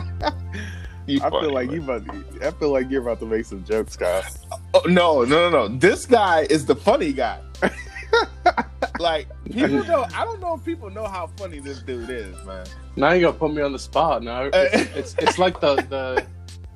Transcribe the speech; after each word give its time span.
You 1.08 1.20
I 1.22 1.30
funny, 1.30 1.46
feel 1.46 1.54
like 1.54 1.68
man. 1.68 1.76
you 1.76 1.82
about 1.84 2.04
to, 2.40 2.48
I 2.48 2.50
feel 2.50 2.70
like 2.72 2.90
you're 2.90 3.00
about 3.02 3.20
to 3.20 3.26
make 3.26 3.44
some 3.44 3.62
jokes, 3.62 3.96
Kyle. 3.96 4.24
Oh, 4.74 4.80
no, 4.86 5.22
no, 5.22 5.48
no, 5.48 5.68
no. 5.68 5.78
This 5.78 6.04
guy 6.04 6.48
is 6.50 6.66
the 6.66 6.74
funny 6.74 7.12
guy. 7.12 7.40
like 8.98 9.28
people 9.44 9.84
know. 9.84 10.04
I 10.14 10.24
don't 10.24 10.40
know 10.40 10.54
if 10.54 10.64
people 10.64 10.90
know 10.90 11.06
how 11.06 11.28
funny 11.36 11.60
this 11.60 11.80
dude 11.80 12.10
is, 12.10 12.34
man. 12.44 12.66
Now 12.96 13.12
you're 13.12 13.30
gonna 13.30 13.38
put 13.38 13.52
me 13.54 13.62
on 13.62 13.72
the 13.72 13.78
spot. 13.78 14.24
Now 14.24 14.46
Uh, 14.46 14.50
it's 14.72 14.96
it's, 14.96 15.14
it's 15.18 15.38
like 15.38 15.60
the, 15.60 15.76
the 15.76 16.26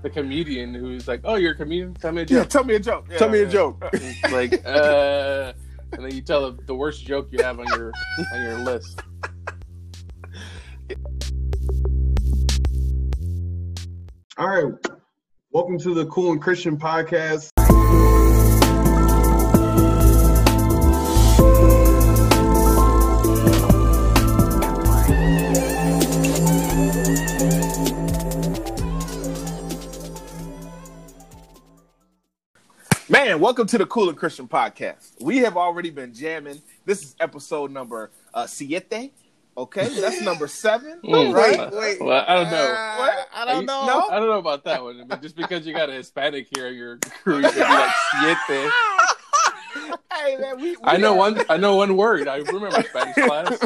the 0.03 0.11
comedian 0.11 0.75
who's 0.75 1.09
like, 1.09 1.23
"Oh, 1.25 1.35
you're 1.35 1.53
a 1.53 1.57
comedian. 1.57 1.95
Tell 1.95 2.13
me 2.13 2.23
a 2.23 2.25
Yeah, 2.25 2.43
joke." 2.43 2.49
tell 2.51 2.65
me 2.65 2.75
a 2.75 2.81
joke. 2.81 3.11
Tell 3.19 3.29
me 3.31 3.41
a 3.41 3.47
joke. 3.49 3.83
Like, 4.31 4.65
uh, 4.65 5.53
and 5.93 6.05
then 6.05 6.15
you 6.15 6.21
tell 6.23 6.53
the, 6.53 6.63
the 6.67 6.75
worst 6.75 7.05
joke 7.05 7.29
you 7.33 7.43
have 7.43 7.59
on 7.59 7.67
your 7.69 7.93
on 8.33 8.43
your 8.43 8.59
list. 8.59 9.01
All 14.41 14.49
right. 14.49 14.73
Welcome 15.51 15.79
to 15.81 15.93
the 15.93 16.07
Cool 16.07 16.33
and 16.33 16.41
Christian 16.41 16.79
podcast. 16.79 17.51
Man, 33.11 33.41
welcome 33.41 33.67
to 33.67 33.77
the 33.77 33.85
Cool 33.85 34.09
and 34.09 34.17
Christian 34.17 34.49
podcast. 34.49 35.21
We 35.21 35.37
have 35.39 35.59
already 35.59 35.91
been 35.91 36.15
jamming. 36.15 36.63
This 36.87 37.03
is 37.03 37.15
episode 37.21 37.73
number 37.73 38.11
uh, 38.33 38.47
siete. 38.47 39.13
Okay, 39.57 39.89
that's 40.01 40.21
number 40.23 40.47
seven, 40.47 41.01
Mm, 41.05 41.35
right? 41.35 41.59
uh, 41.59 41.71
Wait, 41.73 42.01
well, 42.01 42.25
I 42.27 42.35
don't 42.37 42.51
know. 42.51 42.57
Uh, 42.57 42.97
what? 42.97 43.29
I 43.35 43.45
don't 43.45 43.61
you- 43.61 43.67
know. 43.67 43.87
No, 43.87 44.09
I 44.09 44.19
don't 44.19 44.29
know 44.29 44.39
about 44.39 44.65
that 44.65 44.83
one. 44.83 45.05
But 45.07 45.21
just 45.23 45.37
because 45.37 45.67
you 45.67 45.75
got 45.75 45.91
a 45.91 45.93
Hispanic 45.93 46.49
here 46.55 46.69
in 46.69 46.75
your 46.77 46.99
crew, 47.23 47.39
you 47.39 47.51
can 47.51 47.55
be 47.55 47.61
like 47.61 47.95
siete. 48.49 48.71
hey 50.13 50.37
man, 50.37 50.57
we, 50.57 50.71
we 50.73 50.77
I 50.85 50.97
know 50.97 51.13
are- 51.15 51.17
one. 51.19 51.43
I 51.51 51.57
know 51.57 51.77
one 51.77 51.97
word. 51.97 52.29
I 52.29 52.37
remember 52.39 52.83
Spanish 52.83 53.15
class. 53.17 53.59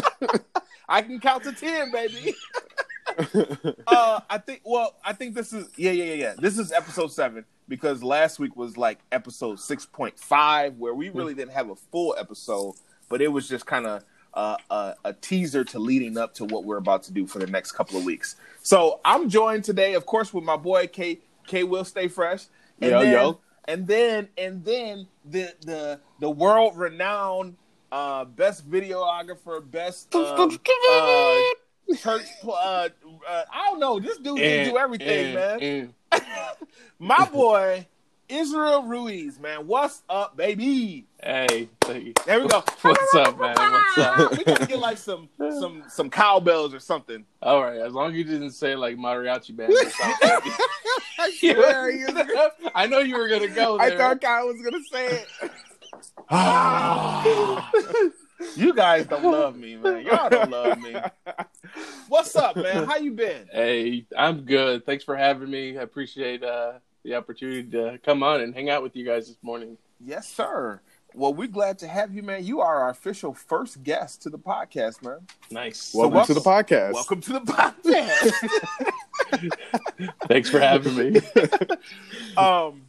I 0.89 1.03
can 1.03 1.20
count 1.20 1.45
to 1.45 1.53
ten, 1.53 1.92
baby. 1.92 2.34
uh, 3.86 4.20
I 4.28 4.39
think. 4.39 4.62
Well, 4.64 4.95
I 5.05 5.12
think 5.12 5.34
this 5.34 5.53
is. 5.53 5.69
Yeah, 5.77 5.92
yeah, 5.92 6.05
yeah, 6.05 6.14
yeah. 6.14 6.34
This 6.39 6.58
is 6.58 6.73
episode 6.73 7.12
seven 7.12 7.45
because 7.69 8.03
last 8.03 8.39
week 8.39 8.56
was 8.56 8.77
like 8.77 8.98
episode 9.12 9.61
six 9.61 9.86
point 9.86 10.19
five, 10.19 10.77
where 10.78 10.95
we 10.95 11.11
really 11.11 11.34
didn't 11.34 11.53
have 11.53 11.70
a 11.70 11.77
full 11.77 12.14
episode, 12.19 12.75
but 13.08 13.20
it 13.23 13.28
was 13.28 13.48
just 13.48 13.67
kind 13.67 13.86
of 13.86 14.03
uh, 14.34 14.56
a, 14.70 14.94
a 15.04 15.12
teaser 15.14 15.64
to 15.64 15.78
leading 15.78 16.18
up 16.18 16.34
to 16.34 16.44
what 16.44 16.64
we're 16.64 16.77
about 16.77 17.02
to 17.04 17.12
do 17.12 17.27
for 17.27 17.38
the 17.38 17.46
next 17.46 17.72
couple 17.72 17.96
of 17.98 18.04
weeks. 18.04 18.36
So 18.62 19.00
I'm 19.04 19.28
joined 19.28 19.64
today, 19.64 19.94
of 19.94 20.06
course, 20.06 20.34
with 20.34 20.44
my 20.44 20.56
boy 20.56 20.86
K. 20.88 21.20
K. 21.46 21.62
Will 21.64 21.84
stay 21.84 22.08
fresh. 22.08 22.46
And 22.80 22.90
Yo, 22.90 23.00
then, 23.00 23.12
yo. 23.12 23.40
and 23.66 23.86
then 23.86 24.28
and 24.36 24.64
then 24.64 25.06
the 25.24 25.55
the 25.60 26.00
the 26.20 26.30
world 26.30 26.77
renowned 26.77 27.56
uh 27.92 28.24
best 28.24 28.68
videographer 28.68 29.68
best 29.70 30.10
um, 30.14 30.50
uh, 30.90 31.94
church 31.96 32.22
uh, 32.44 32.48
uh 32.50 32.88
i 33.52 33.68
don't 33.70 33.78
know 33.78 34.00
this 34.00 34.18
dude 34.18 34.38
can 34.38 34.68
do 34.70 34.77
everything 34.78 35.34
man 35.34 35.60
and- 35.60 35.94
my 36.98 37.24
boy 37.27 37.86
israel 38.28 38.83
ruiz 38.84 39.39
man 39.39 39.67
what's 39.67 40.03
up 40.08 40.36
baby 40.36 41.06
Hey, 41.22 41.69
there 42.27 42.41
we 42.42 42.48
go 42.48 42.62
What's 42.83 43.14
up, 43.14 43.39
man? 43.41 43.55
What's 43.56 43.97
up? 43.98 44.36
we 44.36 44.44
gotta 44.44 44.67
get 44.67 44.78
like 44.78 44.98
some 44.98 45.28
some 45.39 45.83
some 45.89 46.11
cowbells 46.11 46.75
or 46.75 46.80
something 46.80 47.25
All 47.42 47.62
right, 47.62 47.78
as 47.80 47.95
long 47.95 48.11
as 48.11 48.17
you 48.19 48.25
didn't 48.25 48.50
say 48.50 48.77
like 48.77 48.97
mariachi 48.98 49.56
band. 49.56 49.72
Or 49.72 49.91
something. 49.91 49.98
I 51.19 51.30
swear 51.39 51.91
he 51.92 52.05
was 52.05 52.12
gonna- 52.12 52.50
I 52.75 52.86
know 52.86 52.98
you 52.98 53.17
were 53.17 53.28
gonna 53.28 53.48
go 53.48 53.78
I 53.78 53.97
thought 53.97 54.20
Kyle 54.20 54.46
was 54.46 54.61
gonna 54.62 54.83
say 54.92 55.23
it. 55.23 55.29
you 58.56 58.74
guys 58.74 59.06
don't 59.06 59.24
love 59.24 59.56
me 59.56 59.77
man 59.77 60.05
y'all 60.05 60.29
don't 60.29 60.51
love 60.51 60.79
me 60.80 60.95
what's 62.08 62.35
up 62.36 62.56
man 62.56 62.85
how 62.85 62.96
you 62.96 63.12
been 63.12 63.48
Hey, 63.51 64.05
I'm 64.17 64.42
good. 64.42 64.85
Thanks 64.85 65.05
for 65.05 65.17
having 65.17 65.48
me. 65.51 65.79
I 65.79 65.83
appreciate 65.83 66.42
uh, 66.42 66.73
the 67.05 67.15
opportunity 67.15 67.63
to 67.65 67.98
come 68.05 68.23
on 68.23 68.41
and 68.41 68.55
hang 68.55 68.70
out 68.70 68.83
with 68.83 68.97
you 68.97 69.05
guys 69.05 69.29
this 69.29 69.37
morning. 69.42 69.77
yes 70.05 70.27
sir 70.27 70.81
well 71.15 71.33
we're 71.33 71.47
glad 71.47 71.79
to 71.79 71.87
have 71.87 72.13
you 72.15 72.23
man 72.23 72.42
you 72.45 72.61
are 72.61 72.83
our 72.83 72.91
official 72.91 73.33
first 73.35 73.83
guest 73.85 74.23
to 74.23 74.31
the 74.31 74.39
podcast 74.39 75.03
man 75.03 75.19
Nice. 75.51 75.92
Welcome 75.95 76.15
what- 76.17 76.27
to 76.27 76.35
the 76.35 76.41
podcast. 76.41 76.95
welcome 76.95 77.20
to 77.20 77.33
the 77.35 77.41
podcast 77.41 78.33
Thanks 80.29 80.48
for 80.51 80.59
having 80.61 80.97
me. 80.97 81.20
um 82.37 82.83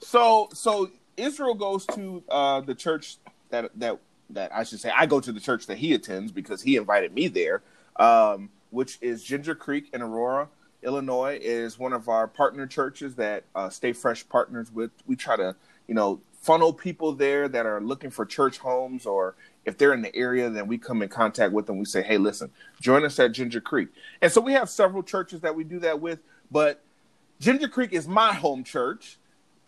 so 0.00 0.48
so 0.52 0.90
israel 1.16 1.54
goes 1.54 1.86
to 1.86 2.22
uh 2.28 2.60
the 2.60 2.74
church 2.74 3.16
that 3.50 3.70
that 3.74 3.98
that 4.30 4.54
i 4.54 4.62
should 4.62 4.78
say 4.80 4.90
i 4.96 5.06
go 5.06 5.18
to 5.18 5.32
the 5.32 5.40
church 5.40 5.66
that 5.66 5.78
he 5.78 5.94
attends 5.94 6.30
because 6.30 6.60
he 6.62 6.76
invited 6.76 7.12
me 7.14 7.26
there 7.28 7.62
um 7.96 8.50
which 8.70 8.98
is 9.00 9.22
ginger 9.24 9.54
creek 9.54 9.88
in 9.94 10.02
aurora 10.02 10.48
illinois 10.86 11.38
is 11.42 11.78
one 11.78 11.92
of 11.92 12.08
our 12.08 12.26
partner 12.26 12.66
churches 12.66 13.16
that 13.16 13.44
uh, 13.54 13.68
stay 13.68 13.92
fresh 13.92 14.26
partners 14.28 14.72
with 14.72 14.90
we 15.06 15.16
try 15.16 15.36
to 15.36 15.54
you 15.86 15.94
know 15.94 16.20
funnel 16.40 16.72
people 16.72 17.12
there 17.12 17.48
that 17.48 17.66
are 17.66 17.80
looking 17.80 18.08
for 18.08 18.24
church 18.24 18.58
homes 18.58 19.04
or 19.04 19.34
if 19.64 19.76
they're 19.76 19.92
in 19.92 20.00
the 20.00 20.14
area 20.14 20.48
then 20.48 20.66
we 20.68 20.78
come 20.78 21.02
in 21.02 21.08
contact 21.08 21.52
with 21.52 21.66
them 21.66 21.78
we 21.78 21.84
say 21.84 22.02
hey 22.02 22.16
listen 22.16 22.50
join 22.80 23.04
us 23.04 23.18
at 23.18 23.32
ginger 23.32 23.60
creek 23.60 23.88
and 24.22 24.30
so 24.30 24.40
we 24.40 24.52
have 24.52 24.70
several 24.70 25.02
churches 25.02 25.40
that 25.40 25.54
we 25.54 25.64
do 25.64 25.78
that 25.80 26.00
with 26.00 26.20
but 26.50 26.82
Ginger 27.38 27.68
Creek 27.68 27.92
is 27.92 28.08
my 28.08 28.32
home 28.32 28.64
church 28.64 29.18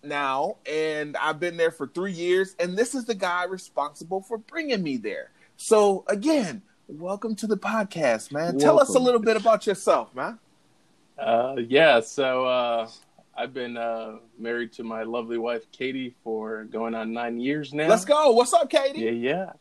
now, 0.02 0.56
and 0.66 1.16
I've 1.16 1.38
been 1.38 1.56
there 1.56 1.70
for 1.70 1.86
three 1.86 2.12
years, 2.12 2.56
and 2.58 2.76
this 2.76 2.94
is 2.94 3.04
the 3.04 3.14
guy 3.14 3.44
responsible 3.44 4.22
for 4.22 4.38
bringing 4.38 4.82
me 4.82 4.96
there. 4.96 5.30
So, 5.56 6.04
again, 6.06 6.62
welcome 6.86 7.34
to 7.36 7.46
the 7.46 7.58
podcast, 7.58 8.32
man. 8.32 8.58
Tell 8.58 8.80
us 8.80 8.94
a 8.94 8.98
little 8.98 9.20
bit 9.20 9.36
about 9.36 9.66
yourself, 9.66 10.14
man. 10.14 10.38
Uh, 11.18 11.56
yeah, 11.68 12.00
so 12.00 12.46
uh, 12.46 12.88
I've 13.36 13.52
been 13.52 13.76
uh, 13.76 14.18
married 14.38 14.72
to 14.74 14.84
my 14.84 15.02
lovely 15.02 15.38
wife 15.38 15.70
Katie 15.72 16.14
for 16.22 16.64
going 16.64 16.94
on 16.94 17.12
nine 17.12 17.40
years 17.40 17.74
now. 17.74 17.88
Let's 17.88 18.04
go. 18.04 18.30
What's 18.30 18.52
up, 18.52 18.70
Katie? 18.70 19.00
Yeah, 19.00 19.10
yeah. 19.10 19.52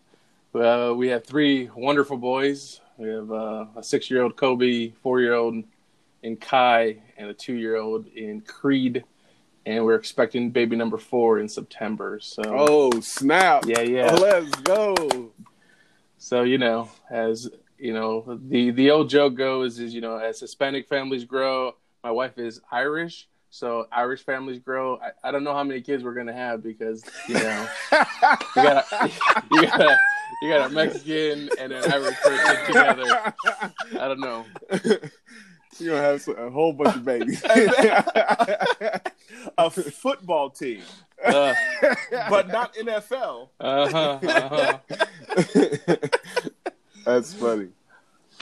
Well, 0.53 0.95
we 0.95 1.07
have 1.09 1.25
three 1.25 1.69
wonderful 1.75 2.17
boys. 2.17 2.81
We 2.97 3.09
have 3.09 3.31
uh, 3.31 3.65
a 3.75 3.83
six-year-old 3.83 4.35
Kobe, 4.35 4.91
four-year-old 5.03 5.63
in 6.23 6.37
Kai, 6.37 6.97
and 7.17 7.29
a 7.29 7.33
two-year-old 7.33 8.07
in 8.07 8.41
Creed. 8.41 9.03
And 9.65 9.83
we're 9.83 9.95
expecting 9.95 10.49
baby 10.49 10.75
number 10.75 10.97
four 10.97 11.39
in 11.39 11.49
September. 11.49 12.19
So, 12.21 12.41
Oh 12.45 12.99
snap! 13.01 13.65
yeah, 13.67 13.81
yeah. 13.81 14.13
Let's 14.13 14.49
go. 14.61 14.95
So 16.17 16.43
you 16.43 16.57
know, 16.57 16.89
as 17.09 17.49
you 17.79 17.93
know, 17.93 18.39
the 18.49 18.71
the 18.71 18.91
old 18.91 19.09
joke 19.09 19.35
goes 19.35 19.79
is 19.79 19.93
you 19.93 20.01
know, 20.01 20.17
as 20.17 20.39
Hispanic 20.39 20.87
families 20.87 21.25
grow, 21.25 21.75
my 22.03 22.11
wife 22.11 22.37
is 22.37 22.61
Irish, 22.71 23.27
so 23.49 23.87
Irish 23.91 24.23
families 24.23 24.59
grow. 24.59 24.97
I, 24.97 25.11
I 25.27 25.31
don't 25.31 25.43
know 25.43 25.53
how 25.53 25.63
many 25.63 25.81
kids 25.81 26.03
we're 26.03 26.13
gonna 26.13 26.33
have 26.33 26.63
because 26.63 27.03
you 27.27 27.35
know, 27.35 27.67
you 27.91 27.97
got 28.55 28.85
a, 28.91 29.11
you 29.51 29.61
got 29.67 29.81
a, 29.81 29.97
you 30.41 30.49
got 30.49 30.71
a 30.71 30.73
Mexican 30.73 31.49
and 31.59 31.71
an 31.71 31.91
Irish 31.91 32.15
person 32.21 32.65
together. 32.67 33.33
I 33.99 34.07
don't 34.07 34.19
know. 34.19 34.45
You're 35.79 35.93
gonna 35.95 36.01
have 36.01 36.27
a 36.27 36.49
whole 36.49 36.73
bunch 36.73 36.95
of 36.95 37.05
babies. 37.05 37.43
a 39.59 39.69
football 39.69 40.49
team, 40.49 40.81
Uh 41.23 41.53
but 42.29 42.47
not 42.47 42.73
NFL. 42.73 43.49
Uh-huh, 43.59 44.19
Uh-huh. 44.23 44.79
That's 47.07 47.33
funny. 47.33 47.69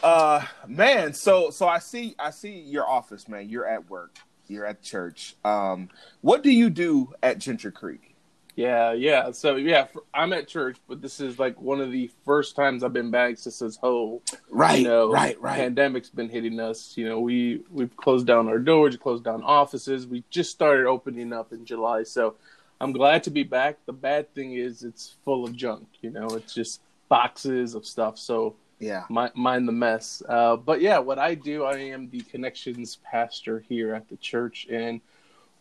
Uh, 0.01 0.43
man, 0.67 1.13
so 1.13 1.51
so 1.51 1.67
I 1.67 1.77
see 1.77 2.15
I 2.17 2.31
see 2.31 2.59
your 2.59 2.89
office, 2.89 3.29
man. 3.29 3.47
You're 3.47 3.67
at 3.67 3.87
work. 3.91 4.17
You're 4.47 4.65
at 4.65 4.81
church. 4.81 5.35
Um, 5.45 5.89
what 6.21 6.41
do 6.41 6.49
you 6.49 6.71
do 6.71 7.13
at 7.21 7.37
Ginger 7.37 7.69
Creek? 7.69 8.15
Yeah, 8.55 8.93
yeah. 8.93 9.29
So 9.31 9.57
yeah, 9.57 9.85
for, 9.85 10.01
I'm 10.15 10.33
at 10.33 10.47
church, 10.47 10.77
but 10.87 10.99
this 10.99 11.19
is 11.19 11.37
like 11.37 11.61
one 11.61 11.79
of 11.79 11.91
the 11.91 12.09
first 12.25 12.55
times 12.55 12.83
I've 12.83 12.91
been 12.91 13.11
back 13.11 13.37
since 13.37 13.59
this 13.59 13.77
whole 13.77 14.23
Right, 14.49 14.79
you 14.79 14.85
know, 14.85 15.11
right, 15.11 15.39
right. 15.39 15.59
Pandemic's 15.59 16.09
been 16.09 16.29
hitting 16.29 16.59
us. 16.59 16.97
You 16.97 17.07
know, 17.07 17.19
we 17.19 17.61
we've 17.71 17.95
closed 17.95 18.25
down 18.25 18.47
our 18.47 18.57
doors, 18.57 18.97
closed 18.97 19.25
down 19.25 19.43
offices. 19.43 20.07
We 20.07 20.23
just 20.31 20.49
started 20.49 20.87
opening 20.87 21.33
up 21.33 21.53
in 21.53 21.65
July, 21.65 22.01
so 22.01 22.33
I'm 22.81 22.93
glad 22.93 23.21
to 23.25 23.29
be 23.29 23.43
back. 23.43 23.77
The 23.85 23.93
bad 23.93 24.33
thing 24.33 24.53
is 24.53 24.81
it's 24.81 25.17
full 25.23 25.45
of 25.45 25.55
junk. 25.55 25.87
You 26.01 26.09
know, 26.09 26.29
it's 26.29 26.53
just 26.55 26.81
boxes 27.15 27.75
of 27.75 27.85
stuff. 27.85 28.17
So 28.17 28.55
Yeah. 28.79 29.03
mi- 29.09 29.35
mind 29.35 29.67
the 29.67 29.71
mess. 29.71 30.21
Uh, 30.27 30.57
but 30.57 30.81
yeah, 30.81 30.99
what 30.99 31.17
I 31.17 31.35
do, 31.35 31.63
I 31.63 31.77
am 31.77 32.09
the 32.09 32.21
connections 32.21 32.97
pastor 33.09 33.59
here 33.69 33.95
at 33.95 34.09
the 34.09 34.17
church, 34.17 34.67
and 34.69 34.99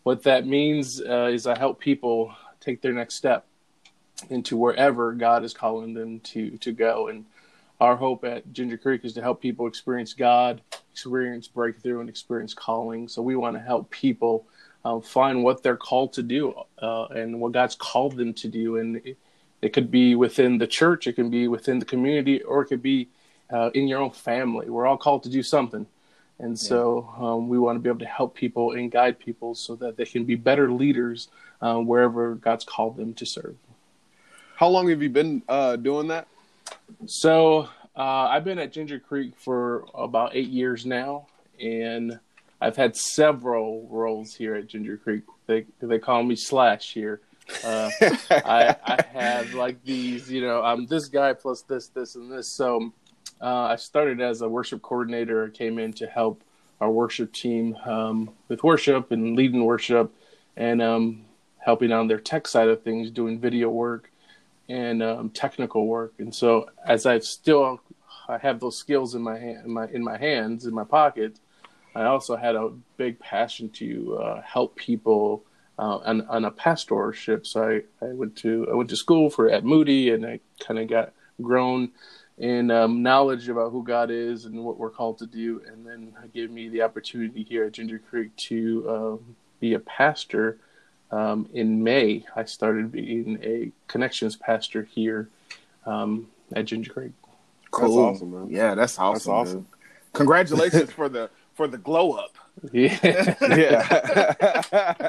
what 0.02 0.22
that 0.24 0.46
means 0.46 1.00
uh, 1.00 1.30
is 1.32 1.46
I 1.46 1.56
help 1.56 1.78
people 1.78 2.34
take 2.60 2.80
their 2.82 2.92
next 2.92 3.14
step 3.14 3.46
into 4.30 4.56
wherever 4.56 5.12
God 5.12 5.44
is 5.44 5.54
calling 5.54 5.94
them 5.94 6.20
to 6.32 6.40
to 6.58 6.72
go. 6.72 7.08
And 7.08 7.24
our 7.80 7.96
hope 7.96 8.24
at 8.24 8.52
Ginger 8.52 8.78
Creek 8.78 9.04
is 9.04 9.12
to 9.14 9.22
help 9.22 9.40
people 9.40 9.66
experience 9.66 10.12
God 10.12 10.60
experience 10.94 11.48
breakthrough 11.48 12.00
and 12.00 12.08
experience 12.08 12.54
calling. 12.54 13.08
So 13.08 13.20
we 13.20 13.34
want 13.34 13.56
to 13.56 13.60
help 13.60 13.90
people 13.90 14.46
uh, 14.84 15.00
find 15.00 15.42
what 15.42 15.62
they're 15.62 15.76
called 15.90 16.12
to 16.12 16.22
do 16.22 16.54
uh, 16.78 17.06
and 17.06 17.40
what 17.40 17.52
God's 17.52 17.74
called 17.74 18.16
them 18.16 18.32
to 18.34 18.48
do. 18.48 18.76
And 18.76 19.00
it, 19.64 19.72
could 19.72 19.90
be 19.90 20.14
within 20.14 20.58
the 20.58 20.66
church, 20.66 21.06
it 21.06 21.14
can 21.14 21.30
be 21.30 21.48
within 21.48 21.78
the 21.78 21.84
community, 21.84 22.42
or 22.42 22.62
it 22.62 22.66
could 22.66 22.82
be 22.82 23.08
uh, 23.52 23.70
in 23.74 23.88
your 23.88 24.00
own 24.00 24.10
family. 24.10 24.68
We're 24.68 24.86
all 24.86 24.96
called 24.96 25.22
to 25.24 25.28
do 25.28 25.42
something. 25.42 25.86
And 26.38 26.52
yeah. 26.52 26.68
so 26.68 27.14
um, 27.18 27.48
we 27.48 27.58
want 27.58 27.76
to 27.76 27.80
be 27.80 27.88
able 27.88 28.00
to 28.00 28.06
help 28.06 28.34
people 28.34 28.72
and 28.72 28.90
guide 28.90 29.18
people 29.18 29.54
so 29.54 29.76
that 29.76 29.96
they 29.96 30.04
can 30.04 30.24
be 30.24 30.34
better 30.34 30.70
leaders 30.70 31.28
uh, 31.60 31.76
wherever 31.76 32.34
God's 32.34 32.64
called 32.64 32.96
them 32.96 33.14
to 33.14 33.26
serve. 33.26 33.56
How 34.56 34.68
long 34.68 34.88
have 34.88 35.02
you 35.02 35.08
been 35.08 35.42
uh, 35.48 35.76
doing 35.76 36.08
that? 36.08 36.28
So 37.06 37.68
uh, 37.96 38.02
I've 38.02 38.44
been 38.44 38.58
at 38.58 38.72
Ginger 38.72 38.98
Creek 38.98 39.32
for 39.36 39.84
about 39.94 40.34
eight 40.34 40.48
years 40.48 40.84
now, 40.84 41.26
and 41.60 42.18
I've 42.60 42.76
had 42.76 42.96
several 42.96 43.86
roles 43.90 44.34
here 44.34 44.54
at 44.54 44.68
Ginger 44.68 44.96
Creek. 44.96 45.22
They 45.46 45.66
they 45.80 45.98
call 45.98 46.22
me 46.22 46.36
Slash 46.36 46.92
here. 46.92 47.20
Uh, 47.64 47.90
I, 48.30 48.76
I 48.84 49.04
have 49.12 49.54
like 49.54 49.82
these, 49.84 50.30
you 50.30 50.40
know, 50.40 50.62
I'm 50.62 50.86
this 50.86 51.08
guy 51.08 51.32
plus 51.32 51.62
this, 51.62 51.88
this, 51.88 52.14
and 52.14 52.30
this. 52.30 52.48
So 52.48 52.92
uh, 53.40 53.64
I 53.64 53.76
started 53.76 54.20
as 54.20 54.40
a 54.42 54.48
worship 54.48 54.82
coordinator. 54.82 55.48
Came 55.48 55.78
in 55.78 55.92
to 55.94 56.06
help 56.06 56.42
our 56.80 56.90
worship 56.90 57.32
team 57.32 57.76
um, 57.84 58.30
with 58.48 58.62
worship 58.64 59.10
and 59.12 59.36
leading 59.36 59.64
worship, 59.64 60.14
and 60.56 60.80
um, 60.82 61.24
helping 61.58 61.92
on 61.92 62.08
their 62.08 62.18
tech 62.20 62.48
side 62.48 62.68
of 62.68 62.82
things, 62.82 63.10
doing 63.10 63.38
video 63.38 63.68
work 63.68 64.10
and 64.68 65.02
um, 65.02 65.30
technical 65.30 65.86
work. 65.86 66.14
And 66.18 66.34
so, 66.34 66.70
as 66.86 67.06
I 67.06 67.18
still 67.18 67.80
I 68.28 68.38
have 68.38 68.60
those 68.60 68.76
skills 68.76 69.14
in 69.14 69.22
my 69.22 69.38
hand, 69.38 69.66
in 69.66 69.72
my 69.72 69.86
in 69.88 70.02
my 70.02 70.16
hands, 70.16 70.66
in 70.66 70.74
my 70.74 70.84
pocket, 70.84 71.38
I 71.94 72.04
also 72.04 72.36
had 72.36 72.56
a 72.56 72.70
big 72.96 73.18
passion 73.18 73.68
to 73.70 74.18
uh, 74.18 74.42
help 74.42 74.76
people 74.76 75.44
uh, 75.78 75.98
on, 76.04 76.22
on 76.22 76.44
a 76.44 76.50
pastorship. 76.50 77.46
So 77.46 77.82
I, 78.02 78.04
I 78.04 78.12
went 78.12 78.36
to 78.36 78.66
I 78.70 78.74
went 78.74 78.90
to 78.90 78.96
school 78.96 79.30
for 79.30 79.48
at 79.48 79.64
Moody, 79.64 80.10
and 80.10 80.24
I 80.24 80.40
kind 80.60 80.78
of 80.78 80.88
got 80.88 81.12
grown 81.42 81.90
in 82.38 82.70
um, 82.70 83.02
knowledge 83.02 83.48
about 83.48 83.70
who 83.70 83.84
God 83.84 84.10
is 84.10 84.44
and 84.44 84.64
what 84.64 84.78
we're 84.78 84.90
called 84.90 85.18
to 85.18 85.26
do, 85.26 85.62
and 85.66 85.86
then 85.86 86.12
gave 86.32 86.50
me 86.50 86.68
the 86.68 86.82
opportunity 86.82 87.42
here 87.42 87.64
at 87.64 87.72
Ginger 87.72 87.98
Creek 87.98 88.34
to 88.36 88.86
um, 88.88 89.36
be 89.60 89.74
a 89.74 89.80
pastor. 89.80 90.58
Um, 91.10 91.48
in 91.52 91.82
May, 91.84 92.24
I 92.34 92.44
started 92.44 92.90
being 92.90 93.38
a 93.42 93.70
connections 93.86 94.34
pastor 94.34 94.82
here 94.82 95.28
um, 95.86 96.26
at 96.54 96.64
Ginger 96.64 96.92
Creek. 96.92 97.12
Cool. 97.70 97.96
That's 97.96 98.16
awesome, 98.16 98.32
man. 98.32 98.48
Yeah, 98.50 98.74
that's 98.74 98.98
awesome. 98.98 99.14
That's 99.14 99.28
awesome. 99.28 99.60
Dude. 99.60 99.66
Congratulations 100.12 100.90
for 100.96 101.08
the 101.08 101.30
for 101.54 101.68
the 101.68 101.78
glow 101.78 102.12
up. 102.12 102.36
Yeah, 102.72 103.34
yeah. 103.40 105.08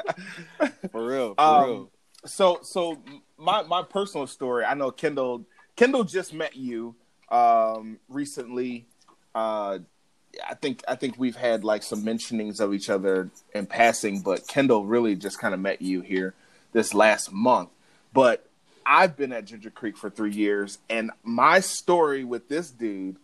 for 0.90 1.06
real, 1.06 1.34
for 1.34 1.40
um, 1.40 1.64
real. 1.64 1.90
So, 2.26 2.60
so 2.62 2.98
my 3.38 3.62
my 3.62 3.82
personal 3.82 4.26
story. 4.26 4.64
I 4.64 4.74
know 4.74 4.90
Kendall. 4.90 5.44
Kendall 5.76 6.04
just 6.04 6.32
met 6.32 6.56
you 6.56 6.94
um, 7.30 7.98
recently. 8.08 8.86
Uh, 9.34 9.78
I 10.46 10.54
think 10.54 10.82
I 10.88 10.96
think 10.96 11.18
we've 11.18 11.36
had 11.36 11.64
like 11.64 11.82
some 11.82 12.02
mentionings 12.02 12.60
of 12.60 12.74
each 12.74 12.90
other 12.90 13.30
in 13.54 13.66
passing, 13.66 14.20
but 14.20 14.46
Kendall 14.46 14.84
really 14.84 15.14
just 15.14 15.38
kind 15.38 15.54
of 15.54 15.60
met 15.60 15.82
you 15.82 16.00
here 16.00 16.34
this 16.72 16.94
last 16.94 17.32
month. 17.32 17.70
But 18.12 18.48
I've 18.84 19.16
been 19.16 19.32
at 19.32 19.46
Ginger 19.46 19.70
Creek 19.70 19.96
for 19.96 20.10
three 20.10 20.32
years, 20.32 20.78
and 20.88 21.10
my 21.22 21.60
story 21.60 22.24
with 22.24 22.48
this 22.48 22.70
dude, 22.70 23.16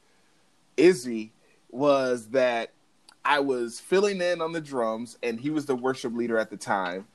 Izzy, 0.77 1.33
was 1.71 2.29
that 2.29 2.71
I 3.25 3.41
was 3.41 3.81
filling 3.81 4.21
in 4.21 4.41
on 4.41 4.53
the 4.53 4.61
drums, 4.61 5.19
and 5.23 5.39
he 5.39 5.51
was 5.51 5.67
the 5.67 5.77
worship 5.77 6.15
leader 6.15 6.39
at 6.39 6.51
the 6.51 6.57
time, 6.57 7.07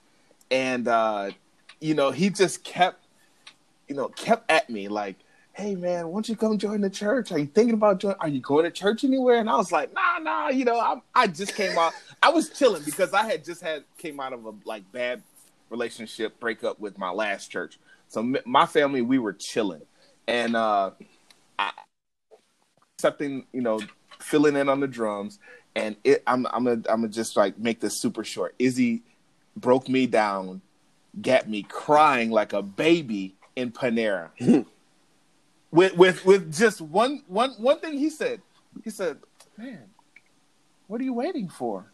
and 0.50 0.88
uh, 0.88 1.32
you 1.82 1.94
know 1.94 2.12
he 2.12 2.30
just 2.30 2.64
kept, 2.64 3.06
you 3.88 3.96
know, 3.96 4.08
kept 4.10 4.50
at 4.50 4.70
me 4.70 4.88
like, 4.88 5.18
"Hey 5.54 5.76
man, 5.76 6.08
why 6.08 6.14
don't 6.14 6.30
you 6.30 6.36
come 6.36 6.58
join 6.58 6.82
the 6.82 6.90
church? 6.90 7.32
Are 7.32 7.40
you 7.40 7.46
thinking 7.46 7.74
about 7.74 8.00
joining? 8.00 8.18
Are 8.20 8.30
you 8.30 8.40
going 8.40 8.64
to 8.64 8.72
church 8.72 9.04
anywhere?" 9.04 9.38
And 9.38 9.50
I 9.50 9.58
was 9.58 9.72
like, 9.72 9.94
"Nah, 9.94 10.20
nah, 10.20 10.50
you 10.50 10.64
know, 10.64 10.80
I 10.80 11.02
I 11.14 11.28
just 11.28 11.56
came 11.56 11.78
out. 11.78 11.94
I 12.24 12.30
was 12.30 12.50
chilling 12.50 12.84
because 12.84 13.14
I 13.14 13.24
had 13.26 13.44
just 13.44 13.62
had 13.62 13.84
came 13.98 14.20
out 14.20 14.34
of 14.34 14.46
a 14.46 14.54
like 14.66 14.90
bad 14.92 15.22
relationship 15.70 16.40
breakup 16.40 16.80
with 16.80 16.98
my 16.98 17.12
last 17.12 17.52
church." 17.52 17.80
So 18.08 18.36
my 18.46 18.66
family, 18.66 19.02
we 19.02 19.20
were 19.20 19.34
chilling, 19.34 19.82
and 20.28 20.56
uh, 20.56 20.92
I, 21.60 21.72
something 23.00 23.46
you 23.52 23.62
know, 23.62 23.80
filling 24.20 24.56
in 24.56 24.70
on 24.70 24.80
the 24.80 24.88
drums, 24.88 25.40
and 25.78 25.96
it, 26.04 26.24
I'm 26.26 26.48
I'm 26.48 26.64
gonna 26.64 26.82
I'm 26.90 27.02
gonna 27.02 27.10
just 27.10 27.38
like 27.38 27.60
make 27.60 27.80
this 27.80 28.02
super 28.02 28.24
short. 28.24 28.56
Izzy 28.58 29.04
broke 29.56 29.88
me 29.88 30.08
down, 30.08 30.62
got 31.22 31.48
me 31.48 31.64
crying 31.64 32.32
like 32.32 32.54
a 32.54 32.64
baby 32.64 33.36
in 33.56 33.72
Panera. 33.72 34.32
with 35.72 35.96
with 35.96 36.26
with 36.26 36.54
just 36.54 36.82
one 36.82 37.24
one 37.28 37.52
one 37.52 37.80
thing 37.80 37.98
he 38.00 38.10
said. 38.10 38.42
He 38.84 38.90
said, 38.90 39.20
"Man, 39.56 39.84
what 40.88 41.00
are 41.00 41.04
you 41.04 41.14
waiting 41.14 41.48
for?" 41.48 41.86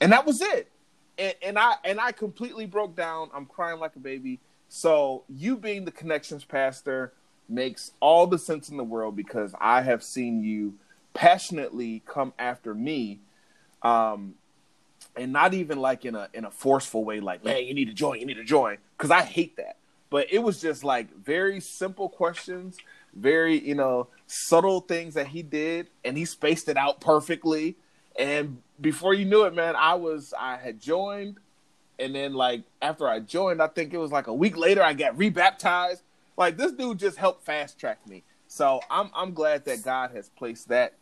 And 0.00 0.12
that 0.12 0.26
was 0.26 0.42
it. 0.42 0.70
And, 1.16 1.34
and 1.42 1.58
I 1.58 1.76
and 1.84 1.98
I 1.98 2.12
completely 2.12 2.66
broke 2.66 2.94
down. 2.94 3.30
I'm 3.34 3.46
crying 3.46 3.80
like 3.80 3.96
a 3.96 4.00
baby. 4.00 4.40
So 4.68 5.24
you 5.28 5.56
being 5.56 5.86
the 5.86 5.90
connections 5.90 6.44
pastor 6.44 7.14
makes 7.48 7.92
all 8.00 8.26
the 8.26 8.38
sense 8.38 8.68
in 8.68 8.76
the 8.76 8.84
world 8.84 9.16
because 9.16 9.54
I 9.58 9.82
have 9.82 10.02
seen 10.02 10.42
you 10.42 10.74
passionately 11.14 12.02
come 12.06 12.32
after 12.38 12.74
me, 12.74 13.20
um, 13.82 14.34
and 15.16 15.32
not 15.32 15.54
even 15.54 15.80
like 15.80 16.04
in 16.04 16.14
a 16.14 16.28
in 16.34 16.44
a 16.44 16.50
forceful 16.50 17.04
way, 17.04 17.20
like 17.20 17.44
man, 17.44 17.64
you 17.64 17.74
need 17.74 17.86
to 17.86 17.94
join, 17.94 18.20
you 18.20 18.26
need 18.26 18.34
to 18.34 18.44
join, 18.44 18.78
because 18.96 19.10
I 19.10 19.22
hate 19.22 19.56
that. 19.56 19.76
But 20.10 20.32
it 20.32 20.40
was 20.40 20.60
just 20.60 20.84
like 20.84 21.14
very 21.16 21.60
simple 21.60 22.08
questions, 22.08 22.76
very 23.14 23.58
you 23.58 23.74
know 23.74 24.08
subtle 24.26 24.80
things 24.80 25.14
that 25.14 25.28
he 25.28 25.42
did, 25.42 25.88
and 26.04 26.16
he 26.16 26.24
spaced 26.24 26.68
it 26.68 26.76
out 26.76 27.00
perfectly. 27.00 27.76
And 28.16 28.62
before 28.80 29.14
you 29.14 29.24
knew 29.24 29.44
it, 29.44 29.54
man, 29.54 29.74
I 29.76 29.94
was 29.94 30.34
I 30.38 30.56
had 30.56 30.80
joined 30.80 31.38
and 31.98 32.14
then 32.14 32.34
like 32.34 32.62
after 32.82 33.08
I 33.08 33.20
joined, 33.20 33.62
I 33.62 33.68
think 33.68 33.92
it 33.94 33.98
was 33.98 34.10
like 34.10 34.26
a 34.26 34.34
week 34.34 34.56
later, 34.56 34.82
I 34.82 34.94
got 34.94 35.16
rebaptized. 35.16 36.02
Like 36.36 36.56
this 36.56 36.72
dude 36.72 36.98
just 36.98 37.16
helped 37.16 37.44
fast 37.44 37.78
track 37.78 38.06
me. 38.08 38.24
So 38.48 38.80
I'm 38.90 39.10
I'm 39.14 39.32
glad 39.32 39.64
that 39.66 39.82
God 39.82 40.10
has 40.12 40.28
placed 40.30 40.68
that 40.68 40.94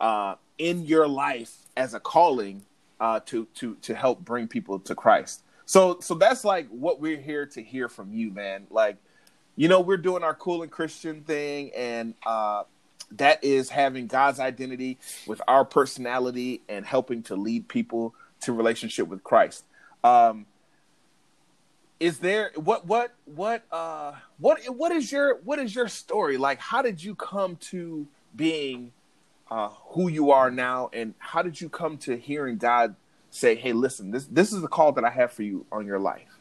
uh, 0.00 0.34
in 0.58 0.84
your 0.84 1.06
life 1.06 1.54
as 1.76 1.94
a 1.94 2.00
calling 2.00 2.62
uh, 3.00 3.20
to 3.26 3.46
to 3.54 3.76
to 3.76 3.94
help 3.94 4.20
bring 4.24 4.48
people 4.48 4.78
to 4.80 4.94
Christ. 4.94 5.42
So 5.66 6.00
so 6.00 6.14
that's 6.14 6.44
like 6.44 6.68
what 6.68 7.00
we're 7.00 7.20
here 7.20 7.46
to 7.46 7.62
hear 7.62 7.88
from 7.88 8.12
you, 8.12 8.30
man. 8.30 8.66
Like, 8.70 8.96
you 9.56 9.68
know, 9.68 9.80
we're 9.80 9.96
doing 9.96 10.24
our 10.24 10.34
cool 10.34 10.62
and 10.62 10.70
Christian 10.70 11.22
thing, 11.22 11.70
and 11.76 12.14
uh, 12.26 12.64
that 13.12 13.42
is 13.44 13.70
having 13.70 14.06
God's 14.06 14.40
identity 14.40 14.98
with 15.26 15.40
our 15.46 15.64
personality 15.64 16.62
and 16.68 16.84
helping 16.84 17.22
to 17.24 17.36
lead 17.36 17.68
people 17.68 18.14
to 18.42 18.52
relationship 18.52 19.08
with 19.08 19.22
Christ. 19.22 19.64
Um, 20.02 20.46
is 21.98 22.18
there 22.18 22.50
what 22.56 22.86
what 22.86 23.12
what 23.26 23.62
uh 23.70 24.12
what 24.38 24.60
what 24.74 24.90
is 24.90 25.12
your 25.12 25.38
what 25.44 25.58
is 25.58 25.74
your 25.74 25.88
story 25.88 26.38
like? 26.38 26.58
How 26.58 26.80
did 26.80 27.02
you 27.02 27.14
come 27.14 27.56
to 27.56 28.06
being 28.34 28.92
uh, 29.50 29.70
who 29.90 30.08
you 30.08 30.30
are 30.30 30.50
now, 30.50 30.90
and 30.92 31.14
how 31.18 31.42
did 31.42 31.60
you 31.60 31.68
come 31.68 31.98
to 31.98 32.16
hearing 32.16 32.56
God 32.56 32.94
say, 33.30 33.54
"Hey, 33.54 33.72
listen, 33.72 34.10
this 34.10 34.26
this 34.26 34.52
is 34.52 34.62
the 34.62 34.68
call 34.68 34.92
that 34.92 35.04
I 35.04 35.10
have 35.10 35.32
for 35.32 35.42
you 35.42 35.66
on 35.72 35.86
your 35.86 35.98
life"? 35.98 36.40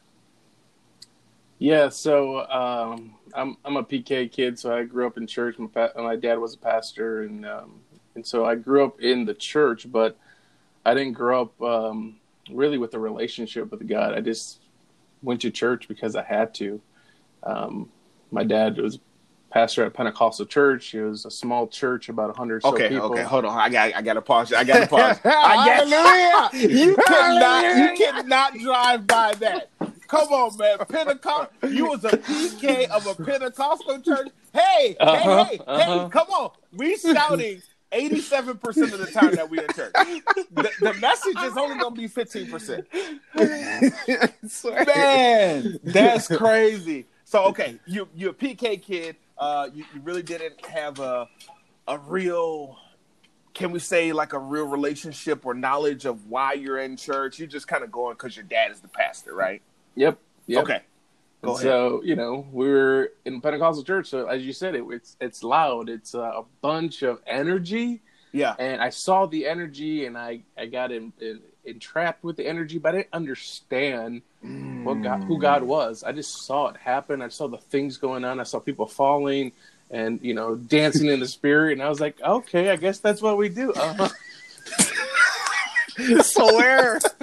Yeah, 1.57 1.89
so 1.89 2.49
um, 2.49 3.15
I'm 3.33 3.57
I'm 3.65 3.77
a 3.77 3.83
PK 3.83 4.31
kid, 4.31 4.57
so 4.57 4.75
I 4.75 4.83
grew 4.83 5.05
up 5.07 5.17
in 5.17 5.27
church. 5.27 5.57
My, 5.59 5.89
my 5.95 6.15
dad 6.15 6.39
was 6.39 6.53
a 6.53 6.57
pastor, 6.57 7.23
and 7.23 7.45
um, 7.45 7.81
and 8.15 8.25
so 8.25 8.45
I 8.45 8.55
grew 8.55 8.85
up 8.85 9.01
in 9.01 9.25
the 9.25 9.33
church, 9.33 9.91
but 9.91 10.17
I 10.85 10.93
didn't 10.93 11.13
grow 11.13 11.41
up 11.41 11.61
um, 11.61 12.17
really 12.51 12.77
with 12.77 12.93
a 12.93 12.99
relationship 12.99 13.71
with 13.71 13.87
God. 13.87 14.13
I 14.13 14.21
just 14.21 14.59
went 15.21 15.41
to 15.41 15.51
church 15.51 15.87
because 15.87 16.15
I 16.15 16.23
had 16.23 16.53
to. 16.55 16.81
Um, 17.43 17.89
my 18.31 18.43
dad 18.43 18.77
was 18.77 18.99
pastor 19.49 19.85
at 19.85 19.93
Pentecostal 19.93 20.45
church. 20.45 20.93
It 20.93 21.03
was 21.03 21.25
a 21.25 21.31
small 21.31 21.67
church, 21.67 22.09
about 22.09 22.35
hundred. 22.35 22.63
Okay, 22.63 22.83
so 22.83 22.89
people. 22.89 23.11
okay, 23.11 23.23
hold 23.23 23.45
on. 23.45 23.57
I 23.57 23.69
got, 23.69 23.95
I 23.95 24.01
got 24.01 24.13
to 24.13 24.21
pause. 24.21 24.53
I 24.53 24.63
got 24.63 24.81
to 24.81 24.87
pause. 24.95 25.19
I 25.25 25.85
got, 25.87 26.53
you 26.53 26.95
cannot, 27.07 27.77
you 27.77 28.05
cannot 28.05 28.53
drive 28.57 29.07
by 29.07 29.33
that. 29.35 29.69
Come 30.07 30.27
on, 30.29 30.57
man. 30.57 30.77
Pentecost. 30.87 31.51
You 31.67 31.85
was 31.85 32.03
a 32.03 32.09
PK 32.09 32.89
of 32.89 33.05
a 33.05 33.15
Pentecostal 33.23 34.01
church. 34.01 34.29
Hey, 34.53 34.97
uh-huh, 34.99 35.45
hey, 35.45 35.57
hey, 35.57 35.63
uh-huh. 35.67 36.03
hey. 36.03 36.09
Come 36.09 36.27
on. 36.29 36.51
We 36.73 36.97
shouting 36.97 37.61
87% 37.91 38.93
of 38.93 38.99
the 38.99 39.07
time 39.11 39.35
that 39.35 39.49
we 39.49 39.59
in 39.59 39.67
church. 39.75 39.93
The, 39.93 40.71
the 40.79 40.93
message 40.95 41.37
is 41.43 41.57
only 41.57 41.77
going 41.77 41.95
to 41.95 42.01
be 42.01 42.07
15%. 42.09 42.85
Man, 44.95 45.79
that's 45.83 46.27
crazy. 46.27 47.05
So, 47.23 47.45
okay, 47.45 47.79
you, 47.85 48.07
you're 48.15 48.31
a 48.31 48.33
PK 48.33 48.81
kid. 48.81 49.15
Uh, 49.39 49.69
you, 49.73 49.85
you 49.93 50.01
really 50.01 50.21
didn't 50.21 50.65
have 50.65 50.99
a, 50.99 51.27
a 51.87 51.97
real 51.97 52.77
can 53.53 53.71
we 53.71 53.79
say 53.79 54.13
like 54.13 54.33
a 54.33 54.39
real 54.39 54.67
relationship 54.67 55.45
or 55.45 55.53
knowledge 55.53 56.05
of 56.05 56.27
why 56.27 56.53
you're 56.53 56.79
in 56.79 56.95
church? 56.95 57.39
You're 57.39 57.47
just 57.47 57.67
kind 57.67 57.83
of 57.83 57.91
going 57.91 58.13
because 58.13 58.35
your 58.35 58.45
dad 58.45 58.71
is 58.71 58.79
the 58.79 58.87
pastor, 58.87 59.33
right? 59.35 59.61
Yep. 59.95 60.17
yep. 60.47 60.63
Okay. 60.63 60.81
So 61.57 62.01
you 62.03 62.15
know 62.15 62.45
we 62.51 62.67
were 62.69 63.13
in 63.25 63.39
Pentecostal 63.41 63.83
church. 63.83 64.07
So 64.07 64.27
as 64.27 64.45
you 64.45 64.53
said, 64.53 64.75
it 64.75 64.83
it's 64.89 65.15
it's 65.21 65.43
loud. 65.43 65.89
It's 65.89 66.13
a 66.13 66.43
bunch 66.61 67.01
of 67.01 67.21
energy, 67.25 68.01
Yeah. 68.33 68.55
and 68.59 68.81
I 68.81 68.89
saw 68.89 69.25
the 69.25 69.47
energy, 69.47 70.05
and 70.05 70.17
I 70.17 70.41
I 70.57 70.65
got 70.65 70.91
in, 70.91 71.13
in, 71.21 71.39
entrapped 71.69 72.23
with 72.23 72.37
the 72.37 72.45
energy, 72.47 72.77
but 72.77 72.93
I 72.93 72.97
didn't 72.99 73.13
understand 73.13 74.21
what 74.83 75.01
God 75.01 75.23
who 75.23 75.39
God 75.39 75.63
was. 75.63 76.03
I 76.03 76.11
just 76.11 76.45
saw 76.45 76.67
it 76.69 76.77
happen. 76.77 77.21
I 77.21 77.29
saw 77.29 77.47
the 77.47 77.57
things 77.57 77.97
going 77.97 78.23
on. 78.25 78.39
I 78.39 78.43
saw 78.43 78.59
people 78.59 78.87
falling. 78.87 79.51
And 79.91 80.19
you 80.21 80.35
know, 80.35 80.55
dancing 80.55 81.07
in 81.07 81.19
the 81.19 81.27
spirit, 81.27 81.73
and 81.73 81.81
I 81.81 81.89
was 81.89 81.99
like, 81.99 82.21
"Okay, 82.21 82.69
I 82.69 82.75
guess 82.75 82.99
that's 82.99 83.23
what 83.23 83.37
we 83.37 83.49
do." 83.49 83.73
Uh-huh. 83.73 84.07
so 86.21 86.45
where? 86.55 86.99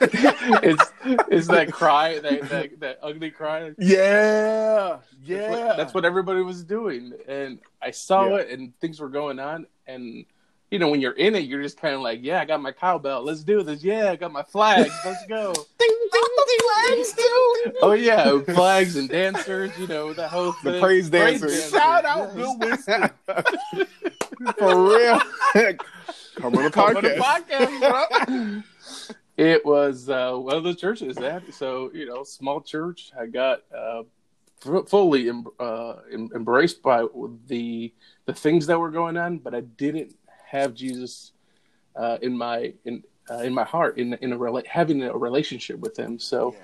it's 0.00 0.92
it's 1.30 1.46
that 1.48 1.72
cry, 1.72 2.18
that, 2.20 2.48
that 2.48 2.80
that 2.80 2.98
ugly 3.02 3.30
cry. 3.30 3.72
yeah. 3.78 4.98
Yeah. 5.24 5.38
That's 5.38 5.50
what, 5.50 5.76
that's 5.76 5.94
what 5.94 6.04
everybody 6.04 6.42
was 6.42 6.64
doing, 6.64 7.12
and 7.28 7.58
I 7.80 7.90
saw 7.90 8.28
Yeah. 8.28 8.36
it, 8.42 8.58
and 8.58 8.78
things 8.80 9.00
were 9.00 9.08
going 9.08 9.38
on, 9.38 9.66
and 9.86 10.24
you 10.72 10.78
know 10.78 10.88
when 10.88 11.00
you're 11.02 11.12
in 11.12 11.34
it, 11.36 11.40
you're 11.44 11.62
just 11.62 11.78
kind 11.80 11.94
of 11.94 12.00
like, 12.00 12.20
yeah, 12.22 12.40
I 12.40 12.44
got 12.46 12.60
my 12.62 12.72
cowbell, 12.72 13.22
let's 13.22 13.44
do 13.44 13.62
this. 13.62 13.84
Yeah, 13.84 14.10
I 14.10 14.16
got 14.16 14.32
my 14.32 14.42
flags, 14.42 14.90
let's 15.04 15.24
go. 15.26 15.52
oh 17.82 17.92
yeah, 17.98 18.40
flags 18.54 18.96
and 18.96 19.08
dancers, 19.08 19.70
you 19.78 19.86
know 19.86 20.12
the 20.12 20.26
whole 20.28 20.52
The 20.64 20.72
thing. 20.72 20.80
praise 20.82 21.10
dancers. 21.10 21.70
Shout 21.70 22.04
out 22.04 22.28
yes. 22.28 22.34
Bill 22.34 22.58
Winston. 22.58 23.10
For 24.58 24.88
real. 24.88 25.20
Come 26.36 26.56
on 26.56 26.64
the 26.64 26.70
Come 26.70 26.96
on 26.96 27.02
the 27.02 27.10
podcast. 27.10 27.50
podcast, 27.50 27.80
bro. 27.80 28.62
It 29.36 29.64
was 29.64 30.08
uh, 30.08 30.34
one 30.34 30.56
of 30.56 30.64
the 30.64 30.74
churches 30.74 31.16
that 31.16 31.42
so 31.54 31.90
you 31.94 32.06
know 32.06 32.24
small 32.24 32.60
church. 32.60 33.12
I 33.18 33.26
got 33.26 33.62
uh, 33.76 34.02
f- 34.66 34.88
fully 34.88 35.28
em- 35.28 35.46
uh, 35.60 35.94
em- 36.12 36.30
embraced 36.34 36.82
by 36.82 37.06
the 37.46 37.92
the 38.26 38.34
things 38.34 38.66
that 38.66 38.78
were 38.78 38.90
going 38.90 39.16
on, 39.16 39.38
but 39.38 39.54
I 39.54 39.60
didn't 39.60 40.14
have 40.52 40.74
Jesus 40.74 41.32
uh, 41.96 42.18
in 42.22 42.36
my 42.36 42.72
in 42.84 43.02
uh, 43.30 43.38
in 43.38 43.52
my 43.54 43.64
heart 43.64 43.98
in 43.98 44.14
in 44.20 44.32
a 44.32 44.38
rela- 44.38 44.66
having 44.66 45.02
a 45.02 45.16
relationship 45.16 45.78
with 45.80 45.96
Him. 45.98 46.18
So 46.18 46.54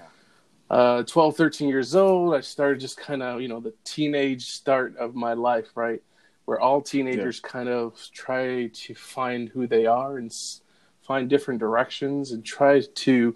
uh 0.70 1.02
12 1.04 1.34
13 1.34 1.66
years 1.66 1.94
old 1.96 2.34
i 2.34 2.42
started 2.42 2.78
just 2.78 2.98
kind 2.98 3.22
of 3.22 3.40
you 3.40 3.48
know 3.48 3.58
the 3.58 3.72
teenage 3.84 4.50
start 4.50 4.94
of 4.98 5.14
my 5.14 5.32
life 5.32 5.68
right? 5.74 6.02
Where 6.44 6.60
all 6.60 6.82
teenagers 6.82 7.40
kind 7.40 7.70
of 7.70 7.98
try 8.12 8.66
to 8.66 8.94
find 8.94 9.48
who 9.48 9.66
they 9.66 9.86
are 9.86 10.18
and 10.18 10.28
s- 10.30 10.60
find 11.00 11.30
different 11.30 11.58
directions 11.60 12.32
and 12.32 12.44
try 12.44 12.82
to 13.06 13.34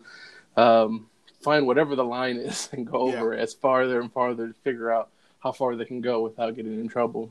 um, 0.58 1.06
find 1.42 1.66
whatever 1.66 1.96
the 1.96 2.04
line 2.04 2.36
is 2.36 2.68
and 2.72 2.86
go 2.86 3.08
Yeah. 3.08 3.20
over 3.20 3.32
it 3.32 3.40
as 3.40 3.54
farther 3.54 4.02
and 4.02 4.12
farther 4.12 4.48
to 4.48 4.54
figure 4.60 4.90
out 4.92 5.08
how 5.42 5.52
far 5.52 5.74
they 5.74 5.86
can 5.86 6.02
go 6.02 6.20
without 6.20 6.54
getting 6.54 6.78
in 6.78 6.88
trouble. 6.88 7.30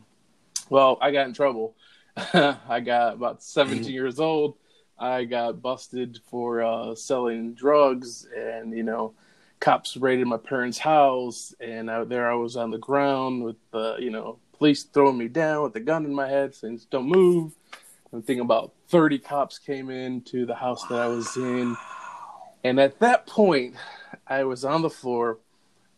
Well 0.72 0.98
i 1.00 1.12
got 1.12 1.28
in 1.28 1.34
trouble 1.36 1.76
i 2.34 2.80
got 2.80 3.14
about 3.14 3.42
17 3.42 3.92
years 3.92 4.20
old. 4.20 4.56
I 5.00 5.24
got 5.24 5.62
busted 5.62 6.20
for 6.30 6.62
uh, 6.62 6.94
selling 6.94 7.54
drugs 7.54 8.28
and 8.36 8.76
you 8.76 8.84
know 8.84 9.14
cops 9.62 9.96
raided 9.96 10.28
my 10.28 10.38
parents' 10.38 10.78
house, 10.78 11.56
and 11.62 11.90
I, 11.90 12.04
there 12.04 12.30
I 12.30 12.34
was 12.34 12.58
on 12.58 12.72
the 12.72 12.78
ground 12.78 13.44
with 13.46 13.56
the, 13.72 13.96
you 14.00 14.10
know, 14.10 14.40
police 14.58 14.84
throwing 14.84 15.18
me 15.18 15.30
down 15.30 15.64
with 15.64 15.76
a 15.76 15.80
gun 15.80 16.04
in 16.04 16.14
my 16.14 16.28
head, 16.28 16.54
saying 16.54 16.82
"Don't 16.90 17.08
move." 17.08 17.54
I'm 18.12 18.22
thinking 18.22 18.42
about 18.42 18.74
30 18.90 19.20
cops 19.20 19.58
came 19.58 19.90
into 19.90 20.46
the 20.46 20.56
house 20.56 20.86
that 20.88 21.00
I 21.00 21.08
was 21.08 21.38
in, 21.38 21.78
and 22.66 22.78
at 22.78 23.00
that 23.00 23.26
point, 23.26 23.76
I 24.28 24.44
was 24.44 24.66
on 24.66 24.82
the 24.82 24.90
floor, 24.90 25.38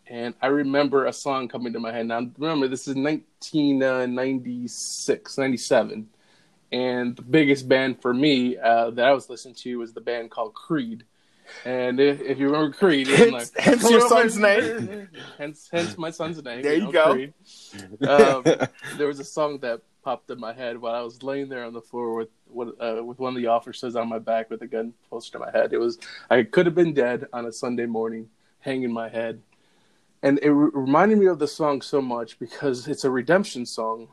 and 0.08 0.34
I 0.42 0.48
remember 0.48 1.06
a 1.06 1.14
song 1.14 1.48
coming 1.48 1.74
to 1.74 1.80
my 1.80 1.92
head. 1.92 2.08
Now, 2.08 2.28
remember, 2.38 2.68
this 2.68 2.88
is 2.88 2.96
1996, 2.96 5.38
97, 5.38 6.10
and 6.72 7.16
the 7.16 7.22
biggest 7.22 7.70
band 7.70 8.02
for 8.02 8.14
me 8.14 8.58
uh, 8.58 8.90
that 8.92 9.06
I 9.06 9.14
was 9.14 9.30
listening 9.30 9.56
to 9.56 9.80
was 9.80 9.94
the 9.94 10.02
band 10.02 10.32
called 10.32 10.54
Creed. 10.54 11.06
And 11.66 12.00
if, 12.00 12.22
if 12.22 12.40
you 12.40 12.48
remember 12.48 12.76
Creed, 12.76 13.08
it's 13.08 13.20
Hence- 13.20 13.32
like, 13.32 13.48
hence 13.58 13.90
your 13.90 14.08
son's 14.08 14.38
name. 14.40 15.10
Hence, 15.38 15.70
hence 15.72 15.98
my 15.98 16.10
son's 16.10 16.44
name. 16.44 16.62
There 16.62 16.76
you 16.76 16.92
know, 16.92 16.92
go. 16.92 17.28
Um, 18.08 18.44
there 18.98 19.08
was 19.08 19.20
a 19.20 19.24
song 19.24 19.60
that 19.60 19.82
popped 20.04 20.30
in 20.30 20.40
my 20.40 20.54
head 20.54 20.80
while 20.80 20.96
I 20.96 21.02
was 21.02 21.24
laying 21.24 21.50
there 21.50 21.64
on 21.64 21.74
the 21.74 21.82
floor 21.82 22.16
with 22.16 22.30
with, 22.50 22.70
uh, 22.80 23.02
with 23.04 23.20
one 23.20 23.36
of 23.36 23.42
the 23.42 23.48
officers 23.48 23.96
on 23.96 24.10
my 24.10 24.20
back 24.20 24.50
with 24.50 24.62
a 24.62 24.68
gun 24.68 24.94
close 25.10 25.30
to 25.32 25.40
my 25.40 25.50
head. 25.52 25.74
It 25.74 25.80
was 25.80 25.98
I 26.30 26.44
could 26.44 26.66
have 26.66 26.76
been 26.76 26.94
dead 26.94 27.26
on 27.34 27.46
a 27.46 27.52
Sunday 27.52 27.86
morning, 27.86 28.30
hanging 28.60 28.92
my 28.92 29.10
head, 29.10 29.42
and 30.24 30.40
it 30.42 30.50
re- 30.52 30.72
reminded 30.74 31.18
me 31.20 31.28
of 31.28 31.38
the 31.38 31.48
song 31.48 31.82
so 31.82 32.02
much 32.02 32.40
because 32.40 32.88
it's 32.88 33.04
a 33.04 33.12
redemption 33.12 33.66
song 33.66 34.08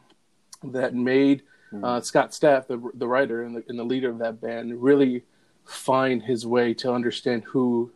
that 0.62 0.94
made 0.94 1.42
uh, 1.84 2.00
Scott 2.00 2.32
Stapp, 2.32 2.66
the 2.66 2.78
the 2.94 3.06
writer 3.06 3.44
and 3.44 3.56
the, 3.56 3.64
and 3.68 3.78
the 3.78 3.84
leader 3.84 4.10
of 4.10 4.18
that 4.18 4.40
band, 4.40 4.82
really 4.82 5.22
find 5.64 6.20
his 6.20 6.44
way 6.44 6.74
to 6.74 6.92
understand 6.92 7.44
who 7.44 7.90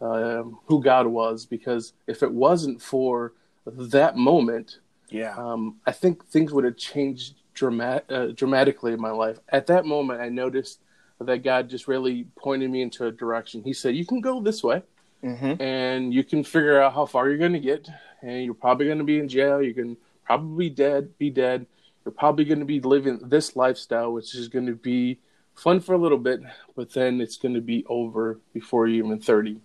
um, 0.00 0.58
who 0.66 0.80
God 0.80 1.06
was. 1.08 1.44
Because 1.44 1.92
if 2.06 2.22
it 2.22 2.32
wasn't 2.32 2.80
for 2.80 3.32
that 3.66 4.16
moment, 4.16 4.78
Yeah. 5.10 5.34
um, 5.36 5.76
I 5.86 5.92
think 5.92 6.24
things 6.26 6.52
would 6.52 6.64
have 6.64 6.76
changed 6.76 7.34
dramat- 7.56 8.08
uh, 8.10 8.28
dramatically 8.32 8.92
in 8.92 9.00
my 9.00 9.10
life. 9.10 9.38
At 9.48 9.66
that 9.66 9.86
moment, 9.86 10.20
I 10.20 10.28
noticed 10.28 10.80
that 11.18 11.42
God 11.42 11.68
just 11.68 11.88
really 11.88 12.28
pointed 12.38 12.70
me 12.70 12.80
into 12.82 13.06
a 13.06 13.10
direction. 13.10 13.64
He 13.64 13.72
said, 13.72 13.96
"You 13.96 14.06
can 14.06 14.20
go 14.20 14.40
this 14.40 14.62
way." 14.62 14.82
Mm-hmm. 15.24 15.60
and 15.60 16.14
you 16.14 16.22
can 16.22 16.44
figure 16.44 16.80
out 16.80 16.92
how 16.94 17.06
far 17.06 17.28
you're 17.28 17.38
going 17.38 17.54
to 17.54 17.58
get. 17.58 17.88
And 18.22 18.44
you're 18.44 18.54
probably 18.54 18.86
going 18.86 18.98
to 18.98 19.04
be 19.04 19.18
in 19.18 19.28
jail. 19.28 19.60
You 19.62 19.74
can 19.74 19.96
probably 20.24 20.68
be 20.68 20.74
dead 20.74 21.18
be 21.18 21.30
dead. 21.30 21.66
You're 22.04 22.12
probably 22.12 22.44
going 22.44 22.60
to 22.60 22.64
be 22.64 22.80
living 22.80 23.18
this 23.22 23.56
lifestyle 23.56 24.12
which 24.12 24.34
is 24.34 24.48
going 24.48 24.66
to 24.66 24.74
be 24.76 25.18
fun 25.54 25.80
for 25.80 25.94
a 25.94 25.98
little 25.98 26.18
bit 26.18 26.40
but 26.76 26.92
then 26.92 27.20
it's 27.20 27.36
going 27.36 27.54
to 27.54 27.60
be 27.60 27.84
over 27.88 28.38
before 28.52 28.86
you're 28.86 29.04
even 29.06 29.18
30 29.18 29.58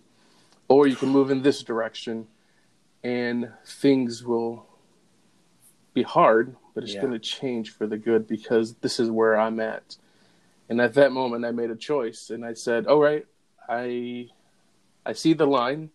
or 0.68 0.86
you 0.86 0.96
can 0.96 1.10
move 1.10 1.30
in 1.30 1.42
this 1.42 1.62
direction 1.62 2.26
and 3.04 3.50
things 3.66 4.24
will 4.24 4.66
be 5.94 6.02
hard 6.02 6.56
but 6.74 6.82
it's 6.82 6.94
Yeah. 6.94 7.02
going 7.02 7.12
to 7.12 7.18
change 7.18 7.70
for 7.70 7.86
the 7.86 7.98
good 7.98 8.26
because 8.26 8.74
this 8.76 8.98
is 8.98 9.10
where 9.10 9.38
i'm 9.38 9.60
at. 9.60 9.96
And 10.68 10.80
at 10.80 10.94
that 10.94 11.12
moment 11.12 11.44
i 11.44 11.50
made 11.50 11.70
a 11.70 11.76
choice 11.76 12.30
and 12.30 12.44
i 12.44 12.54
said 12.54 12.86
all 12.86 13.00
right 13.00 13.26
i 13.68 14.28
I 15.04 15.12
see 15.12 15.32
the 15.32 15.46
line. 15.46 15.90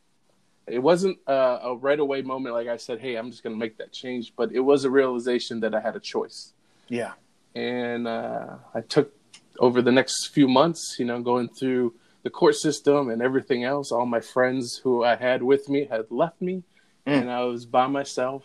It 0.68 0.80
wasn't 0.80 1.18
uh, 1.28 1.60
a 1.64 1.76
right 1.76 2.00
away 2.00 2.22
moment 2.22 2.54
like 2.56 2.68
I 2.68 2.78
said, 2.78 3.00
"Hey, 3.00 3.16
I'm 3.16 3.32
just 3.32 3.42
going 3.44 3.56
to 3.56 3.60
make 3.60 3.78
that 3.78 3.92
change," 3.94 4.34
but 4.36 4.52
it 4.52 4.60
was 4.60 4.84
a 4.84 4.90
realization 4.90 5.62
that 5.62 5.74
I 5.74 5.80
had 5.80 5.96
a 5.96 6.00
choice. 6.00 6.54
Yeah. 6.90 7.14
And 7.56 8.08
uh, 8.08 8.56
I 8.74 8.82
took 8.82 9.14
over 9.60 9.82
the 9.82 9.92
next 9.92 10.28
few 10.28 10.48
months, 10.48 10.98
you 11.00 11.06
know, 11.06 11.22
going 11.22 11.48
through 11.48 11.94
the 12.24 12.30
court 12.30 12.56
system 12.56 13.10
and 13.10 13.22
everything 13.22 13.64
else. 13.64 13.92
All 13.92 14.06
my 14.06 14.20
friends 14.20 14.78
who 14.78 15.04
I 15.04 15.16
had 15.16 15.42
with 15.42 15.70
me 15.70 15.86
had 15.86 16.06
left 16.12 16.42
me, 16.42 16.64
Mm. 17.08 17.22
and 17.22 17.32
I 17.32 17.46
was 17.46 17.66
by 17.66 17.88
myself, 17.88 18.44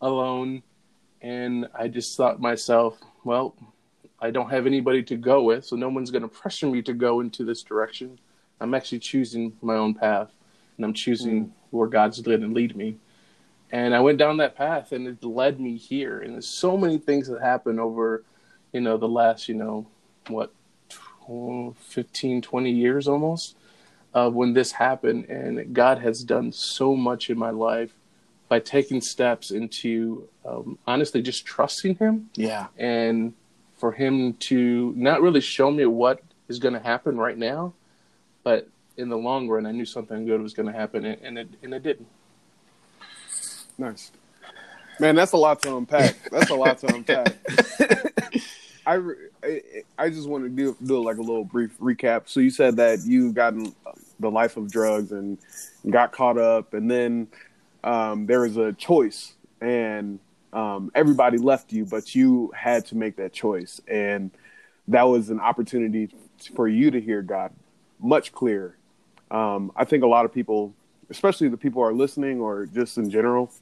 alone. 0.00 0.62
And 1.22 1.68
I 1.74 1.86
just 1.88 2.16
thought 2.16 2.36
to 2.36 2.42
myself, 2.42 2.98
well, 3.24 3.54
I 4.18 4.30
don't 4.30 4.50
have 4.50 4.66
anybody 4.66 5.02
to 5.04 5.16
go 5.16 5.44
with, 5.44 5.66
so 5.66 5.76
no 5.76 5.88
one's 5.88 6.10
going 6.10 6.22
to 6.22 6.28
pressure 6.28 6.66
me 6.66 6.82
to 6.82 6.92
go 6.92 7.20
into 7.20 7.44
this 7.44 7.62
direction. 7.62 8.18
I'm 8.60 8.74
actually 8.74 8.98
choosing 9.00 9.56
my 9.62 9.74
own 9.76 9.94
path, 9.94 10.30
and 10.76 10.84
I'm 10.84 10.94
choosing 10.94 11.52
where 11.70 11.88
God's 11.88 12.26
led 12.26 12.40
and 12.40 12.54
lead 12.54 12.76
me. 12.76 12.96
And 13.72 13.94
I 13.94 14.00
went 14.00 14.18
down 14.18 14.36
that 14.38 14.56
path, 14.56 14.92
and 14.92 15.06
it 15.06 15.22
led 15.24 15.60
me 15.60 15.76
here. 15.76 16.20
And 16.20 16.34
there's 16.34 16.48
so 16.48 16.76
many 16.76 16.98
things 16.98 17.28
that 17.28 17.40
happened 17.40 17.78
over, 17.80 18.24
you 18.72 18.80
know, 18.80 18.96
the 18.96 19.08
last, 19.08 19.48
you 19.48 19.54
know, 19.54 19.86
what, 20.28 20.52
12, 20.88 21.76
15, 21.76 22.42
20 22.42 22.70
years 22.70 23.06
almost 23.06 23.56
of 24.12 24.34
when 24.34 24.52
this 24.54 24.72
happened. 24.72 25.26
And 25.26 25.72
God 25.72 25.98
has 25.98 26.24
done 26.24 26.50
so 26.50 26.96
much 26.96 27.30
in 27.30 27.38
my 27.38 27.50
life 27.50 27.92
by 28.48 28.58
taking 28.58 29.00
steps 29.00 29.52
into 29.52 30.28
um, 30.44 30.76
honestly 30.84 31.22
just 31.22 31.46
trusting 31.46 31.94
Him 31.96 32.30
Yeah. 32.34 32.66
and 32.76 33.34
for 33.76 33.92
him 33.92 34.34
to 34.34 34.92
not 34.94 35.22
really 35.22 35.40
show 35.40 35.70
me 35.70 35.86
what 35.86 36.20
is 36.48 36.58
going 36.58 36.74
to 36.74 36.80
happen 36.80 37.16
right 37.16 37.38
now, 37.38 37.72
but 38.42 38.68
in 38.96 39.08
the 39.08 39.16
long 39.16 39.48
run, 39.48 39.66
I 39.66 39.72
knew 39.72 39.84
something 39.84 40.26
good 40.26 40.40
was 40.42 40.54
going 40.54 40.66
to 40.66 40.78
happen, 40.78 41.04
and, 41.04 41.20
and 41.22 41.38
it 41.38 41.48
and 41.62 41.74
it 41.74 41.82
didn't. 41.82 42.08
Nice. 43.78 44.12
Man, 44.98 45.14
that's 45.14 45.32
a 45.32 45.36
lot 45.38 45.62
to 45.62 45.76
unpack. 45.76 46.16
That's 46.30 46.50
a 46.50 46.54
lot 46.54 46.78
to 46.78 46.94
unpack. 46.94 47.36
I, 48.86 49.00
I 49.42 49.62
I 49.98 50.10
just 50.10 50.28
want 50.28 50.44
to 50.44 50.50
do 50.50 50.76
do 50.84 51.02
like 51.02 51.16
a 51.16 51.22
little 51.22 51.44
brief 51.44 51.78
recap. 51.78 52.22
So 52.28 52.40
you 52.40 52.50
said 52.50 52.76
that 52.76 53.00
you 53.04 53.32
got 53.32 53.54
in 53.54 53.74
the 54.18 54.30
life 54.30 54.56
of 54.56 54.70
drugs 54.70 55.12
and 55.12 55.38
got 55.88 56.12
caught 56.12 56.36
up, 56.38 56.74
and 56.74 56.90
then 56.90 57.28
um, 57.84 58.26
there 58.26 58.40
was 58.40 58.56
a 58.56 58.72
choice, 58.74 59.34
and 59.60 60.18
Um, 60.52 60.90
everybody 60.96 61.38
left 61.38 61.72
you, 61.72 61.84
but 61.86 62.16
you 62.16 62.50
had 62.56 62.84
to 62.86 62.96
make 62.96 63.14
that 63.16 63.32
choice, 63.32 63.80
and 63.86 64.32
that 64.88 65.04
was 65.04 65.30
an 65.30 65.38
opportunity 65.38 66.10
for 66.56 66.66
you 66.66 66.90
to 66.90 67.00
hear 67.00 67.22
God 67.22 67.52
much 68.02 68.32
clearer. 68.32 68.76
Um, 69.30 69.72
I 69.76 69.84
think 69.84 70.02
a 70.02 70.06
lot 70.06 70.24
of 70.24 70.32
people, 70.32 70.74
especially 71.08 71.48
the 71.48 71.56
people 71.56 71.82
who 71.82 71.88
are 71.88 71.94
listening 71.94 72.40
or 72.40 72.66
just 72.66 72.98
in 72.98 73.10
general, 73.10 73.52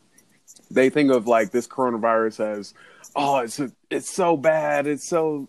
they 0.71 0.91
think 0.91 1.11
of 1.11 1.27
like 1.27 1.51
this 1.51 1.67
coronavirus 1.67 2.59
as, 2.59 2.75
oh, 3.15 3.39
it's 3.39 3.61
a, 3.61 3.71
it's 3.91 4.15
so 4.15 4.37
bad, 4.37 4.87
it's 4.87 5.09
so 5.09 5.49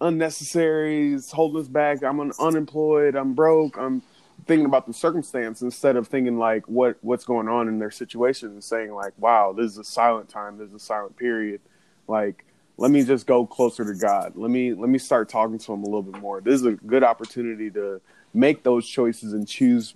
unnecessary, 0.00 1.14
it's 1.14 1.32
holding 1.32 1.60
us 1.60 1.68
back. 1.68 2.02
I'm 2.04 2.20
un- 2.20 2.32
unemployed, 2.38 3.16
I'm 3.16 3.34
broke, 3.34 3.76
I'm 3.76 4.02
thinking 4.46 4.66
about 4.66 4.86
the 4.86 4.92
circumstance 4.92 5.62
instead 5.62 5.96
of 5.96 6.06
thinking 6.06 6.38
like 6.38 6.66
what 6.68 6.96
what's 7.00 7.24
going 7.24 7.48
on 7.48 7.68
in 7.68 7.78
their 7.78 7.90
situation 7.90 8.50
and 8.50 8.64
saying 8.64 8.92
like, 8.92 9.12
wow, 9.18 9.52
this 9.52 9.72
is 9.72 9.78
a 9.78 9.84
silent 9.84 10.28
time, 10.28 10.58
this 10.58 10.68
is 10.68 10.74
a 10.74 10.78
silent 10.78 11.16
period. 11.16 11.60
Like, 12.06 12.44
let 12.76 12.90
me 12.90 13.02
just 13.02 13.26
go 13.26 13.44
closer 13.44 13.84
to 13.84 13.94
God. 13.98 14.34
Let 14.36 14.50
me 14.50 14.72
let 14.72 14.88
me 14.88 14.98
start 14.98 15.28
talking 15.28 15.58
to 15.58 15.72
him 15.72 15.82
a 15.82 15.84
little 15.84 16.02
bit 16.02 16.20
more. 16.20 16.40
This 16.40 16.54
is 16.54 16.66
a 16.66 16.72
good 16.72 17.02
opportunity 17.02 17.70
to 17.72 18.00
make 18.38 18.62
those 18.62 18.86
choices 18.88 19.32
and 19.32 19.46
choose 19.48 19.94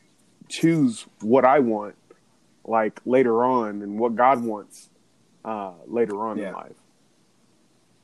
choose 0.49 1.07
what 1.21 1.45
I 1.45 1.61
want 1.61 1.95
like 2.65 3.01
later 3.07 3.45
on 3.45 3.83
and 3.83 3.99
what 3.99 4.17
God 4.17 4.43
wants 4.43 4.91
uh 5.45 5.73
later 5.87 6.27
on 6.27 6.39
Yeah. 6.39 6.49
in 6.49 6.55
life. 6.55 6.77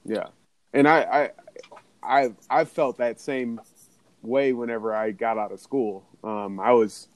Yeah. 0.05 0.27
And 0.73 0.87
I 0.89 1.03
I 1.03 1.31
I 2.03 2.33
I 2.49 2.65
felt 2.65 2.99
that 2.99 3.21
same 3.21 3.61
way 4.23 4.53
whenever 4.53 4.95
I 4.95 5.11
got 5.11 5.39
out 5.39 5.53
of 5.53 5.61
school. 5.61 6.05
Um 6.23 6.61
I 6.61 6.73
was 6.73 7.09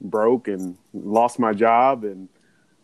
broke 0.00 0.48
and 0.48 0.76
lost 0.92 1.38
my 1.38 1.52
job 1.52 2.04
and 2.04 2.28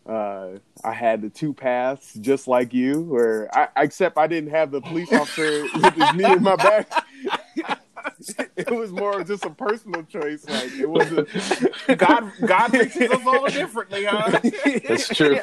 uh, 0.04 0.58
I 0.82 0.92
had 0.92 1.22
the 1.22 1.30
two 1.30 1.52
paths 1.54 2.14
just 2.14 2.48
like 2.48 2.74
you, 2.74 3.02
where 3.02 3.48
I 3.56 3.68
except 3.84 4.18
I 4.18 4.26
didn't 4.26 4.50
have 4.50 4.72
the 4.72 4.80
police 4.80 5.12
officer 5.12 5.62
with 5.76 5.94
his 5.94 6.12
knee 6.14 6.32
in 6.32 6.42
my 6.42 6.56
back. 6.56 6.88
it 8.56 8.70
was 8.70 8.90
more 8.92 9.20
of 9.20 9.26
just 9.26 9.44
a 9.44 9.50
personal 9.50 10.02
choice. 10.04 10.48
Like 10.48 10.72
it 10.72 10.88
wasn't 10.88 11.28
God, 11.98 12.32
God 12.44 12.72
reaches 12.72 13.10
us 13.10 13.26
all 13.26 13.46
differently, 13.48 14.04
huh? 14.04 14.38
That's 14.88 15.08
true. 15.08 15.38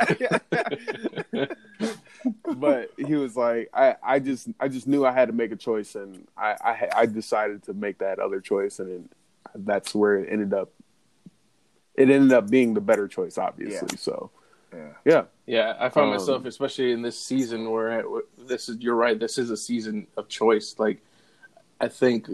but 2.56 2.92
he 2.98 3.16
was 3.16 3.36
like, 3.36 3.70
I, 3.74 3.96
I 4.04 4.20
just, 4.20 4.48
I 4.60 4.68
just 4.68 4.88
knew 4.88 5.06
I 5.06 5.12
had 5.12 5.28
to 5.28 5.34
make 5.34 5.52
a 5.52 5.56
choice, 5.56 5.96
and 5.96 6.28
I, 6.38 6.56
I, 6.62 6.90
I 7.02 7.06
decided 7.06 7.64
to 7.64 7.74
make 7.74 8.00
that 8.00 8.20
other 8.20 8.42
choice, 8.42 8.80
and 8.80 8.90
it, 8.90 9.12
that's 9.56 9.96
where 9.96 10.18
it 10.18 10.30
ended 10.32 10.54
up. 10.54 10.72
It 11.96 12.10
ended 12.10 12.32
up 12.32 12.50
being 12.50 12.74
the 12.74 12.82
better 12.82 13.08
choice, 13.08 13.38
obviously. 13.38 13.98
So, 13.98 14.32
Yeah. 14.74 14.88
yeah, 15.06 15.24
Yeah, 15.46 15.76
I 15.80 15.90
found 15.90 16.06
Um, 16.12 16.18
myself, 16.18 16.46
especially 16.46 16.92
in 16.94 17.02
this 17.02 17.20
season, 17.20 17.70
where 17.72 18.00
I, 18.00 18.04
this 18.38 18.70
is. 18.70 18.78
You're 18.80 18.96
right. 18.96 19.20
This 19.20 19.38
is 19.38 19.50
a 19.50 19.58
season 19.58 20.08
of 20.16 20.30
choice. 20.30 20.76
Like, 20.78 21.02
I 21.80 21.88
think 21.88 22.28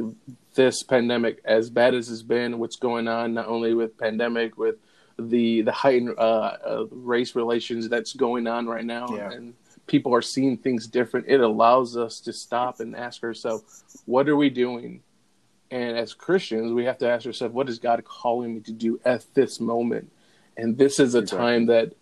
this 0.55 0.83
pandemic, 0.83 1.41
as 1.45 1.69
bad 1.69 1.93
as 1.93 2.09
it's 2.09 2.23
been, 2.23 2.57
what's 2.59 2.77
going 2.77 3.07
on, 3.07 3.33
not 3.33 3.47
only 3.47 3.73
with 3.73 3.97
pandemic, 3.97 4.57
with 4.57 4.75
the 5.19 5.61
the 5.61 5.71
heightened 5.71 6.15
uh, 6.17 6.21
uh, 6.21 6.85
race 6.91 7.35
relations 7.35 7.87
that's 7.89 8.13
going 8.13 8.47
on 8.47 8.65
right 8.67 8.83
now, 8.85 9.07
Yeah. 9.15 9.31
and 9.31 9.53
people 9.87 10.13
are 10.15 10.21
seeing 10.21 10.57
things 10.57 10.87
different. 10.87 11.27
It 11.29 11.39
allows 11.41 11.95
us 11.95 12.19
to 12.21 12.33
stop 12.33 12.79
and 12.79 12.95
ask 12.95 13.23
ourselves, 13.23 13.83
what 14.05 14.27
are 14.27 14.35
we 14.35 14.49
doing? 14.49 15.01
And 15.71 15.97
as 15.97 16.13
Christians, 16.13 16.73
we 16.73 16.85
have 16.85 16.97
to 16.99 17.09
ask 17.09 17.25
ourselves, 17.25 17.53
what 17.53 17.69
is 17.69 17.79
God 17.79 18.03
calling 18.03 18.55
me 18.55 18.59
to 18.61 18.71
do 18.71 18.99
at 19.05 19.25
this 19.35 19.59
moment? 19.59 20.11
And 20.57 20.77
this 20.77 20.99
is 20.99 21.15
a 21.15 21.19
Exactly. 21.19 21.37
time 21.45 21.65
that 21.67 21.93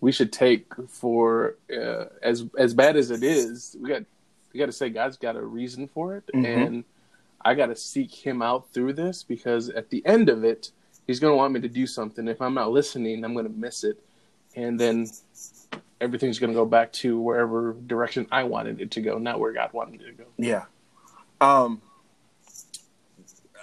we 0.00 0.12
should 0.12 0.32
take 0.32 0.66
for 0.88 1.56
uh, 1.72 2.04
as 2.22 2.44
as 2.58 2.72
bad 2.74 2.96
as 2.96 3.10
it 3.10 3.22
is. 3.22 3.76
We 3.80 3.88
got 3.88 4.02
we 4.54 4.60
got 4.60 4.66
to 4.66 4.72
say 4.72 4.88
God's 4.88 5.16
got 5.18 5.36
a 5.36 5.42
reason 5.44 5.88
for 5.88 6.16
it, 6.16 6.30
Mhm. 6.32 6.44
and 6.66 6.84
I 7.44 7.54
got 7.54 7.66
to 7.66 7.76
seek 7.76 8.12
Him 8.24 8.40
out 8.40 8.70
through 8.72 8.92
this 8.94 9.22
because 9.24 9.68
at 9.68 9.90
the 9.90 10.00
end 10.06 10.28
of 10.30 10.44
it, 10.44 10.70
He's 11.06 11.20
going 11.20 11.32
to 11.32 11.36
want 11.36 11.52
me 11.52 11.60
to 11.60 11.68
do 11.68 11.86
something. 11.86 12.26
If 12.28 12.40
I'm 12.40 12.54
not 12.54 12.70
listening, 12.70 13.24
I'm 13.24 13.34
going 13.34 13.44
to 13.44 13.52
miss 13.52 13.84
it, 13.84 14.02
and 14.56 14.80
then 14.80 15.06
everything's 16.00 16.38
going 16.38 16.48
to 16.50 16.54
go 16.54 16.64
back 16.64 16.92
to 16.94 17.20
wherever 17.20 17.74
direction 17.86 18.26
I 18.32 18.44
wanted 18.44 18.80
it 18.80 18.90
to 18.92 19.02
go, 19.02 19.18
not 19.18 19.38
where 19.38 19.52
God 19.52 19.70
wanted 19.74 20.00
it 20.00 20.06
to 20.06 20.12
go. 20.12 20.24
Yeah. 20.38 20.64
Um. 21.42 21.82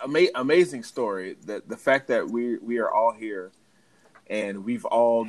Ama- 0.03 0.29
amazing 0.35 0.83
story. 0.83 1.37
That 1.45 1.67
the 1.67 1.77
fact 1.77 2.07
that 2.09 2.29
we 2.29 2.57
we 2.57 2.77
are 2.79 2.91
all 2.91 3.11
here, 3.13 3.51
and 4.27 4.63
we've 4.65 4.85
all 4.85 5.27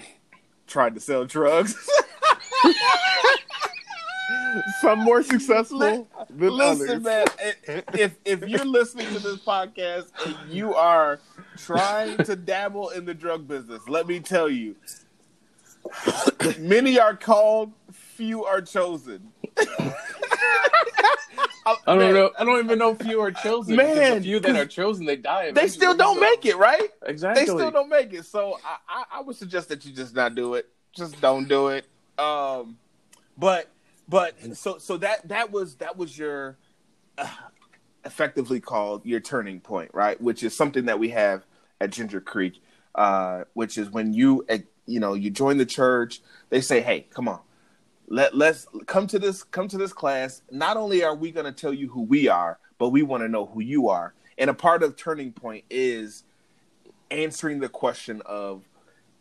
tried 0.66 0.94
to 0.94 1.00
sell 1.00 1.24
drugs. 1.24 1.74
some 4.80 5.00
more 5.00 5.22
successful 5.22 5.78
than 5.78 6.06
Listen, 6.30 6.88
others. 6.88 7.02
man. 7.02 7.26
If 7.94 8.16
if 8.24 8.48
you're 8.48 8.64
listening 8.64 9.06
to 9.08 9.18
this 9.18 9.38
podcast 9.38 10.06
and 10.26 10.36
you 10.52 10.74
are 10.74 11.20
trying 11.56 12.18
to 12.18 12.36
dabble 12.36 12.90
in 12.90 13.04
the 13.04 13.14
drug 13.14 13.46
business, 13.48 13.88
let 13.88 14.06
me 14.06 14.20
tell 14.20 14.48
you, 14.48 14.76
many 16.58 16.98
are 16.98 17.16
called, 17.16 17.72
few 17.92 18.44
are 18.44 18.60
chosen. 18.60 19.32
I 21.64 21.76
don't 21.86 22.12
know. 22.12 22.30
I 22.38 22.44
don't 22.44 22.64
even 22.64 22.78
know 22.78 22.90
if 22.90 22.98
few 22.98 23.20
are 23.20 23.30
chosen. 23.30 23.76
Man, 23.76 24.16
the 24.16 24.20
few 24.22 24.40
that 24.40 24.56
are 24.56 24.66
chosen, 24.66 25.06
they 25.06 25.16
die. 25.16 25.52
They 25.52 25.68
still 25.68 25.94
don't 25.94 26.18
make 26.20 26.44
it, 26.44 26.56
right? 26.56 26.88
Exactly. 27.06 27.44
They 27.44 27.46
still 27.46 27.70
don't 27.70 27.88
make 27.88 28.12
it. 28.12 28.24
So 28.26 28.58
I, 28.64 28.76
I, 28.88 29.18
I 29.18 29.20
would 29.22 29.36
suggest 29.36 29.68
that 29.68 29.84
you 29.84 29.92
just 29.92 30.14
not 30.14 30.34
do 30.34 30.54
it. 30.54 30.68
Just 30.92 31.20
don't 31.20 31.48
do 31.48 31.68
it. 31.68 31.86
Um, 32.18 32.78
but 33.38 33.71
but 34.12 34.34
so 34.54 34.76
so 34.76 34.98
that 34.98 35.26
that 35.28 35.50
was 35.50 35.76
that 35.76 35.96
was 35.96 36.18
your 36.18 36.58
uh, 37.16 37.26
effectively 38.04 38.60
called 38.60 39.06
your 39.06 39.20
turning 39.20 39.58
point, 39.58 39.90
right? 39.94 40.20
Which 40.20 40.42
is 40.42 40.54
something 40.54 40.84
that 40.84 40.98
we 40.98 41.08
have 41.08 41.46
at 41.80 41.92
Ginger 41.92 42.20
Creek, 42.20 42.62
uh, 42.94 43.44
which 43.54 43.78
is 43.78 43.88
when 43.88 44.12
you 44.12 44.44
uh, 44.50 44.58
you 44.84 45.00
know 45.00 45.14
you 45.14 45.30
join 45.30 45.56
the 45.56 45.64
church. 45.64 46.20
They 46.50 46.60
say, 46.60 46.82
"Hey, 46.82 47.06
come 47.08 47.26
on, 47.26 47.40
let 48.06 48.36
let's 48.36 48.66
come 48.84 49.06
to 49.06 49.18
this 49.18 49.44
come 49.44 49.66
to 49.68 49.78
this 49.78 49.94
class. 49.94 50.42
Not 50.50 50.76
only 50.76 51.02
are 51.02 51.14
we 51.14 51.30
going 51.30 51.46
to 51.46 51.52
tell 51.52 51.72
you 51.72 51.88
who 51.88 52.02
we 52.02 52.28
are, 52.28 52.58
but 52.76 52.90
we 52.90 53.02
want 53.02 53.22
to 53.22 53.28
know 53.30 53.46
who 53.46 53.62
you 53.62 53.88
are." 53.88 54.12
And 54.36 54.50
a 54.50 54.54
part 54.54 54.82
of 54.82 54.94
turning 54.94 55.32
point 55.32 55.64
is 55.70 56.24
answering 57.10 57.60
the 57.60 57.70
question 57.70 58.20
of 58.26 58.68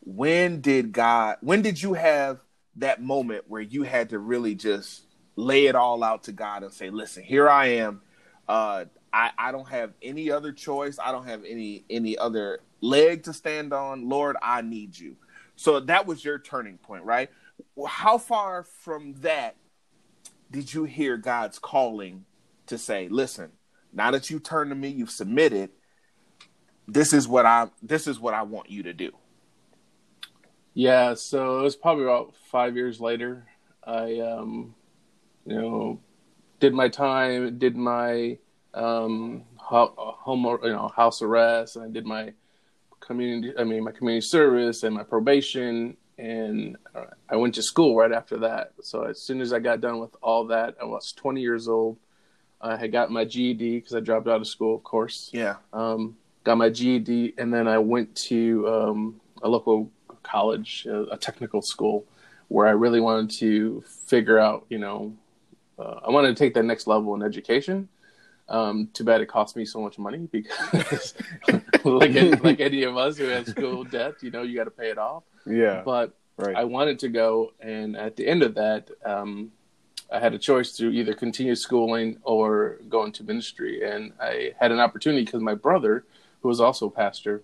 when 0.04 0.60
did 0.60 0.92
God 0.92 1.38
when 1.42 1.62
did 1.62 1.82
you 1.82 1.94
have 1.94 2.40
that 2.78 3.02
moment 3.02 3.46
where 3.48 3.62
you 3.62 3.84
had 3.84 4.10
to 4.10 4.20
really 4.20 4.56
just 4.56 5.04
lay 5.36 5.66
it 5.66 5.76
all 5.76 6.04
out 6.04 6.24
to 6.24 6.32
God 6.32 6.64
and 6.64 6.74
say, 6.74 6.90
"Listen, 6.90 7.24
here 7.24 7.50
I 7.50 7.68
am. 7.68 8.02
Uh, 8.48 8.86
I 9.12 9.32
I 9.38 9.52
don't 9.52 9.68
have 9.68 9.94
any 10.02 10.32
other 10.32 10.52
choice. 10.52 10.98
I 11.00 11.12
don't 11.12 11.26
have 11.26 11.44
any 11.44 11.86
any 11.90 12.18
other 12.18 12.60
leg 12.80 13.24
to 13.24 13.34
stand 13.34 13.74
on. 13.74 14.08
Lord, 14.08 14.36
I 14.42 14.62
need 14.62 14.98
you." 14.98 15.18
So 15.56 15.80
that 15.82 16.08
was 16.08 16.24
your 16.24 16.40
turning 16.40 16.78
point, 16.78 17.04
right? 17.04 17.30
How 17.88 18.18
far 18.18 18.64
from 18.64 19.14
that 19.22 19.56
did 20.50 20.74
you 20.74 20.86
hear 20.86 21.18
God's 21.18 21.60
calling 21.60 22.26
to 22.68 22.78
say, 22.78 23.08
"Listen, 23.10 23.52
now 23.94 24.12
that 24.12 24.30
you 24.30 24.40
turn 24.40 24.70
to 24.70 24.76
me, 24.76 24.90
you've 24.90 25.12
submitted. 25.12 25.72
This 26.88 27.14
is 27.14 27.28
what 27.28 27.46
I 27.46 27.70
this 27.82 28.08
is 28.08 28.20
what 28.20 28.34
I 28.34 28.44
want 28.44 28.70
you 28.70 28.84
to 28.84 28.94
do." 28.94 29.12
Yeah, 30.74 31.14
so 31.16 31.60
it 31.60 31.64
was 31.64 31.76
probably 31.76 32.06
about 32.06 32.34
five 32.50 32.76
years 32.76 33.00
later. 33.02 33.46
I, 33.84 34.20
um, 34.20 34.74
you 35.46 35.56
know, 35.56 36.00
did 36.60 36.74
my 36.74 36.88
time, 36.88 37.58
did 37.58 37.76
my 37.76 38.38
um, 38.74 39.44
ho- 39.58 39.94
home, 39.98 40.46
you 40.64 40.70
know, 40.70 40.88
house 40.96 41.22
arrest, 41.22 41.76
and 41.76 41.86
I 41.86 41.90
did 41.90 42.06
my 42.06 42.34
community. 43.00 43.54
I 43.58 43.64
mean, 43.64 43.84
my 43.84 43.92
community 43.92 44.22
service 44.26 44.84
and 44.84 44.96
my 44.96 45.04
probation, 45.04 45.98
and 46.18 46.78
I 47.30 47.36
went 47.36 47.56
to 47.56 47.64
school 47.64 47.96
right 47.98 48.12
after 48.12 48.38
that. 48.40 48.74
So 48.82 49.04
as 49.04 49.20
soon 49.22 49.42
as 49.42 49.52
I 49.52 49.60
got 49.60 49.82
done 49.82 50.00
with 50.00 50.16
all 50.22 50.46
that, 50.48 50.76
I 50.80 50.86
was 50.86 51.12
20 51.14 51.42
years 51.42 51.68
old. 51.68 51.98
I 52.62 52.78
had 52.78 52.92
got 52.92 53.10
my 53.12 53.26
GED 53.26 53.78
because 53.80 53.96
I 53.96 54.00
dropped 54.02 54.28
out 54.28 54.40
of 54.40 54.48
school, 54.48 54.76
of 54.76 54.84
course 54.84 55.32
Yeah. 55.34 55.56
um, 55.74 56.16
got 56.44 56.60
my 56.60 56.70
GED, 56.70 57.34
and 57.40 57.52
then 57.52 57.68
I 57.68 57.80
went 57.80 58.16
to 58.28 58.68
um, 58.70 59.22
a 59.42 59.50
local 59.50 59.90
college, 60.24 60.86
a, 60.86 61.04
a 61.04 61.18
technical 61.18 61.62
school, 61.62 62.06
where 62.48 62.68
I 62.68 62.72
really 62.72 63.00
wanted 63.00 63.32
to 63.40 63.84
figure 64.06 64.40
out, 64.40 64.66
you 64.70 64.78
know, 64.78 65.14
uh, 65.80 66.00
I 66.06 66.12
wanted 66.12 66.36
to 66.36 66.36
take 66.36 66.54
that 66.56 66.64
next 66.64 66.88
level 66.88 67.16
in 67.16 67.24
education. 67.24 67.88
Um, 68.50 68.90
too 68.94 69.06
bad 69.06 69.22
it 69.22 69.28
cost 69.28 69.56
me 69.56 69.64
so 69.66 69.80
much 69.82 69.98
money 69.98 70.28
because, 70.32 71.14
like 71.84 72.16
any, 72.16 72.32
like 72.32 72.60
any 72.60 72.84
of 72.84 72.98
us 72.98 73.18
who 73.18 73.26
has 73.26 73.48
school 73.48 73.84
debt, 73.96 74.16
you 74.22 74.32
know, 74.32 74.42
you 74.42 74.58
got 74.58 74.66
to 74.66 74.72
pay 74.72 74.90
it 74.90 74.98
off. 74.98 75.24
Yeah, 75.46 75.82
But 75.86 76.14
right. 76.38 76.56
I 76.56 76.66
wanted 76.66 77.00
to 77.00 77.10
go, 77.10 77.54
and 77.62 77.96
at 77.96 78.16
the 78.18 78.28
end 78.28 78.44
of 78.44 78.56
that, 78.56 78.90
um, 79.06 79.52
I 80.12 80.20
had 80.20 80.34
a 80.34 80.38
choice 80.38 80.76
to 80.78 80.90
either 80.90 81.14
continue 81.14 81.56
schooling 81.56 82.18
or 82.24 82.80
go 82.90 83.06
into 83.06 83.24
ministry. 83.24 83.90
And 83.90 84.12
I 84.20 84.54
had 84.60 84.72
an 84.74 84.80
opportunity 84.80 85.24
because 85.24 85.42
my 85.42 85.56
brother, 85.56 86.04
who 86.42 86.50
was 86.50 86.60
also 86.60 86.88
a 86.88 86.92
pastor, 86.92 87.44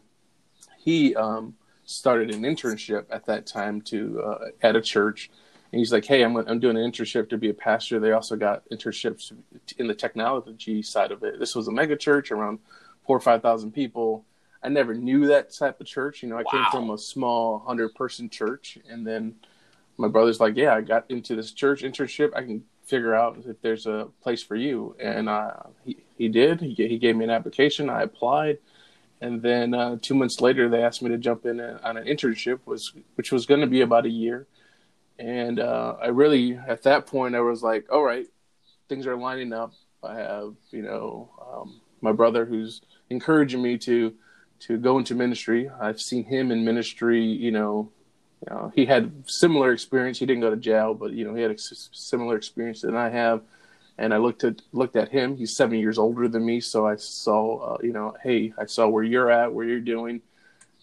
he 0.77 1.15
um, 1.15 1.55
started 1.87 2.35
an 2.35 2.43
internship 2.43 3.05
at 3.09 3.25
that 3.25 3.47
time 3.47 3.81
to 3.81 4.21
uh, 4.21 4.37
at 4.61 4.75
a 4.75 4.81
church, 4.81 5.31
And 5.71 5.79
he's 5.79 5.91
like, 5.91 6.05
"Hey, 6.05 6.21
I'm 6.23 6.35
I'm 6.35 6.59
doing 6.59 6.77
an 6.77 6.89
internship 6.91 7.29
to 7.29 7.37
be 7.37 7.49
a 7.49 7.53
pastor. 7.53 7.99
They 7.99 8.11
also 8.11 8.35
got 8.35 8.69
internships 8.69 9.33
in 9.77 9.87
the 9.87 9.95
technology 9.95 10.83
side 10.83 11.11
of 11.11 11.23
it. 11.23 11.39
This 11.39 11.55
was 11.55 11.67
a 11.67 11.71
mega 11.71 11.95
church 11.95 12.31
around 12.31 12.59
four 13.05 13.17
or 13.17 13.21
five 13.21 13.41
thousand 13.41 13.71
people. 13.71 14.25
I 14.61 14.69
never 14.69 14.93
knew 14.93 15.27
that 15.27 15.53
type 15.53 15.79
of 15.79 15.87
church. 15.87 16.23
You 16.23 16.29
know, 16.29 16.37
I 16.37 16.43
wow. 16.43 16.51
came 16.51 16.65
from 16.71 16.89
a 16.89 16.97
small 16.97 17.59
hundred 17.59 17.95
person 17.95 18.29
church, 18.29 18.77
and 18.89 19.07
then 19.07 19.35
my 19.97 20.09
brother's 20.09 20.39
like, 20.41 20.57
"Yeah, 20.57 20.75
I 20.75 20.81
got 20.81 21.09
into 21.09 21.35
this 21.35 21.51
church 21.53 21.83
internship. 21.83 22.35
I 22.35 22.41
can 22.43 22.63
figure 22.83 23.15
out 23.15 23.37
if 23.45 23.61
there's 23.61 23.87
a 23.87 24.09
place 24.21 24.43
for 24.43 24.55
you." 24.55 24.95
And 24.99 25.29
uh, 25.29 25.53
he 25.85 25.97
he 26.17 26.27
did. 26.27 26.59
He 26.59 26.73
he 26.73 26.97
gave 26.97 27.15
me 27.15 27.23
an 27.23 27.29
application. 27.31 27.89
I 27.89 28.03
applied, 28.03 28.57
and 29.21 29.41
then 29.41 29.73
uh, 29.73 29.97
two 30.01 30.15
months 30.15 30.41
later, 30.41 30.69
they 30.69 30.83
asked 30.83 31.01
me 31.01 31.09
to 31.09 31.17
jump 31.17 31.45
in 31.45 31.59
a, 31.59 31.79
on 31.83 31.97
an 31.97 32.05
internship, 32.05 32.59
was 32.65 32.93
which 33.15 33.31
was 33.31 33.45
going 33.45 33.61
to 33.61 33.67
be 33.67 33.81
about 33.81 34.05
a 34.05 34.09
year. 34.09 34.47
And 35.19 35.59
uh, 35.59 35.95
I 36.01 36.07
really, 36.07 36.57
at 36.57 36.83
that 36.83 37.07
point, 37.07 37.35
I 37.35 37.41
was 37.41 37.63
like, 37.63 37.91
"All 37.91 38.03
right, 38.03 38.27
things 38.89 39.07
are 39.07 39.15
lining 39.15 39.53
up. 39.53 39.73
I 40.03 40.15
have, 40.15 40.53
you 40.71 40.83
know, 40.83 41.29
um, 41.41 41.81
my 42.01 42.11
brother 42.11 42.45
who's 42.45 42.81
encouraging 43.09 43.61
me 43.61 43.77
to." 43.79 44.13
to 44.59 44.77
go 44.77 44.97
into 44.97 45.15
ministry. 45.15 45.69
I've 45.79 46.01
seen 46.01 46.23
him 46.23 46.51
in 46.51 46.65
ministry, 46.65 47.23
you 47.23 47.51
know, 47.51 47.91
you 48.41 48.53
know, 48.53 48.71
he 48.75 48.85
had 48.85 49.11
similar 49.25 49.71
experience. 49.71 50.19
He 50.19 50.25
didn't 50.25 50.41
go 50.41 50.49
to 50.49 50.57
jail, 50.57 50.93
but 50.93 51.11
you 51.13 51.25
know, 51.25 51.33
he 51.33 51.41
had 51.41 51.51
a 51.51 51.57
similar 51.57 52.35
experience 52.35 52.81
than 52.81 52.95
I 52.95 53.09
have. 53.09 53.41
And 53.97 54.13
I 54.13 54.17
looked 54.17 54.43
at 54.43 54.61
looked 54.73 54.95
at 54.95 55.09
him. 55.09 55.35
He's 55.37 55.55
seven 55.55 55.79
years 55.79 55.97
older 55.97 56.27
than 56.27 56.45
me, 56.45 56.59
so 56.59 56.85
I 56.85 56.97
saw, 56.97 57.73
uh, 57.73 57.77
you 57.81 57.91
know, 57.91 58.15
hey, 58.21 58.53
I 58.57 58.65
saw 58.65 58.87
where 58.87 59.03
you're 59.03 59.31
at, 59.31 59.51
where 59.51 59.65
you're 59.65 59.79
doing. 59.79 60.21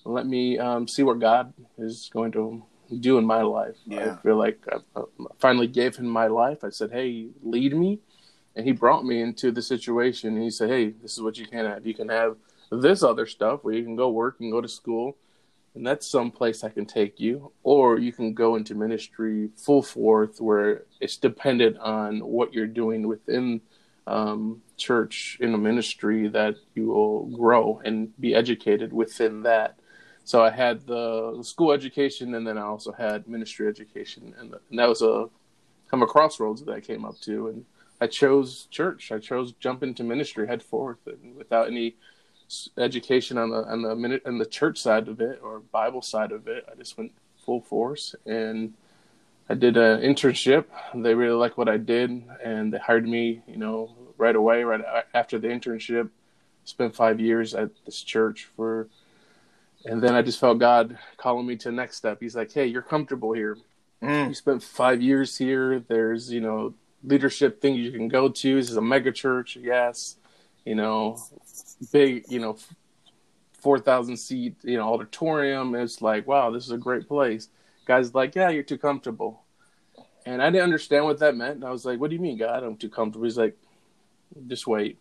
Let 0.05 0.27
me 0.27 0.59
um, 0.59 0.87
see 0.89 1.03
what 1.03 1.19
God 1.21 1.53
is 1.79 2.11
going 2.13 2.33
to 2.33 2.63
do 3.01 3.17
in 3.17 3.25
my 3.25 3.43
life. 3.43 3.77
Yeah. 3.87 4.13
I 4.13 4.23
feel 4.23 4.37
like 4.37 4.59
I, 4.71 5.01
I 5.01 5.03
finally 5.39 5.67
gave 5.67 5.97
him 5.97 6.07
my 6.07 6.27
life. 6.27 6.63
I 6.63 6.71
said, 6.71 6.91
hey, 6.93 7.29
lead 7.43 7.75
me, 7.75 8.01
and 8.55 8.67
he 8.67 8.73
brought 8.73 9.05
me 9.05 9.23
into 9.23 9.51
the 9.51 9.63
situation. 9.63 10.35
And 10.35 10.43
he 10.43 10.51
said, 10.51 10.69
hey, 10.69 10.91
this 10.91 11.13
is 11.13 11.23
what 11.23 11.39
you 11.39 11.47
can 11.47 11.65
have. 11.65 11.87
You 11.87 11.95
can 11.95 12.09
have 12.09 12.37
this 12.71 13.03
other 13.03 13.27
stuff 13.27 13.61
where 13.63 13.75
you 13.75 13.85
can 13.85 13.97
go 13.97 14.11
work 14.11 14.37
and 14.41 14.51
go 14.51 14.61
to 14.61 14.69
school 14.69 15.17
and 15.75 15.87
that's 15.87 16.07
some 16.07 16.31
place 16.31 16.63
I 16.63 16.69
can 16.69 16.87
take 16.87 17.19
you. 17.19 17.53
Or 17.63 17.99
you 17.99 18.13
can 18.13 18.33
go 18.35 18.57
into 18.57 18.75
ministry 18.75 19.51
full 19.57 19.83
forth, 19.83 20.41
where 20.41 20.85
it's 21.01 21.17
dependent 21.17 21.79
on 21.79 22.21
what 22.21 22.53
you're 22.55 22.67
doing 22.67 23.07
within 23.09 23.61
um, 24.07 24.63
church 24.77 25.39
in 25.41 25.55
a 25.55 25.59
ministry 25.59 26.29
that 26.29 26.57
you 26.75 26.87
will 26.87 27.27
grow 27.27 27.81
and 27.85 28.13
be 28.21 28.35
educated 28.35 28.93
within 28.93 29.43
that. 29.43 29.79
So 30.25 30.43
I 30.43 30.51
had 30.51 30.87
the 30.87 31.43
school 31.43 31.73
education, 31.73 32.35
and 32.35 32.47
then 32.47 32.57
I 32.57 32.63
also 32.63 32.93
had 32.93 33.29
ministry 33.29 33.69
education, 33.69 34.35
and, 34.39 34.55
and 34.71 34.79
that 34.79 34.89
was 34.89 35.03
a 35.03 35.29
kind 35.91 36.03
of 36.03 36.09
a 36.09 36.13
crossroads 36.13 36.65
that 36.65 36.73
I 36.73 36.81
came 36.81 37.05
up 37.05 37.21
to, 37.23 37.49
and 37.49 37.65
I 38.01 38.07
chose 38.07 38.67
church. 38.71 39.13
I 39.13 39.19
chose 39.19 39.53
jump 39.61 39.83
into 39.83 40.03
ministry 40.03 40.47
head 40.47 40.63
forth, 40.63 41.07
and 41.07 41.37
without 41.37 41.67
any 41.67 41.97
education 42.79 43.39
on 43.39 43.51
the 43.51 43.65
on 43.65 43.83
the 43.83 43.95
minute 43.95 44.23
on 44.27 44.39
the 44.39 44.47
church 44.47 44.79
side 44.79 45.09
of 45.09 45.21
it 45.21 45.41
or 45.43 45.61
Bible 45.61 46.03
side 46.03 46.33
of 46.33 46.49
it. 46.49 46.67
I 46.71 46.75
just 46.75 46.97
went 46.99 47.13
full 47.45 47.61
force 47.61 48.15
and 48.27 48.75
I 49.49 49.55
did 49.55 49.77
an 49.77 50.01
internship. 50.01 50.65
They 50.95 51.15
really 51.15 51.35
liked 51.35 51.59
what 51.59 51.69
I 51.69 51.77
did 51.77 52.11
and 52.43 52.73
they 52.73 52.79
hired 52.79 53.07
me, 53.07 53.43
you 53.47 53.57
know, 53.57 53.95
right 54.17 54.35
away, 54.35 54.65
right 54.65 54.83
after 55.13 55.39
the 55.39 55.49
internship. 55.49 56.11
Spent 56.67 56.95
five 56.95 57.21
years 57.21 57.55
at 57.55 57.71
this 57.85 58.03
church 58.03 58.49
for 58.57 58.89
and 59.85 60.03
then 60.03 60.15
I 60.15 60.23
just 60.23 60.41
felt 60.41 60.59
God 60.59 60.99
calling 61.19 61.47
me 61.47 61.57
to 61.57 61.69
the 61.69 61.77
next 61.77 61.97
step. 61.97 62.19
He's 62.21 62.35
like, 62.35 62.53
Hey, 62.53 62.67
you're 62.67 62.83
comfortable 62.83 63.33
here. 63.33 63.59
Mm. 64.03 64.29
You 64.29 64.35
spent 64.35 64.63
five 64.63 65.03
years 65.03 65.37
here. 65.37 65.81
There's, 65.81 66.33
you 66.33 66.41
know, 66.41 66.75
leadership 67.03 67.61
things 67.61 67.79
you 67.79 67.93
can 67.93 68.09
go 68.09 68.29
to. 68.29 68.57
This 68.57 68.71
is 68.71 68.77
a 68.77 68.83
mega 68.83 69.13
church, 69.13 69.57
yes. 69.57 70.17
You 70.65 70.75
know, 70.75 71.19
big, 71.93 72.25
you 72.29 72.41
know, 72.41 72.57
four 73.53 73.79
thousand 73.79 74.17
seat, 74.17 74.57
you 74.63 74.77
know, 74.77 74.93
auditorium. 74.93 75.75
It's 75.75 76.03
like, 76.03 76.27
wow, 76.27 76.51
this 76.51 76.65
is 76.65 76.71
a 76.71 76.79
great 76.79 77.09
place. 77.09 77.49
Guys 77.87 78.15
like, 78.15 78.35
yeah, 78.35 78.49
you're 78.49 78.63
too 78.63 78.79
comfortable. 78.79 79.43
And 80.27 80.43
I 80.43 80.49
didn't 80.51 80.65
understand 80.65 81.05
what 81.05 81.19
that 81.19 81.37
meant. 81.37 81.57
And 81.57 81.65
I 81.65 81.71
was 81.71 81.85
like, 81.85 82.01
what 82.01 82.09
do 82.09 82.17
you 82.17 82.23
mean, 82.23 82.39
God? 82.39 82.63
I'm 82.63 82.77
too 82.77 82.89
comfortable. 82.89 83.25
He's 83.25 83.37
like, 83.37 83.57
just 84.47 84.67
wait. 84.67 84.99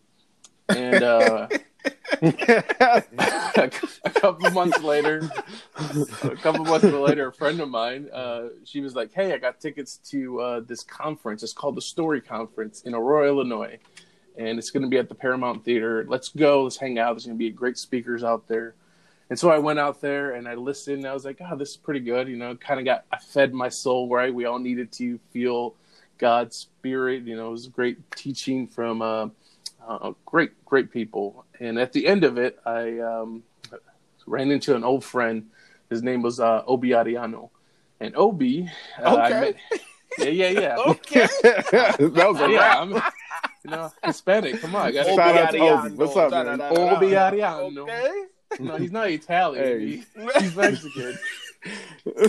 And 0.69 1.03
uh, 1.03 1.47
a 2.21 3.71
couple 4.13 4.49
months 4.51 4.81
later, 4.81 5.29
a 6.23 6.35
couple 6.37 6.65
months 6.65 6.85
later, 6.85 7.27
a 7.27 7.33
friend 7.33 7.59
of 7.59 7.69
mine, 7.69 8.09
uh, 8.13 8.49
she 8.63 8.79
was 8.79 8.95
like, 8.95 9.11
"Hey, 9.13 9.33
I 9.33 9.37
got 9.37 9.59
tickets 9.59 9.97
to 10.09 10.39
uh, 10.39 10.59
this 10.61 10.83
conference. 10.83 11.43
It's 11.43 11.53
called 11.53 11.75
the 11.75 11.81
Story 11.81 12.21
Conference 12.21 12.81
in 12.83 12.93
Aurora, 12.93 13.27
Illinois 13.27 13.77
and 14.37 14.57
it's 14.57 14.71
going 14.71 14.83
to 14.83 14.89
be 14.89 14.97
at 14.97 15.09
the 15.09 15.15
Paramount 15.15 15.63
Theater. 15.63 16.05
Let's 16.07 16.29
go. 16.29 16.63
Let's 16.63 16.77
hang 16.77 16.99
out. 16.99 17.13
There's 17.13 17.25
going 17.25 17.37
to 17.37 17.39
be 17.39 17.49
great 17.51 17.77
speakers 17.77 18.23
out 18.23 18.47
there. 18.47 18.75
And 19.29 19.39
so 19.39 19.49
I 19.49 19.57
went 19.57 19.79
out 19.79 20.01
there 20.01 20.31
and 20.31 20.47
I 20.47 20.55
listened. 20.55 20.99
And 20.99 21.07
I 21.07 21.13
was 21.13 21.25
like, 21.25 21.39
oh, 21.41 21.55
this 21.55 21.71
is 21.71 21.77
pretty 21.77 22.01
good. 22.01 22.27
You 22.27 22.37
know, 22.37 22.55
kind 22.55 22.79
of 22.79 22.85
got, 22.85 23.05
I 23.11 23.17
fed 23.17 23.53
my 23.53 23.69
soul, 23.69 24.09
right? 24.09 24.33
We 24.33 24.45
all 24.45 24.59
needed 24.59 24.91
to 24.93 25.17
feel 25.31 25.75
God's 26.17 26.55
spirit. 26.55 27.23
You 27.23 27.35
know, 27.35 27.47
it 27.47 27.51
was 27.51 27.67
great 27.67 28.11
teaching 28.11 28.67
from 28.67 29.01
uh, 29.01 29.29
uh, 29.87 30.13
great, 30.25 30.63
great 30.65 30.91
people. 30.91 31.45
And 31.59 31.79
at 31.79 31.93
the 31.93 32.07
end 32.07 32.23
of 32.23 32.37
it, 32.37 32.59
I 32.65 32.99
um, 32.99 33.43
ran 34.25 34.51
into 34.51 34.75
an 34.75 34.83
old 34.83 35.03
friend. 35.03 35.49
His 35.89 36.03
name 36.03 36.21
was 36.21 36.39
uh, 36.39 36.63
Obi 36.65 36.89
Ariano. 36.89 37.49
And 37.99 38.15
Obi, 38.15 38.69
uh, 39.01 39.15
okay. 39.15 39.55
Met, 39.71 39.81
yeah, 40.19 40.49
yeah, 40.49 40.59
yeah. 40.59 40.77
okay. 40.87 41.27
that 41.41 41.97
was 41.99 42.39
a 42.41 42.51
yeah, 42.51 43.09
you 43.63 43.71
know, 43.71 43.91
Hispanic. 44.03 44.59
Come 44.61 44.75
on, 44.75 44.93
got 44.93 45.05
shout 45.05 45.35
out 45.35 45.51
to 45.51 45.59
Obi. 45.59 45.95
What's 45.95 46.15
up, 46.15 46.31
man? 46.31 46.61
Obi 46.61 47.11
Ariano. 47.11 47.77
Okay. 47.77 48.23
No, 48.59 48.77
he's 48.77 48.91
not 48.91 49.09
Italian. 49.09 49.63
Hey. 49.63 50.03
he's 50.39 50.55
Mexican. 50.55 51.17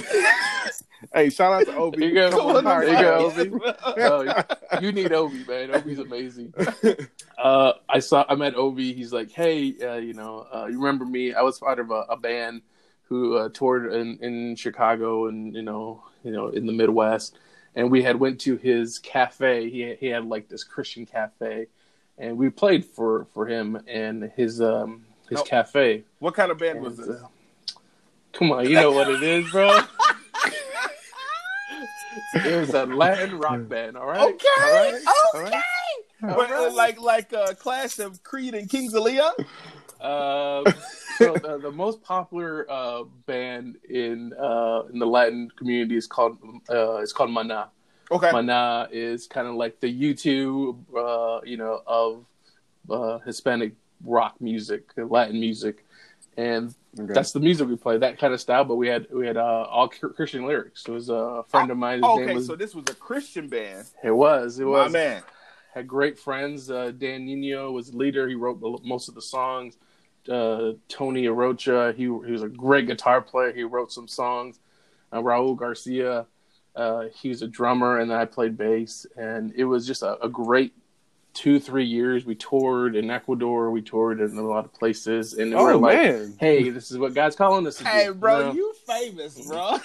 hey, 1.12 1.28
shout 1.28 1.52
out 1.52 1.66
to 1.66 1.76
Obi. 1.76 2.06
You 2.06 2.14
go. 2.14 2.62
There 2.62 2.88
you 2.88 3.00
go, 3.00 3.32
Obi. 3.36 4.32
You 4.80 4.92
need 4.92 5.12
Obi, 5.12 5.44
man. 5.44 5.74
Obi's 5.74 5.98
amazing. 5.98 6.54
Uh, 7.36 7.72
I 7.88 7.98
saw. 7.98 8.24
I 8.28 8.36
met 8.36 8.54
Obi. 8.54 8.92
He's 8.92 9.12
like, 9.12 9.30
hey, 9.30 9.74
uh, 9.82 9.96
you 9.96 10.14
know, 10.14 10.46
uh, 10.52 10.66
you 10.66 10.78
remember 10.78 11.04
me? 11.04 11.34
I 11.34 11.42
was 11.42 11.58
part 11.58 11.78
of 11.78 11.90
a, 11.90 12.06
a 12.08 12.16
band 12.16 12.62
who 13.02 13.36
uh, 13.36 13.48
toured 13.52 13.92
in, 13.92 14.18
in 14.20 14.56
Chicago 14.56 15.26
and 15.26 15.54
you 15.54 15.62
know, 15.62 16.04
you 16.22 16.30
know, 16.30 16.48
in 16.48 16.66
the 16.66 16.72
Midwest 16.72 17.36
and 17.74 17.90
we 17.90 18.02
had 18.02 18.16
went 18.16 18.40
to 18.42 18.56
his 18.56 18.98
cafe. 18.98 19.70
He 19.70 19.94
he 19.94 20.06
had 20.06 20.26
like 20.26 20.48
this 20.48 20.64
Christian 20.64 21.06
cafe, 21.06 21.66
and 22.18 22.36
we 22.36 22.50
played 22.50 22.84
for 22.84 23.26
for 23.34 23.46
him 23.46 23.80
and 23.86 24.30
his 24.36 24.60
um 24.60 25.04
his 25.28 25.42
cafe. 25.42 26.04
What 26.18 26.34
kind 26.34 26.50
of 26.50 26.58
band 26.58 26.78
and, 26.78 26.86
was 26.86 26.96
this? 26.96 27.08
Uh, 27.08 27.26
come 28.32 28.52
on, 28.52 28.68
you 28.68 28.74
know 28.74 28.92
what 28.92 29.08
it 29.08 29.22
is, 29.22 29.50
bro. 29.50 29.80
it 32.34 32.60
was 32.60 32.74
a 32.74 32.86
Latin 32.86 33.38
rock 33.38 33.68
band. 33.68 33.96
All 33.96 34.06
right. 34.06 34.20
Okay. 34.20 34.46
All 34.60 34.72
right. 34.72 34.94
Okay. 34.94 35.04
All 35.34 35.42
right. 35.42 35.62
All 36.22 36.36
right. 36.36 36.72
Like 36.72 37.00
like 37.00 37.32
a 37.32 37.42
uh, 37.42 37.54
class 37.54 37.98
of 37.98 38.22
Creed 38.22 38.54
and 38.54 38.68
Kings 38.68 38.94
of 38.94 39.02
Leon. 39.02 39.32
Uh, 40.00 40.70
so 41.18 41.34
the, 41.34 41.58
the, 41.58 41.70
most 41.70 42.02
popular 42.02 42.66
uh, 42.70 43.04
band 43.26 43.76
in 43.88 44.32
uh, 44.34 44.82
in 44.92 44.98
the 44.98 45.06
Latin 45.06 45.50
community 45.56 45.96
is 45.96 46.06
called 46.06 46.38
uh, 46.70 46.96
it's 46.96 47.12
called 47.12 47.30
Mana. 47.30 47.68
Okay. 48.10 48.30
Mana 48.30 48.88
is 48.92 49.26
kind 49.26 49.48
of 49.48 49.54
like 49.54 49.80
the 49.80 49.88
U2, 49.88 50.76
uh, 50.96 51.40
you 51.44 51.56
know, 51.56 51.82
of 51.86 52.26
uh, 52.90 53.18
Hispanic 53.20 53.72
rock 54.04 54.34
music, 54.40 54.90
Latin 54.96 55.40
music, 55.40 55.84
and 56.36 56.74
okay. 56.98 57.12
that's 57.12 57.32
the 57.32 57.40
music 57.40 57.68
we 57.68 57.76
play. 57.76 57.98
That 57.98 58.18
kind 58.18 58.34
of 58.34 58.40
style. 58.40 58.64
But 58.64 58.76
we 58.76 58.88
had 58.88 59.06
we 59.10 59.26
had 59.26 59.36
uh, 59.36 59.66
all 59.70 59.88
Christian 59.88 60.46
lyrics. 60.46 60.84
It 60.86 60.92
was 60.92 61.08
a 61.08 61.44
friend 61.48 61.70
of 61.70 61.78
mine. 61.78 62.04
okay, 62.04 62.34
was, 62.34 62.46
so 62.46 62.56
this 62.56 62.74
was 62.74 62.84
a 62.88 62.94
Christian 62.94 63.48
band. 63.48 63.86
It 64.02 64.10
was. 64.10 64.58
It 64.58 64.64
was. 64.64 64.92
My 64.92 64.98
man 64.98 65.22
had 65.74 65.88
great 65.88 66.18
friends. 66.18 66.70
Uh, 66.70 66.92
Dan 66.96 67.24
Nino 67.24 67.72
was 67.72 67.94
leader. 67.94 68.28
He 68.28 68.34
wrote 68.34 68.60
most 68.84 69.08
of 69.08 69.14
the 69.14 69.22
songs. 69.22 69.76
Uh, 70.28 70.72
Tony 70.88 71.24
Arocha, 71.24 71.94
he, 71.94 72.02
he 72.02 72.08
was 72.08 72.42
a 72.42 72.48
great 72.48 72.86
guitar 72.86 73.20
player. 73.20 73.52
He 73.52 73.62
wrote 73.62 73.92
some 73.92 74.08
songs. 74.08 74.58
Uh, 75.12 75.18
Raul 75.18 75.56
Garcia, 75.56 76.26
uh, 76.74 77.04
he 77.14 77.28
was 77.28 77.42
a 77.42 77.46
drummer, 77.46 78.00
and 78.00 78.10
then 78.10 78.18
I 78.18 78.24
played 78.24 78.56
bass. 78.56 79.06
And 79.16 79.52
it 79.54 79.64
was 79.64 79.86
just 79.86 80.02
a, 80.02 80.20
a, 80.20 80.28
great 80.28 80.72
two, 81.32 81.60
three 81.60 81.84
years. 81.84 82.24
We 82.24 82.34
toured 82.34 82.96
in 82.96 83.10
Ecuador. 83.10 83.70
We 83.70 83.82
toured 83.82 84.20
in 84.20 84.36
a 84.36 84.42
lot 84.42 84.64
of 84.64 84.72
places. 84.72 85.34
And 85.34 85.54
oh, 85.54 85.62
we're 85.62 85.74
like, 85.76 85.98
man. 85.98 86.34
hey, 86.40 86.70
this 86.70 86.90
is 86.90 86.98
what 86.98 87.14
God's 87.14 87.36
calling 87.36 87.66
us. 87.66 87.78
Hey, 87.78 88.08
bro, 88.10 88.38
you, 88.38 88.44
know? 88.44 88.52
you 88.52 88.74
famous, 88.86 89.46
bro. 89.46 89.78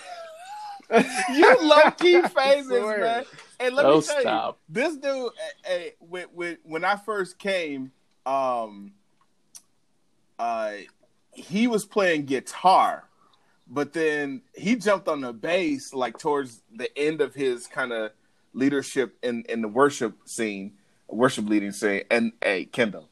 you 1.33 1.57
low 1.61 1.91
key 1.91 2.21
famous, 2.21 2.67
man. 2.69 3.25
And 3.59 3.75
let 3.75 3.85
me 3.85 3.91
tell 3.91 4.01
stop. 4.01 4.59
you, 4.67 4.73
this 4.73 4.95
dude. 4.97 5.31
Hey, 5.63 5.93
when, 5.99 6.25
when 6.33 6.57
when 6.63 6.83
I 6.83 6.95
first 6.95 7.37
came, 7.37 7.91
um, 8.25 8.93
uh, 10.39 10.71
he 11.33 11.67
was 11.67 11.85
playing 11.85 12.25
guitar, 12.25 13.03
but 13.67 13.93
then 13.93 14.41
he 14.55 14.75
jumped 14.75 15.07
on 15.07 15.21
the 15.21 15.33
bass 15.33 15.93
like 15.93 16.17
towards 16.17 16.61
the 16.75 16.97
end 16.97 17.21
of 17.21 17.35
his 17.35 17.67
kind 17.67 17.91
of 17.91 18.11
leadership 18.53 19.17
in 19.21 19.43
in 19.49 19.61
the 19.61 19.67
worship 19.67 20.17
scene, 20.25 20.73
worship 21.07 21.47
leading 21.47 21.71
scene. 21.71 22.03
And 22.09 22.31
hey, 22.41 22.65
Kendall, 22.65 23.09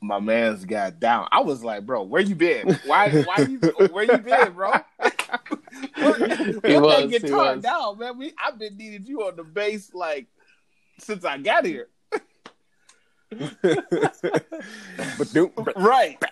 my 0.00 0.18
man's 0.18 0.64
got 0.64 1.00
down. 1.00 1.28
I 1.30 1.40
was 1.40 1.64
like, 1.64 1.86
bro, 1.86 2.02
where 2.02 2.22
you 2.22 2.34
been? 2.34 2.78
Why 2.86 3.22
why 3.22 3.38
you 3.38 3.58
where 3.90 4.04
you 4.04 4.18
been, 4.18 4.52
bro? 4.52 4.72
Put 5.94 6.00
was, 6.02 6.18
that 6.20 7.08
guitar 7.08 7.56
down, 7.56 7.98
man. 7.98 8.18
We 8.18 8.32
I've 8.44 8.58
been 8.58 8.76
needing 8.76 9.06
you 9.06 9.22
on 9.22 9.36
the 9.36 9.44
bass 9.44 9.94
like 9.94 10.26
since 10.98 11.24
I 11.24 11.38
got 11.38 11.64
here. 11.64 11.88
But 13.30 15.32
do 15.32 15.52
Right. 15.76 16.22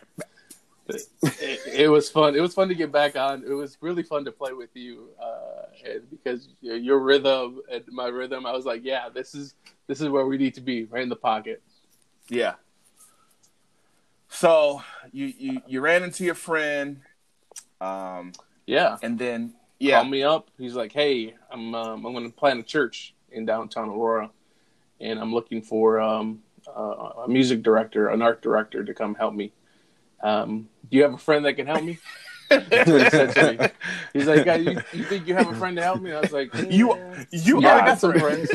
it, 0.88 1.61
it 1.72 1.90
was 1.90 2.09
fun. 2.09 2.37
It 2.37 2.40
was 2.40 2.54
fun 2.54 2.68
to 2.68 2.74
get 2.74 2.92
back 2.92 3.16
on. 3.16 3.42
It 3.44 3.52
was 3.52 3.76
really 3.80 4.02
fun 4.02 4.24
to 4.24 4.32
play 4.32 4.52
with 4.52 4.70
you, 4.74 5.09
uh, 5.20 5.66
and 5.85 6.09
because 6.11 6.48
your, 6.61 6.76
your 6.76 6.98
rhythm 7.00 7.61
and 7.70 7.85
my 7.88 8.06
rhythm, 8.06 8.46
I 8.46 8.52
was 8.52 8.64
like, 8.64 8.85
yeah, 8.85 9.09
this 9.09 9.35
is 9.35 9.54
this 9.88 10.00
is 10.00 10.09
where 10.09 10.26
we 10.26 10.38
need 10.38 10.54
to 10.54 10.61
be, 10.61 10.85
right 10.85 11.02
in 11.02 11.09
the 11.09 11.16
pocket. 11.16 11.62
Yeah. 12.28 12.54
So 14.28 14.82
you 15.12 15.32
you 15.38 15.62
you 15.66 15.80
ran 15.80 16.02
into 16.02 16.24
your 16.24 16.35
friend, 16.35 17.00
um, 17.80 18.32
Yeah, 18.66 18.96
and 19.02 19.18
then 19.18 19.54
yeah, 19.80 19.96
called 19.96 20.11
me 20.11 20.22
up. 20.22 20.50
He's 20.56 20.74
like, 20.74 20.92
"Hey, 20.92 21.35
I'm 21.50 21.74
um, 21.74 22.06
I'm 22.06 22.12
going 22.12 22.30
to 22.30 22.37
plant 22.37 22.61
a 22.61 22.62
church 22.62 23.14
in 23.32 23.44
downtown 23.44 23.88
Aurora, 23.88 24.30
and 25.00 25.18
I'm 25.18 25.35
looking 25.35 25.62
for 25.62 26.00
um, 26.00 26.42
uh, 26.68 27.24
a 27.24 27.29
music 27.29 27.62
director, 27.62 28.09
an 28.09 28.22
art 28.22 28.42
director 28.42 28.85
to 28.85 28.94
come 28.94 29.14
help 29.14 29.35
me. 29.35 29.52
Um, 30.22 30.68
do 30.90 30.96
you 30.96 31.02
have 31.02 31.14
a 31.14 31.18
friend 31.18 31.44
that 31.44 31.55
can 31.55 31.66
help 31.66 31.83
me?" 31.85 31.98
He 32.48 32.57
said 33.11 33.35
to 33.35 33.57
me. 33.59 33.68
He's 34.12 34.26
like, 34.26 34.44
"Guy, 34.44 34.57
you, 34.57 34.81
you 34.92 35.05
think 35.05 35.26
you 35.26 35.35
have 35.35 35.48
a 35.48 35.55
friend 35.55 35.76
to 35.76 35.83
help 35.83 36.00
me?" 36.00 36.12
I 36.12 36.20
was 36.20 36.33
like, 36.33 36.55
You- 36.70 36.96
"Yeah." 36.96 37.24
you 37.33 37.61
Yeah, 37.61 37.74
are 37.76 37.83
I 37.83 37.87
got 37.87 37.98
some 37.98 38.12
friends. 38.18 38.50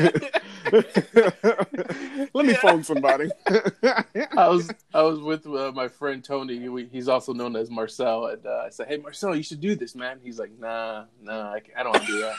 Let 2.34 2.46
me 2.46 2.54
phone 2.54 2.82
somebody. 2.84 3.30
I 3.46 4.48
was 4.48 4.70
I 4.94 5.02
was 5.02 5.20
with 5.20 5.46
uh, 5.46 5.72
my 5.74 5.88
friend 5.88 6.24
Tony. 6.24 6.68
We, 6.68 6.86
he's 6.86 7.08
also 7.08 7.32
known 7.34 7.54
as 7.56 7.70
Marcel, 7.70 8.26
and 8.26 8.44
uh, 8.46 8.64
I 8.66 8.70
said, 8.70 8.88
"Hey, 8.88 8.96
Marcel, 8.96 9.36
you 9.36 9.42
should 9.42 9.60
do 9.60 9.74
this, 9.74 9.94
man." 9.94 10.20
He's 10.22 10.38
like, 10.38 10.52
"Nah, 10.58 11.04
nah, 11.20 11.52
I, 11.52 11.60
I 11.76 11.82
don't 11.82 11.92
want 11.92 12.06
to 12.06 12.12
do 12.12 12.20
that." 12.20 12.36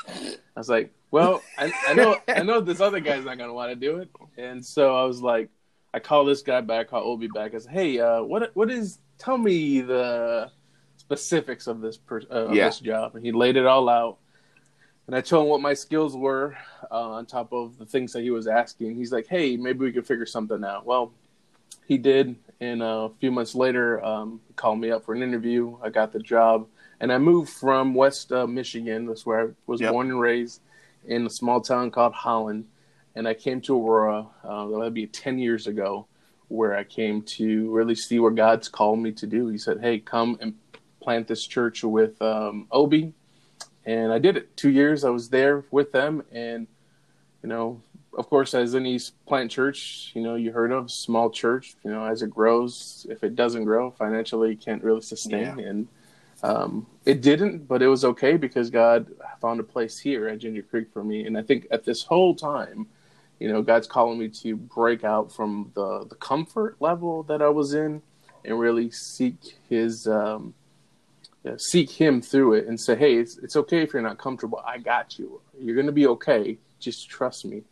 I 0.56 0.60
was 0.60 0.70
like, 0.70 0.92
"Well, 1.12 1.44
I, 1.58 1.72
I 1.88 1.94
know 1.94 2.18
I 2.28 2.42
know 2.44 2.62
this 2.62 2.82
other 2.82 3.00
guy's 3.00 3.26
not 3.26 3.38
gonna 3.38 3.54
want 3.54 3.70
to 3.72 3.76
do 3.76 3.98
it," 3.98 4.10
and 4.38 4.66
so 4.66 4.96
I 4.96 5.06
was 5.06 5.22
like, 5.22 5.50
I 5.94 6.00
call 6.00 6.26
this 6.26 6.42
guy 6.42 6.62
back, 6.62 6.90
call 6.90 7.04
Obi 7.04 7.28
back. 7.28 7.54
I 7.54 7.60
said, 7.60 7.72
"Hey, 7.72 8.00
uh, 8.00 8.24
what 8.24 8.52
what 8.56 8.72
is? 8.72 9.00
Tell 9.18 9.38
me 9.38 9.82
the 9.82 10.50
specifics 10.98 11.68
of 11.68 11.82
this 11.82 11.98
per, 11.98 12.22
uh, 12.32 12.48
of 12.50 12.56
Yeah. 12.56 12.66
this 12.66 12.80
job." 12.80 13.16
And 13.16 13.24
he 13.26 13.32
laid 13.32 13.58
it 13.58 13.66
all 13.66 13.88
out. 13.90 14.18
And 15.06 15.16
I 15.16 15.22
told 15.22 15.44
him 15.46 15.50
what 15.50 15.62
my 15.62 15.74
skills 15.74 16.16
were 16.16 16.56
uh, 16.90 17.12
on 17.12 17.26
top 17.26 17.52
of 17.52 17.78
the 17.78 17.86
things 17.86 18.14
that 18.14 18.22
he 18.22 18.32
was 18.32 18.48
asking. 18.48 18.96
He's 18.96 19.12
like, 19.12 19.28
"Hey, 19.28 19.56
maybe 19.58 19.80
we 19.80 19.92
could 19.92 20.08
figure 20.08 20.26
something 20.26 20.64
out." 20.64 20.86
Well, 20.86 21.12
he 21.86 21.98
did, 21.98 22.36
and 22.60 22.82
uh, 22.82 23.10
a 23.12 23.12
few 23.20 23.30
months 23.32 23.54
later, 23.54 24.04
um, 24.04 24.40
he 24.48 24.54
called 24.54 24.80
me 24.80 24.90
up 24.92 25.04
for 25.06 25.14
an 25.14 25.22
interview. 25.22 25.78
I 25.84 25.90
got 25.90 26.12
the 26.14 26.20
job, 26.20 26.68
and 27.02 27.12
I 27.12 27.18
moved 27.20 27.52
from 27.52 27.94
West 27.94 28.32
uh, 28.32 28.48
Michigan. 28.48 29.06
That's 29.06 29.26
where 29.26 29.42
I 29.42 29.52
was 29.68 29.82
Yep. 29.82 29.92
born 29.92 30.10
and 30.10 30.20
raised 30.20 30.62
in 31.06 31.26
a 31.26 31.30
small 31.30 31.60
town 31.62 31.92
called 31.92 32.14
Holland, 32.14 32.66
and 33.16 33.28
I 33.28 33.34
came 33.34 33.62
to 33.62 33.76
Aurora. 33.76 34.28
Uh, 34.44 34.66
that 34.68 34.78
would 34.78 34.94
be 34.94 35.08
ten 35.08 35.40
years 35.40 35.68
ago, 35.68 36.08
where 36.48 36.76
I 36.76 36.84
came 36.84 37.22
to 37.24 37.72
really 37.72 37.96
see 37.96 38.20
what 38.20 38.36
God's 38.36 38.70
called 38.70 39.00
me 39.00 39.12
to 39.14 39.28
do. 39.28 39.48
He 39.48 39.58
said, 39.58 39.80
"Hey, 39.82 40.00
come 40.00 40.38
and 40.42 40.56
plant 41.02 41.28
this 41.28 41.46
church 41.46 41.84
with 41.84 42.22
um, 42.22 42.68
Obi." 42.72 43.14
and 43.86 44.12
I 44.12 44.20
did 44.20 44.38
it. 44.38 44.56
Two 44.56 44.70
years 44.70 45.04
I 45.04 45.10
was 45.10 45.30
there 45.30 45.66
with 45.72 45.92
them, 45.92 46.24
and 46.32 46.68
you 47.42 47.50
know, 47.50 47.82
of 48.18 48.30
course, 48.30 48.54
as 48.54 48.76
any 48.76 49.00
plant 49.28 49.52
church, 49.52 50.12
you 50.14 50.22
know, 50.22 50.36
you 50.36 50.52
heard 50.52 50.72
of 50.72 50.90
small 50.90 51.30
church. 51.30 51.76
You 51.84 51.92
know, 51.92 52.06
as 52.06 52.22
it 52.22 52.30
grows, 52.30 53.06
if 53.10 53.24
it 53.24 53.36
doesn't 53.36 53.66
grow 53.66 53.92
financially, 53.92 54.56
can't 54.56 54.84
really 54.84 55.02
sustain. 55.02 55.60
And 55.60 55.88
um, 56.42 56.88
it 57.06 57.22
didn't, 57.22 57.68
but 57.68 57.82
it 57.82 57.88
was 57.88 58.06
okay 58.06 58.38
because 58.38 58.70
God 58.70 59.08
found 59.42 59.60
a 59.60 59.64
place 59.64 60.00
here 60.00 60.28
at 60.28 60.40
Ginger 60.40 60.62
Creek 60.62 60.88
for 60.94 61.04
me. 61.04 61.26
And 61.26 61.38
I 61.38 61.42
think 61.42 61.68
at 61.72 61.84
this 61.84 62.04
whole 62.04 62.36
time, 62.36 62.88
you 63.44 63.52
know, 63.52 63.62
God's 63.62 63.88
calling 63.88 64.18
me 64.18 64.30
to 64.30 64.56
break 64.56 65.04
out 65.04 65.30
from 65.30 65.70
the 65.76 66.06
the 66.08 66.16
comfort 66.16 66.78
level 66.80 67.24
that 67.24 67.42
I 67.42 67.50
was 67.50 67.74
in, 67.74 68.02
and 68.46 68.58
really 68.58 68.90
seek 68.90 69.58
His. 69.68 70.08
Um, 70.08 70.54
yeah, 71.44 71.56
seek 71.58 71.90
him 71.90 72.22
through 72.22 72.54
it 72.54 72.68
and 72.68 72.80
say, 72.80 72.96
"Hey, 72.96 73.16
it's 73.16 73.38
it's 73.40 73.58
okay 73.58 73.82
if 73.82 73.92
you're 73.92 74.02
not 74.02 74.18
comfortable. 74.18 74.64
I 74.66 74.78
got 74.78 75.20
you. 75.20 75.42
You're 75.60 75.76
gonna 75.76 75.92
be 75.92 76.08
okay. 76.08 76.58
Just 76.80 77.10
trust 77.10 77.44
me." 77.44 77.64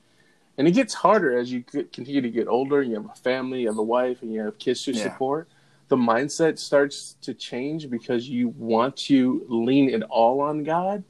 And 0.57 0.67
it 0.67 0.71
gets 0.71 0.93
harder 0.93 1.37
as 1.39 1.53
you 1.53 1.63
continue 1.63 2.19
to 2.19 2.29
get 2.29 2.49
older. 2.49 2.81
and 2.81 2.89
You 2.89 2.97
have 2.97 3.09
a 3.09 3.15
family, 3.15 3.61
you 3.61 3.67
have 3.69 3.77
a 3.77 3.81
wife, 3.97 4.21
and 4.23 4.33
you 4.33 4.41
have 4.41 4.57
kids 4.59 4.83
to 4.83 4.91
Yeah. 4.91 5.03
support. 5.03 5.47
The 5.87 5.95
mindset 5.95 6.59
starts 6.59 7.15
to 7.21 7.33
change 7.33 7.89
because 7.89 8.27
you 8.27 8.49
want 8.49 8.97
to 9.07 9.45
lean 9.47 9.89
it 9.89 10.03
all 10.03 10.41
on 10.41 10.65
God, 10.65 11.05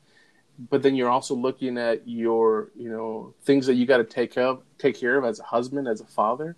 but 0.70 0.84
then 0.84 0.96
you're 0.96 1.10
also 1.10 1.36
looking 1.36 1.78
at 1.78 2.08
your, 2.08 2.70
you 2.76 2.90
know, 2.90 3.34
things 3.44 3.66
that 3.68 3.76
you 3.76 3.86
got 3.86 3.98
to 3.98 4.04
take 4.04 4.38
of, 4.38 4.62
take 4.78 5.00
care 5.00 5.18
of 5.18 5.26
as 5.26 5.40
a 5.40 5.44
husband, 5.44 5.88
as 5.88 6.02
a 6.02 6.06
father. 6.06 6.56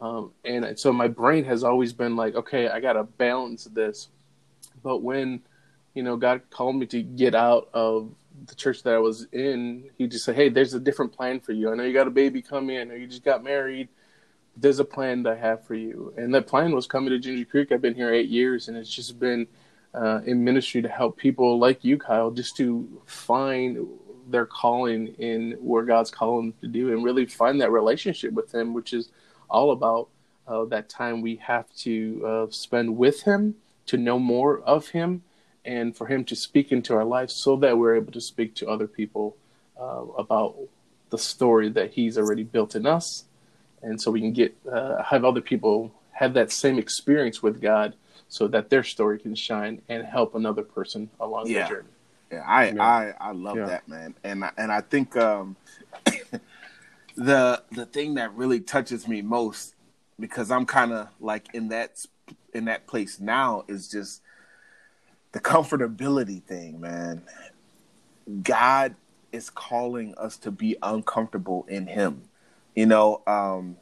Um, 0.00 0.32
and 0.44 0.78
so 0.78 0.92
my 0.92 1.08
brain 1.08 1.44
has 1.44 1.64
always 1.64 1.92
been 1.92 2.16
like, 2.16 2.34
okay, 2.34 2.68
I 2.68 2.80
got 2.80 2.94
to 2.94 3.04
balance 3.04 3.64
this 3.64 4.08
but 4.82 4.98
when 4.98 5.42
you 5.94 6.02
know 6.02 6.16
God 6.16 6.42
called 6.50 6.76
me 6.76 6.86
to 6.86 7.02
get 7.02 7.34
out 7.34 7.68
of 7.72 8.14
the 8.46 8.54
church 8.54 8.82
that 8.84 8.94
I 8.94 8.98
was 8.98 9.26
in, 9.32 9.90
He 9.98 10.06
just 10.06 10.24
said, 10.24 10.36
"Hey, 10.36 10.48
there's 10.48 10.74
a 10.74 10.80
different 10.80 11.12
plan 11.12 11.40
for 11.40 11.52
you. 11.52 11.70
I 11.70 11.74
know 11.74 11.82
you 11.82 11.92
got 11.92 12.06
a 12.06 12.10
baby 12.10 12.42
coming. 12.42 12.88
Know 12.88 12.94
you 12.94 13.06
just 13.06 13.24
got 13.24 13.42
married. 13.42 13.88
There's 14.56 14.78
a 14.78 14.84
plan 14.84 15.22
that 15.24 15.32
I 15.32 15.36
have 15.36 15.64
for 15.64 15.74
you." 15.74 16.14
And 16.16 16.34
that 16.34 16.46
plan 16.46 16.72
was 16.72 16.86
coming 16.86 17.10
to 17.10 17.18
Ginger 17.18 17.44
Creek. 17.44 17.72
I've 17.72 17.82
been 17.82 17.94
here 17.94 18.12
eight 18.12 18.28
years, 18.28 18.68
and 18.68 18.76
it's 18.76 18.94
just 18.94 19.18
been 19.18 19.48
uh, 19.96 20.20
in 20.26 20.44
ministry 20.44 20.82
to 20.82 20.88
help 20.88 21.16
people 21.16 21.58
like 21.58 21.84
you, 21.84 21.98
Kyle, 21.98 22.30
just 22.30 22.56
to 22.58 22.86
find 23.06 23.86
their 24.28 24.46
calling 24.46 25.08
in 25.18 25.52
where 25.60 25.84
God's 25.84 26.10
calling 26.10 26.50
them 26.50 26.54
to 26.60 26.68
do, 26.68 26.92
and 26.92 27.04
really 27.04 27.26
find 27.26 27.60
that 27.60 27.70
relationship 27.70 28.32
with 28.32 28.54
Him, 28.54 28.74
which 28.74 28.92
is 28.92 29.08
all 29.48 29.70
about 29.72 30.08
uh, 30.46 30.64
that 30.66 30.88
time 30.88 31.22
we 31.22 31.36
have 31.36 31.72
to 31.76 32.22
uh, 32.26 32.46
spend 32.50 32.96
with 32.96 33.22
Him 33.22 33.56
to 33.86 33.96
know 33.96 34.18
more 34.18 34.60
of 34.60 34.88
him 34.88 35.22
and 35.64 35.96
for 35.96 36.06
him 36.06 36.24
to 36.24 36.36
speak 36.36 36.70
into 36.70 36.94
our 36.94 37.04
lives 37.04 37.34
so 37.34 37.56
that 37.56 37.78
we're 37.78 37.96
able 37.96 38.12
to 38.12 38.20
speak 38.20 38.54
to 38.56 38.68
other 38.68 38.86
people 38.86 39.36
uh, 39.80 40.04
about 40.16 40.56
the 41.10 41.18
story 41.18 41.68
that 41.70 41.92
he's 41.92 42.18
already 42.18 42.42
built 42.42 42.74
in 42.74 42.86
us. 42.86 43.24
And 43.82 44.00
so 44.00 44.10
we 44.10 44.20
can 44.20 44.32
get 44.32 44.56
uh, 44.70 45.02
have 45.02 45.24
other 45.24 45.40
people 45.40 45.92
have 46.12 46.34
that 46.34 46.50
same 46.50 46.78
experience 46.78 47.42
with 47.42 47.60
god 47.60 47.94
so 48.28 48.48
that 48.48 48.70
their 48.70 48.82
story 48.82 49.18
can 49.18 49.34
shine 49.34 49.80
and 49.88 50.04
help 50.04 50.34
another 50.34 50.62
person 50.62 51.08
along 51.20 51.48
Yeah. 51.48 51.62
the 51.62 51.68
journey 51.68 51.88
Yeah, 52.32 52.44
I 52.46 52.70
Yeah. 52.70 52.82
I 52.84 53.14
I 53.20 53.32
love 53.32 53.56
Yeah. 53.56 53.66
that 53.66 53.88
man, 53.88 54.14
and 54.24 54.44
I, 54.44 54.50
and 54.56 54.72
I 54.72 54.80
think 54.80 55.16
um, 55.16 55.56
the 57.16 57.62
the 57.72 57.86
thing 57.86 58.14
that 58.14 58.34
really 58.34 58.60
touches 58.60 59.06
me 59.06 59.22
most 59.22 59.74
because 60.18 60.50
I'm 60.50 60.66
kind 60.66 60.92
of 60.92 61.08
like 61.20 61.46
in 61.54 61.68
that 61.68 62.04
in 62.52 62.64
that 62.64 62.86
place 62.86 63.20
now 63.20 63.64
is 63.68 63.88
just 63.88 64.22
the 65.32 65.40
comfortability 65.40 66.42
thing, 66.42 66.80
man. 66.80 67.22
God 68.42 68.96
is 69.32 69.50
calling 69.50 70.14
us 70.16 70.36
to 70.38 70.50
be 70.50 70.76
uncomfortable 70.82 71.64
in 71.68 71.86
Him, 71.86 72.22
you 72.74 72.86
know. 72.86 73.22
Um, 73.26 73.76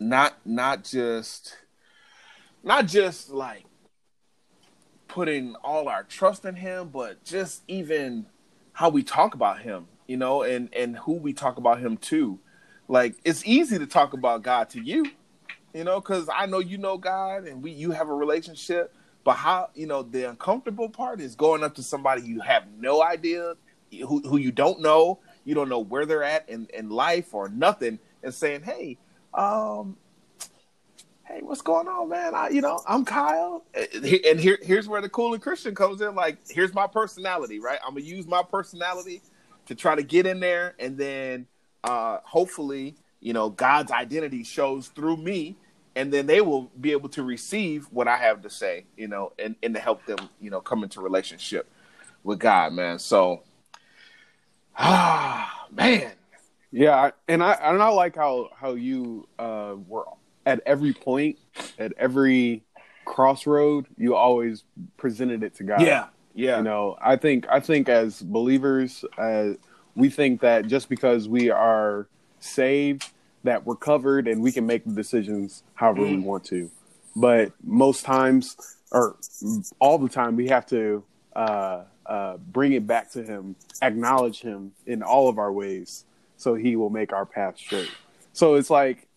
not 0.00 0.34
not 0.44 0.84
just 0.84 1.56
not 2.66 2.88
just 2.88 3.30
like 3.30 3.64
putting 5.06 5.54
all 5.62 5.88
our 5.88 6.02
trust 6.02 6.44
in 6.44 6.56
him, 6.56 6.88
but 6.88 7.24
just 7.24 7.62
even 7.68 8.26
how 8.72 8.88
we 8.90 9.04
talk 9.04 9.34
about 9.34 9.60
him, 9.60 9.86
you 10.08 10.16
know, 10.16 10.42
and 10.42 10.68
and 10.74 10.98
who 10.98 11.12
we 11.12 11.32
talk 11.32 11.56
about 11.58 11.78
him 11.78 11.96
to. 11.96 12.40
Like 12.88 13.14
it's 13.24 13.46
easy 13.46 13.78
to 13.78 13.86
talk 13.86 14.12
about 14.12 14.42
God 14.42 14.68
to 14.70 14.82
you, 14.82 15.06
you 15.72 15.84
know, 15.84 16.00
because 16.00 16.28
I 16.34 16.46
know 16.46 16.58
you 16.58 16.76
know 16.76 16.98
God 16.98 17.44
and 17.44 17.62
we 17.62 17.70
you 17.70 17.92
have 17.92 18.08
a 18.08 18.14
relationship. 18.14 18.92
But 19.22 19.34
how 19.34 19.70
you 19.74 19.86
know 19.86 20.02
the 20.02 20.28
uncomfortable 20.28 20.88
part 20.88 21.20
is 21.20 21.36
going 21.36 21.62
up 21.62 21.76
to 21.76 21.82
somebody 21.84 22.22
you 22.22 22.40
have 22.40 22.64
no 22.78 23.02
idea 23.02 23.54
who 23.92 24.20
who 24.20 24.38
you 24.38 24.50
don't 24.50 24.80
know, 24.80 25.20
you 25.44 25.54
don't 25.54 25.68
know 25.68 25.80
where 25.80 26.04
they're 26.04 26.24
at 26.24 26.48
in 26.48 26.66
in 26.74 26.90
life 26.90 27.32
or 27.32 27.48
nothing, 27.48 28.00
and 28.22 28.34
saying, 28.34 28.62
"Hey, 28.62 28.98
um, 29.34 29.96
hey, 31.26 31.40
what's 31.42 31.60
going 31.60 31.88
on, 31.88 32.08
man? 32.08 32.34
I, 32.34 32.48
you 32.48 32.60
know, 32.60 32.80
I'm 32.86 33.04
Kyle, 33.04 33.64
and 33.74 34.40
here, 34.40 34.58
here's 34.62 34.88
where 34.88 35.00
the 35.00 35.08
cool 35.08 35.34
and 35.34 35.42
Christian 35.42 35.74
comes 35.74 36.00
in. 36.00 36.14
Like, 36.14 36.38
here's 36.48 36.72
my 36.72 36.86
personality, 36.86 37.58
right? 37.58 37.78
I'm 37.84 37.94
gonna 37.94 38.04
use 38.04 38.26
my 38.26 38.42
personality 38.42 39.22
to 39.66 39.74
try 39.74 39.94
to 39.94 40.02
get 40.02 40.26
in 40.26 40.40
there, 40.40 40.74
and 40.78 40.96
then 40.96 41.46
uh, 41.84 42.18
hopefully, 42.22 42.94
you 43.20 43.32
know, 43.32 43.50
God's 43.50 43.90
identity 43.90 44.44
shows 44.44 44.88
through 44.88 45.16
me, 45.16 45.56
and 45.96 46.12
then 46.12 46.26
they 46.26 46.40
will 46.40 46.70
be 46.80 46.92
able 46.92 47.08
to 47.10 47.22
receive 47.22 47.86
what 47.86 48.06
I 48.06 48.16
have 48.18 48.42
to 48.42 48.50
say, 48.50 48.84
you 48.96 49.08
know, 49.08 49.32
and, 49.38 49.56
and 49.62 49.74
to 49.74 49.80
help 49.80 50.06
them, 50.06 50.18
you 50.40 50.50
know, 50.50 50.60
come 50.60 50.84
into 50.84 51.00
relationship 51.00 51.68
with 52.22 52.38
God, 52.38 52.72
man. 52.72 52.98
So, 52.98 53.42
ah, 54.76 55.66
man. 55.72 56.12
Yeah, 56.72 57.12
and 57.26 57.42
I 57.42 57.52
and 57.52 57.82
I 57.82 57.88
like 57.88 58.16
how 58.16 58.50
how 58.54 58.74
you 58.74 59.26
uh, 59.38 59.76
were 59.86 60.04
at 60.46 60.60
every 60.64 60.94
point, 60.94 61.38
at 61.78 61.92
every 61.98 62.62
crossroad, 63.04 63.86
you 63.98 64.14
always 64.14 64.64
presented 64.96 65.42
it 65.42 65.54
to 65.56 65.64
God. 65.64 65.82
Yeah, 65.82 66.06
yeah. 66.34 66.58
You 66.58 66.62
know, 66.62 66.96
I 67.02 67.16
think 67.16 67.46
I 67.50 67.60
think 67.60 67.88
as 67.88 68.22
believers, 68.22 69.04
uh, 69.18 69.54
we 69.96 70.08
think 70.08 70.40
that 70.40 70.68
just 70.68 70.88
because 70.88 71.28
we 71.28 71.50
are 71.50 72.06
saved, 72.38 73.10
that 73.42 73.66
we're 73.66 73.76
covered 73.76 74.28
and 74.28 74.40
we 74.40 74.52
can 74.52 74.66
make 74.66 74.84
the 74.84 74.92
decisions 74.92 75.64
however 75.74 76.02
we 76.02 76.18
want 76.18 76.44
to. 76.44 76.70
But 77.16 77.52
most 77.64 78.04
times, 78.04 78.56
or 78.92 79.16
all 79.80 79.98
the 79.98 80.08
time, 80.08 80.36
we 80.36 80.48
have 80.48 80.66
to 80.66 81.02
uh, 81.34 81.84
uh, 82.04 82.36
bring 82.36 82.72
it 82.72 82.86
back 82.86 83.10
to 83.12 83.22
Him, 83.22 83.56
acknowledge 83.82 84.42
Him 84.42 84.72
in 84.84 85.02
all 85.02 85.28
of 85.28 85.38
our 85.38 85.52
ways, 85.52 86.04
so 86.36 86.54
He 86.54 86.76
will 86.76 86.90
make 86.90 87.12
our 87.12 87.24
path 87.24 87.58
straight. 87.58 87.90
So 88.34 88.54
it's 88.56 88.68
like 88.68 89.08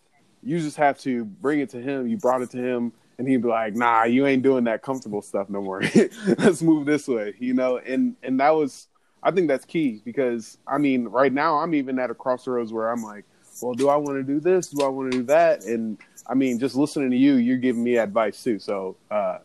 you 0.43 0.59
just 0.59 0.77
have 0.77 0.99
to 0.99 1.25
bring 1.25 1.59
it 1.59 1.69
to 1.71 1.81
Him. 1.81 2.07
You 2.07 2.17
brought 2.17 2.41
it 2.41 2.49
to 2.51 2.57
Him, 2.57 2.91
and 3.17 3.27
He'd 3.27 3.41
be 3.41 3.47
like, 3.47 3.75
"Nah, 3.75 4.03
you 4.03 4.25
ain't 4.25 4.43
doing 4.43 4.63
that 4.65 4.81
comfortable 4.81 5.21
stuff 5.21 5.49
no 5.49 5.61
more. 5.61 5.81
Let's 6.37 6.61
move 6.61 6.85
this 6.85 7.07
way," 7.07 7.35
you 7.39 7.53
know. 7.53 7.77
And 7.77 8.15
and 8.23 8.39
that 8.39 8.51
was, 8.51 8.87
I 9.23 9.31
think 9.31 9.47
that's 9.47 9.65
key 9.65 10.01
because 10.03 10.57
I 10.67 10.77
mean, 10.77 11.07
right 11.07 11.31
now 11.33 11.59
I'm 11.59 11.73
even 11.73 11.99
at 11.99 12.09
a 12.09 12.15
crossroads 12.15 12.71
where 12.71 12.89
I'm 12.89 13.03
like, 13.03 13.25
well, 13.61 13.73
do 13.73 13.89
I 13.89 13.95
want 13.95 14.17
to 14.17 14.23
do 14.23 14.39
this? 14.39 14.67
Do 14.67 14.83
I 14.85 14.87
want 14.87 15.11
to 15.11 15.17
do 15.19 15.23
that? 15.25 15.63
And 15.65 15.97
I 16.27 16.33
mean, 16.33 16.59
just 16.59 16.75
listening 16.75 17.11
to 17.11 17.17
you, 17.17 17.35
you're 17.35 17.57
giving 17.57 17.83
me 17.83 17.97
advice 17.97 18.43
too. 18.43 18.59
So, 18.59 18.95
uh, 19.09 19.39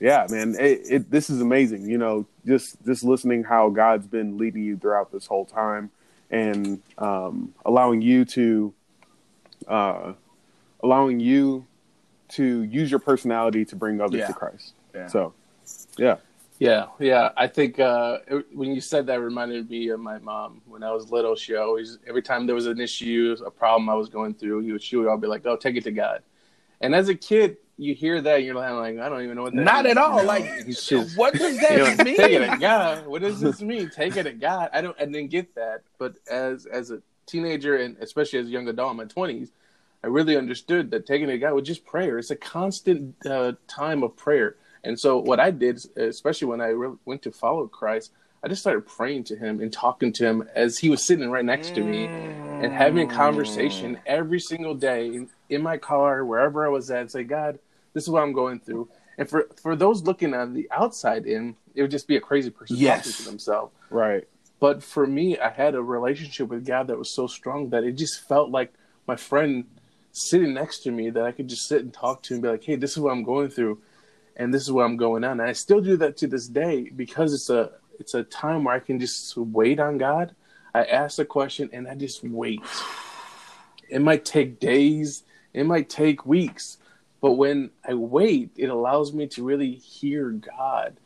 yeah, 0.00 0.26
man, 0.28 0.54
it, 0.58 0.82
it, 0.90 1.10
this 1.10 1.30
is 1.30 1.40
amazing. 1.40 1.88
You 1.88 1.98
know, 1.98 2.26
just 2.46 2.76
just 2.84 3.04
listening 3.04 3.44
how 3.44 3.70
God's 3.70 4.06
been 4.06 4.38
leading 4.38 4.62
you 4.62 4.76
throughout 4.76 5.12
this 5.12 5.26
whole 5.26 5.44
time, 5.44 5.90
and 6.30 6.82
um, 6.98 7.54
allowing 7.64 8.02
you 8.02 8.24
to, 8.26 8.74
uh, 9.68 10.12
allowing 10.82 11.20
you 11.20 11.66
to 12.30 12.62
use 12.64 12.90
your 12.90 13.00
personality 13.00 13.64
to 13.66 13.76
bring 13.76 14.00
others 14.00 14.20
Yeah. 14.20 14.26
to 14.28 14.32
Christ. 14.32 14.72
Yeah. 14.94 15.06
So, 15.08 15.32
yeah, 15.98 16.16
Yeah, 16.58 16.86
yeah. 17.00 17.30
I 17.36 17.46
think 17.48 17.80
uh, 17.80 18.18
it- 18.28 18.46
when 18.56 18.72
you 18.74 18.80
said 18.80 19.06
that, 19.06 19.16
it 19.16 19.22
reminded 19.22 19.68
me 19.68 19.88
of 19.88 20.00
my 20.00 20.18
mom. 20.18 20.62
When 20.66 20.82
I 20.82 20.92
was 20.92 21.10
little, 21.10 21.34
she 21.34 21.56
always, 21.56 21.98
every 22.06 22.22
time 22.22 22.46
there 22.46 22.54
was 22.54 22.66
an 22.66 22.80
issue, 22.80 23.36
a 23.44 23.50
problem 23.50 23.88
I 23.88 23.94
was 23.94 24.08
going 24.08 24.34
through, 24.34 24.60
he 24.60 24.72
would, 24.72 24.82
she 24.82 24.96
would 24.96 25.08
all 25.08 25.16
be 25.18 25.26
like, 25.26 25.44
"Oh, 25.46 25.56
take 25.56 25.76
it 25.76 25.84
to 25.84 25.90
God." 25.92 26.22
And 26.80 26.94
as 26.94 27.08
a 27.08 27.14
kid, 27.14 27.56
you 27.76 27.92
hear 27.94 28.20
that, 28.20 28.36
and 28.36 28.44
you're 28.46 28.54
like, 28.54 28.70
like, 28.70 28.98
"I 28.98 29.08
don't 29.08 29.22
even 29.22 29.34
know 29.36 29.42
what 29.42 29.54
that." 29.54 29.62
Not 29.62 29.84
means," 29.84 29.96
at 29.96 30.02
all. 30.02 30.16
you 30.16 30.22
know? 30.22 30.28
Like, 30.28 30.66
just- 30.66 31.16
what 31.18 31.34
does 31.34 31.56
you 31.60 31.76
know, 31.76 31.84
that 31.96 32.04
mean? 32.04 32.16
take 32.16 32.32
it 32.32 32.48
to 32.50 32.56
God. 32.58 33.06
What 33.08 33.22
does 33.22 33.40
this 33.40 33.60
mean? 33.60 33.90
Take 33.90 34.16
it 34.16 34.22
to 34.24 34.32
God. 34.32 34.70
I 34.72 34.80
don't. 34.80 34.96
I 35.00 35.06
didn't 35.06 35.30
get 35.30 35.54
that. 35.56 35.82
But 35.98 36.14
as 36.30 36.66
as 36.66 36.92
a 36.92 37.02
teenager, 37.26 37.76
and 37.76 37.96
especially 38.00 38.38
as 38.38 38.46
a 38.46 38.50
young 38.50 38.68
adult 38.68 38.92
in 38.92 38.96
my 38.96 39.04
twenties, 39.04 39.50
I 40.02 40.08
really 40.08 40.36
understood 40.36 40.90
that 40.90 41.06
taking 41.06 41.30
it 41.30 41.38
God 41.38 41.54
was 41.54 41.66
just 41.66 41.86
prayer. 41.86 42.18
It's 42.18 42.30
a 42.30 42.36
constant 42.36 43.14
uh, 43.26 43.52
time 43.66 44.02
of 44.02 44.16
prayer. 44.16 44.56
And 44.82 45.00
so 45.00 45.18
what 45.18 45.40
I 45.40 45.50
did, 45.50 45.82
especially 45.96 46.48
when 46.48 46.60
I 46.60 46.68
re- 46.68 46.96
went 47.06 47.22
to 47.22 47.32
follow 47.32 47.66
Christ, 47.66 48.12
I 48.42 48.48
just 48.48 48.60
started 48.60 48.86
praying 48.86 49.24
to 49.24 49.36
Him 49.36 49.60
and 49.60 49.72
talking 49.72 50.12
to 50.12 50.26
Him 50.26 50.48
as 50.54 50.78
He 50.78 50.90
was 50.90 51.02
sitting 51.02 51.30
right 51.30 51.44
next 51.44 51.70
to 51.72 51.82
me 51.82 52.10
and 52.60 52.70
having 52.72 53.02
a 53.02 53.06
conversation 53.06 53.98
every 54.04 54.40
single 54.40 54.74
day 54.74 55.06
in, 55.14 55.28
in 55.48 55.62
my 55.62 55.78
car, 55.78 56.24
wherever 56.24 56.66
I 56.66 56.68
was 56.68 56.90
at, 56.90 57.10
say, 57.10 57.24
God, 57.24 57.58
this 57.94 58.04
is 58.04 58.10
what 58.10 58.22
I'm 58.22 58.34
going 58.34 58.60
through. 58.60 58.88
And 59.16 59.28
for 59.28 59.46
for 59.62 59.74
those 59.76 60.02
looking 60.02 60.34
on 60.34 60.52
the 60.52 60.68
outside 60.70 61.26
in, 61.26 61.56
it 61.74 61.82
would 61.82 61.90
just 61.90 62.06
be 62.08 62.16
a 62.16 62.20
crazy 62.20 62.50
person 62.50 62.76
Yes. 62.76 62.98
talking 62.98 63.12
to 63.14 63.22
themselves. 63.22 63.72
right. 63.90 64.24
But 64.60 64.82
for 64.82 65.06
me, 65.06 65.38
I 65.38 65.50
had 65.50 65.74
a 65.74 65.82
relationship 65.82 66.48
with 66.48 66.66
God 66.66 66.86
that 66.86 66.98
was 66.98 67.10
so 67.10 67.26
strong 67.26 67.70
that 67.70 67.84
it 67.84 67.92
just 67.92 68.26
felt 68.26 68.50
like 68.50 68.72
my 69.06 69.16
friend 69.16 69.64
sitting 70.12 70.54
next 70.54 70.78
to 70.80 70.90
me 70.90 71.10
that 71.10 71.24
I 71.24 71.32
could 71.32 71.48
just 71.48 71.66
sit 71.66 71.82
and 71.82 71.92
talk 71.92 72.22
to 72.24 72.34
and 72.34 72.42
be 72.42 72.48
like, 72.48 72.64
"Hey, 72.64 72.76
this 72.76 72.92
is 72.92 72.98
what 72.98 73.10
I'm 73.10 73.24
going 73.24 73.48
through, 73.48 73.80
and 74.36 74.54
this 74.54 74.62
is 74.62 74.72
what 74.72 74.84
I'm 74.84 74.96
going 74.96 75.24
on." 75.24 75.40
And 75.40 75.48
I 75.48 75.52
still 75.52 75.80
do 75.80 75.96
that 75.98 76.16
to 76.18 76.26
this 76.26 76.46
day 76.46 76.90
because 76.90 77.34
it's 77.34 77.50
a 77.50 77.72
it's 77.98 78.14
a 78.14 78.22
time 78.24 78.64
where 78.64 78.74
I 78.74 78.80
can 78.80 78.98
just 78.98 79.36
wait 79.36 79.80
on 79.80 79.98
God. 79.98 80.34
I 80.74 80.84
ask 80.84 81.18
a 81.18 81.24
question 81.24 81.70
and 81.72 81.86
I 81.86 81.94
just 81.94 82.24
wait. 82.24 82.60
It 83.88 84.00
might 84.00 84.24
take 84.24 84.58
days, 84.58 85.24
it 85.52 85.64
might 85.64 85.88
take 85.88 86.26
weeks, 86.26 86.78
but 87.20 87.32
when 87.32 87.70
I 87.86 87.94
wait, 87.94 88.50
it 88.56 88.68
allows 88.68 89.12
me 89.12 89.26
to 89.28 89.44
really 89.44 89.72
hear 89.72 90.30
God 90.30 90.96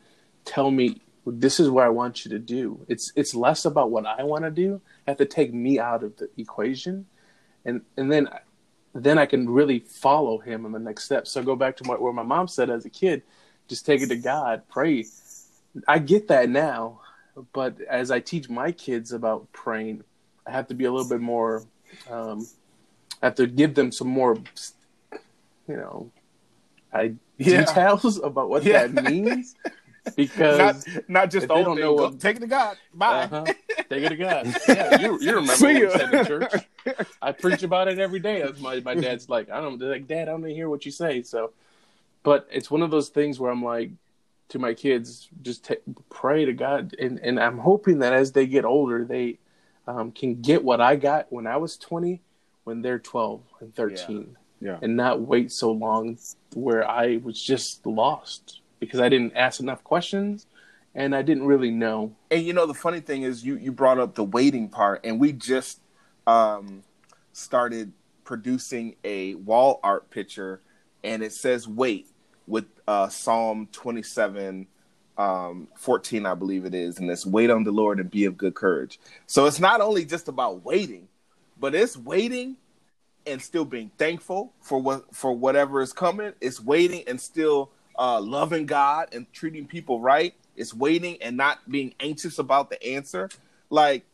tell 0.45 0.71
me 0.71 1.01
this 1.31 1.59
is 1.59 1.69
what 1.69 1.85
I 1.85 1.89
want 1.89 2.25
you 2.25 2.31
to 2.31 2.39
do. 2.39 2.85
It's 2.87 3.11
it's 3.15 3.35
less 3.35 3.65
about 3.65 3.91
what 3.91 4.05
I 4.05 4.23
want 4.23 4.45
to 4.45 4.51
do. 4.51 4.81
I 5.07 5.11
have 5.11 5.17
to 5.17 5.25
take 5.25 5.53
me 5.53 5.79
out 5.79 6.03
of 6.03 6.17
the 6.17 6.29
equation, 6.37 7.05
and 7.65 7.81
and 7.97 8.11
then 8.11 8.29
then 8.93 9.17
I 9.17 9.25
can 9.25 9.49
really 9.49 9.79
follow 9.79 10.39
Him 10.39 10.65
in 10.65 10.71
the 10.71 10.79
next 10.79 11.05
step. 11.05 11.27
So 11.27 11.43
go 11.43 11.55
back 11.55 11.77
to 11.77 11.83
what, 11.83 12.01
what 12.01 12.15
my 12.15 12.23
mom 12.23 12.47
said 12.47 12.69
as 12.69 12.85
a 12.85 12.89
kid: 12.89 13.23
just 13.67 13.85
take 13.85 14.01
it 14.01 14.07
to 14.09 14.15
God, 14.15 14.63
pray. 14.69 15.05
I 15.87 15.99
get 15.99 16.27
that 16.29 16.49
now, 16.49 17.01
but 17.53 17.79
as 17.81 18.11
I 18.11 18.19
teach 18.19 18.49
my 18.49 18.71
kids 18.71 19.11
about 19.13 19.51
praying, 19.53 20.03
I 20.47 20.51
have 20.51 20.67
to 20.67 20.73
be 20.73 20.85
a 20.85 20.91
little 20.91 21.07
bit 21.09 21.21
more. 21.21 21.63
Um, 22.09 22.47
I 23.21 23.27
have 23.27 23.35
to 23.35 23.47
give 23.47 23.75
them 23.75 23.91
some 23.91 24.07
more, 24.07 24.37
you 25.67 25.75
know, 25.77 26.11
I 26.93 27.15
Yeah. 27.37 27.65
details 27.65 28.17
about 28.17 28.49
what 28.49 28.63
Yeah. 28.63 28.87
that 28.87 28.93
means 29.03 29.55
because 30.15 30.85
not, 30.87 31.09
not 31.09 31.31
just 31.31 31.43
if 31.43 31.47
the 31.49 31.55
they 31.55 31.63
whole 31.63 31.63
don't 31.63 31.75
thing. 31.75 31.85
know 31.85 31.95
Go- 31.97 32.03
what- 32.09 32.19
take 32.19 32.37
it 32.37 32.39
to 32.41 32.47
God. 32.47 32.77
Bye. 32.93 33.23
uh-huh, 33.23 33.45
take 33.89 34.03
it 34.03 34.09
to 34.09 34.15
God. 34.15 34.55
Yeah, 34.67 34.99
you, 35.01 35.19
you 35.21 35.29
remember 35.35 35.53
See 35.53 35.65
what 35.65 35.75
we 35.75 35.81
ya. 35.83 35.89
said 35.97 36.13
in 36.13 36.25
church. 36.25 36.53
I 37.21 37.31
preach 37.31 37.63
about 37.63 37.87
it 37.87 37.99
every 37.99 38.19
day. 38.19 38.41
That's 38.41 38.59
my 38.59 38.79
my 38.81 38.95
dad's 38.95 39.29
like, 39.29 39.49
I 39.49 39.59
don't 39.61 39.79
they're 39.79 39.91
like, 39.91 40.07
Dad, 40.07 40.27
I 40.27 40.31
don't 40.31 40.45
hear 40.45 40.69
what 40.69 40.85
you 40.85 40.91
say. 40.91 41.21
So, 41.23 41.51
but 42.23 42.47
it's 42.51 42.69
one 42.71 42.81
of 42.81 42.91
those 42.91 43.09
things 43.09 43.39
where 43.39 43.51
I'm 43.51 43.63
like 43.63 43.91
to 44.49 44.59
my 44.59 44.73
kids, 44.73 45.29
just 45.43 45.65
ta 45.65 45.75
pray 46.09 46.45
to 46.45 46.53
God, 46.53 46.95
and 46.99 47.19
and 47.19 47.39
I'm 47.39 47.57
hoping 47.59 47.99
that 47.99 48.13
as 48.13 48.31
they 48.31 48.47
get 48.47 48.65
older, 48.65 49.05
they 49.05 49.37
um, 49.87 50.11
can 50.11 50.41
get 50.41 50.63
what 50.63 50.81
I 50.81 50.95
got 50.95 51.31
when 51.31 51.45
I 51.47 51.57
was 51.57 51.77
20, 51.77 52.21
when 52.63 52.81
they're 52.81 52.99
12 52.99 53.41
and 53.61 53.75
13, 53.75 54.35
Yeah. 54.61 54.77
and 54.81 54.95
not 54.95 55.21
wait 55.21 55.51
so 55.51 55.71
long 55.71 56.17
where 56.53 56.87
I 56.87 57.17
was 57.23 57.41
just 57.41 57.85
lost 57.85 58.59
because 58.79 58.99
I 58.99 59.09
didn't 59.09 59.35
ask 59.35 59.59
enough 59.59 59.83
questions 59.83 60.45
and 60.95 61.15
I 61.15 61.21
didn't 61.21 61.45
really 61.45 61.71
know. 61.71 62.15
And 62.31 62.43
you 62.43 62.53
know 62.53 62.65
the 62.65 62.73
funny 62.73 62.99
thing 62.99 63.23
is 63.23 63.43
you 63.43 63.57
you 63.57 63.71
brought 63.71 63.99
up 63.99 64.15
the 64.15 64.23
waiting 64.23 64.69
part, 64.69 65.01
and 65.03 65.19
we 65.19 65.31
just 65.31 65.79
um, 66.27 66.83
started 67.33 67.93
producing 68.23 68.95
a 69.03 69.35
wall 69.35 69.79
art 69.83 70.09
picture, 70.09 70.61
and 71.03 71.23
it 71.23 71.33
says 71.33 71.67
"wait" 71.67 72.07
with 72.47 72.65
uh, 72.87 73.09
Psalm 73.09 73.67
twenty 73.71 74.03
seven. 74.03 74.67
Um, 75.17 75.67
14, 75.75 76.25
I 76.25 76.33
believe 76.33 76.63
it 76.63 76.73
is, 76.73 76.97
and 76.97 77.11
it's 77.11 77.25
wait 77.25 77.49
on 77.49 77.65
the 77.65 77.73
Lord 77.73 77.99
and 77.99 78.09
be 78.09 78.23
of 78.23 78.37
good 78.37 78.55
courage. 78.55 79.01
So 79.27 79.47
it's 79.47 79.59
not 79.59 79.81
only 79.81 80.05
just 80.05 80.29
about 80.29 80.63
waiting, 80.63 81.09
but 81.59 81.75
it's 81.75 81.97
waiting 81.97 82.55
and 83.25 83.41
still 83.41 83.65
being 83.65 83.91
thankful 83.97 84.53
for 84.61 84.79
what 84.79 85.13
for 85.13 85.33
whatever 85.33 85.81
is 85.81 85.91
coming. 85.91 86.31
It's 86.39 86.61
waiting 86.61 87.03
and 87.05 87.19
still 87.19 87.73
uh, 87.97 88.19
loving 88.21 88.65
God 88.65 89.09
and 89.13 89.31
treating 89.33 89.65
people 89.65 89.99
right. 89.99 90.33
It's 90.55 90.73
waiting 90.73 91.21
and 91.21 91.37
not 91.37 91.69
being 91.69 91.93
anxious 91.99 92.39
about 92.39 92.69
the 92.69 92.81
answer. 92.83 93.29
Like 93.69 94.05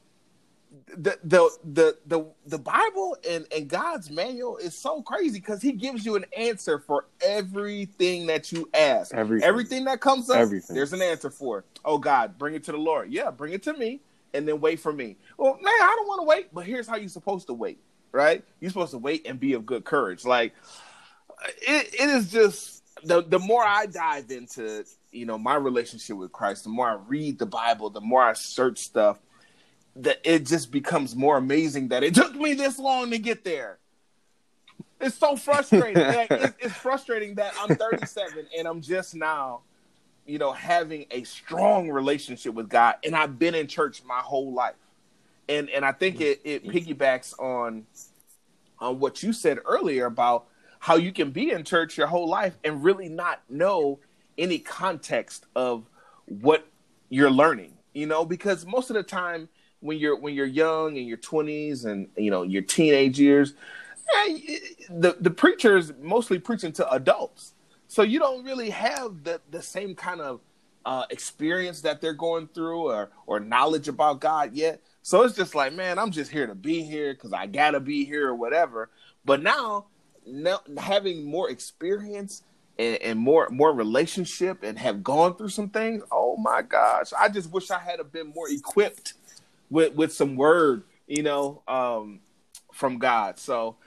the 0.98 1.18
the 1.24 1.50
the 1.64 1.98
the, 2.06 2.26
the 2.48 2.58
Bible 2.58 3.18
and, 3.28 3.46
and 3.56 3.68
God's 3.68 4.10
manual 4.10 4.58
is 4.58 4.76
so 4.76 5.02
crazy 5.02 5.40
because 5.40 5.62
He 5.62 5.72
gives 5.72 6.06
you 6.06 6.16
an 6.16 6.26
answer 6.38 6.80
for 6.80 7.06
everything 7.22 8.28
that 8.28 8.52
you 8.52 8.70
ask. 8.74 9.14
Everything. 9.14 9.48
Everything 9.48 9.86
that 9.86 10.02
comes 10.02 10.30
up, 10.30 10.38
Everything. 10.38 10.76
there's 10.76 10.94
an 10.94 11.02
answer 11.02 11.30
for. 11.30 11.60
it. 11.60 11.66
Oh 11.84 11.98
God, 11.98 12.38
bring 12.38 12.56
it 12.56 12.64
to 12.66 12.72
the 12.72 12.78
Lord. 12.78 13.12
Yeah, 13.12 13.32
bring 13.32 13.54
it 13.54 13.64
to 13.64 13.74
me, 13.74 14.02
and 14.34 14.48
then 14.48 14.60
wait 14.60 14.80
for 14.80 14.92
me. 14.92 15.18
Well, 15.38 15.54
man, 15.54 15.66
I 15.66 15.94
don't 15.96 16.08
want 16.08 16.22
to 16.22 16.26
wait, 16.26 16.54
but 16.54 16.66
here's 16.66 16.88
how 16.88 16.98
you're 16.98 17.10
supposed 17.10 17.48
to 17.48 17.54
wait. 17.54 17.80
Right? 18.12 18.44
You're 18.60 18.72
supposed 18.72 18.92
to 18.92 18.98
wait 18.98 19.26
and 19.28 19.40
be 19.40 19.54
of 19.54 19.66
good 19.66 19.84
courage. 19.84 20.26
Like 20.26 20.54
it, 21.62 21.94
it 21.94 22.10
is 22.10 22.32
just 22.32 22.75
the 23.06 23.22
the 23.22 23.40
more 23.40 23.64
I 23.64 23.86
dive 23.86 24.32
into 24.32 24.84
you 25.12 25.26
know 25.26 25.38
my 25.38 25.56
relationship 25.56 26.18
with 26.18 26.32
Christ, 26.32 26.64
the 26.64 26.70
more 26.70 26.90
I 26.90 26.98
read 27.08 27.40
the 27.40 27.46
Bible, 27.46 27.90
the 27.90 28.02
more 28.02 28.24
I 28.24 28.34
search 28.34 28.80
stuff, 28.80 29.20
that 29.96 30.20
it 30.24 30.46
just 30.46 30.72
becomes 30.72 31.16
more 31.16 31.38
amazing 31.38 31.90
that 31.90 32.04
it 32.04 32.16
took 32.16 32.36
me 32.36 32.54
this 32.54 32.80
long 32.80 33.12
to 33.12 33.18
get 33.18 33.44
there. 33.44 33.78
It's 35.00 35.16
so 35.16 35.36
frustrating. 35.36 36.02
Like, 36.16 36.32
it's, 36.32 36.56
it's 36.60 36.74
frustrating 36.74 37.36
that 37.36 37.54
I'm 37.60 37.76
37 37.76 38.48
and 38.58 38.68
I'm 38.68 38.82
just 38.82 39.14
now, 39.14 39.62
you 40.26 40.40
know, 40.40 40.52
having 40.52 41.06
a 41.12 41.24
strong 41.24 41.90
relationship 41.90 42.54
with 42.54 42.70
God, 42.70 42.96
and 43.04 43.16
I've 43.16 43.38
been 43.38 43.56
in 43.56 43.68
church 43.68 44.02
my 44.06 44.20
whole 44.20 44.54
life, 44.54 44.76
and 45.48 45.70
and 45.70 45.86
I 45.86 45.92
think 45.92 46.16
mm-hmm. 46.16 46.48
it 46.48 46.64
it 46.64 46.66
piggybacks 46.66 47.40
on 47.40 47.86
on 48.80 49.00
what 49.00 49.24
you 49.24 49.32
said 49.32 49.60
earlier 49.66 50.06
about 50.06 50.48
how 50.86 50.98
you 50.98 51.12
can 51.12 51.32
be 51.32 51.50
in 51.50 51.64
church 51.64 51.98
your 51.98 52.06
whole 52.06 52.30
life 52.30 52.56
and 52.64 52.84
really 52.84 53.10
not 53.10 53.42
know 53.50 54.00
any 54.38 54.60
context 54.60 55.48
of 55.56 55.90
what 56.26 56.68
you're 57.10 57.32
learning. 57.32 57.74
You 57.96 58.06
know, 58.06 58.24
because 58.24 58.68
most 58.68 58.92
of 58.92 58.96
the 58.96 59.02
time 59.02 59.50
when 59.80 59.98
you're 59.98 60.16
when 60.16 60.36
you're 60.36 60.46
young 60.46 60.96
in 60.96 61.08
your 61.08 61.18
20s 61.18 61.86
and 61.86 62.08
you 62.16 62.30
know 62.30 62.44
your 62.44 62.62
teenage 62.62 63.20
years, 63.20 63.56
eh, 64.16 64.60
the 64.92 65.18
the 65.20 65.32
preacher 65.32 65.76
is 65.76 65.92
mostly 66.00 66.38
preaching 66.38 66.72
to 66.74 66.88
adults, 66.92 67.56
so 67.88 68.04
you 68.04 68.20
don't 68.20 68.44
really 68.44 68.70
have 68.70 69.24
the 69.24 69.42
the 69.50 69.64
same 69.64 69.96
kind 69.96 70.22
of 70.22 70.40
uh, 70.86 71.06
experience 71.10 71.82
that 71.82 72.00
they're 72.00 72.14
going 72.14 72.48
through 72.50 72.92
or 72.92 73.10
or 73.26 73.40
knowledge 73.40 73.88
about 73.88 74.22
God 74.22 74.54
yet. 74.54 74.82
So 75.02 75.24
it's 75.24 75.36
just 75.36 75.56
like, 75.56 75.74
man, 75.74 75.98
I'm 75.98 76.12
just 76.12 76.30
here 76.30 76.46
to 76.46 76.54
be 76.54 76.84
here 76.84 77.16
because 77.16 77.34
I 77.34 77.48
gotta 77.48 77.80
be 77.80 78.06
here 78.06 78.28
or 78.28 78.36
whatever. 78.36 78.92
But 79.24 79.42
now, 79.42 79.88
now 80.26 80.60
having 80.78 81.26
more 81.26 81.50
experience 81.50 82.44
and, 82.78 82.98
and, 83.02 83.20
more 83.20 83.48
more 83.50 83.74
relationship 83.74 84.64
and 84.64 84.78
have 84.78 85.04
gone 85.04 85.36
through 85.36 85.50
some 85.50 85.70
things, 85.70 86.04
oh 86.12 86.36
my 86.38 86.62
gosh, 86.62 87.14
I 87.18 87.30
just 87.30 87.52
wish 87.52 87.72
I 87.72 87.80
had 87.80 88.00
been 88.12 88.28
more 88.28 88.50
equipped 88.50 89.14
with 89.70 89.94
with 89.96 90.14
some 90.14 90.36
word, 90.36 90.84
you 91.08 91.24
know, 91.24 91.62
um, 91.68 92.20
from 92.74 93.00
God. 93.00 93.40
So, 93.40 93.78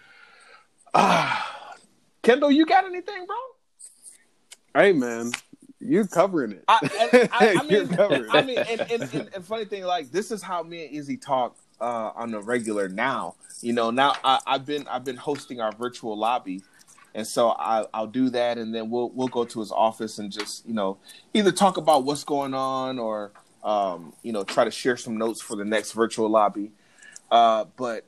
uh, 0.95 1.43
Kendall, 2.23 2.51
you 2.51 2.67
got 2.67 2.85
anything, 2.85 3.27
bro? 3.27 3.37
Hey, 4.75 4.93
man, 4.93 5.33
you're 5.81 6.07
covering 6.07 6.53
it. 6.53 6.65
I, 6.69 7.29
I, 7.33 7.57
I 7.59 7.63
mean, 7.69 8.29
I 8.31 8.43
mean, 8.43 8.59
and, 8.59 8.81
and, 8.81 9.03
and, 9.03 9.31
and, 9.35 9.45
funny 9.45 9.65
thing, 9.65 9.85
like 9.85 10.11
this 10.11 10.31
is 10.31 10.43
how 10.43 10.63
me 10.63 10.87
and 10.87 10.95
Izzy 10.95 11.17
talk 11.17 11.57
uh, 11.81 12.13
on 12.15 12.31
the 12.31 12.41
regular 12.41 12.89
now. 12.89 13.35
You 13.61 13.73
know, 13.73 13.91
now 13.91 14.15
I, 14.23 14.39
have 14.47 14.67
been 14.67 14.87
I've 14.89 15.05
been 15.05 15.17
hosting 15.17 15.61
our 15.61 15.73
virtual 15.73 16.17
lobby, 16.17 16.63
and 17.15 17.27
so 17.27 17.51
I, 17.51 17.87
I'll 17.93 18.07
do 18.07 18.31
that, 18.31 18.59
and 18.59 18.75
then 18.75 18.91
we'll 18.91 19.11
we'll 19.11 19.29
go 19.29 19.45
to 19.45 19.61
his 19.61 19.73
office 19.73 20.19
and 20.19 20.31
just 20.31 20.67
you 20.67 20.75
know 20.75 20.99
either 21.35 21.53
talk 21.53 21.77
about 21.77 22.05
what's 22.05 22.25
going 22.25 22.55
on 22.55 22.99
or 22.99 23.33
um, 23.65 24.13
you 24.23 24.33
know 24.33 24.45
try 24.45 24.65
to 24.65 24.71
share 24.71 24.97
some 24.97 25.17
notes 25.17 25.43
for 25.43 25.57
the 25.57 25.65
next 25.65 25.93
virtual 25.93 26.29
lobby. 26.29 26.71
Uh, 27.31 27.65
but 27.77 28.05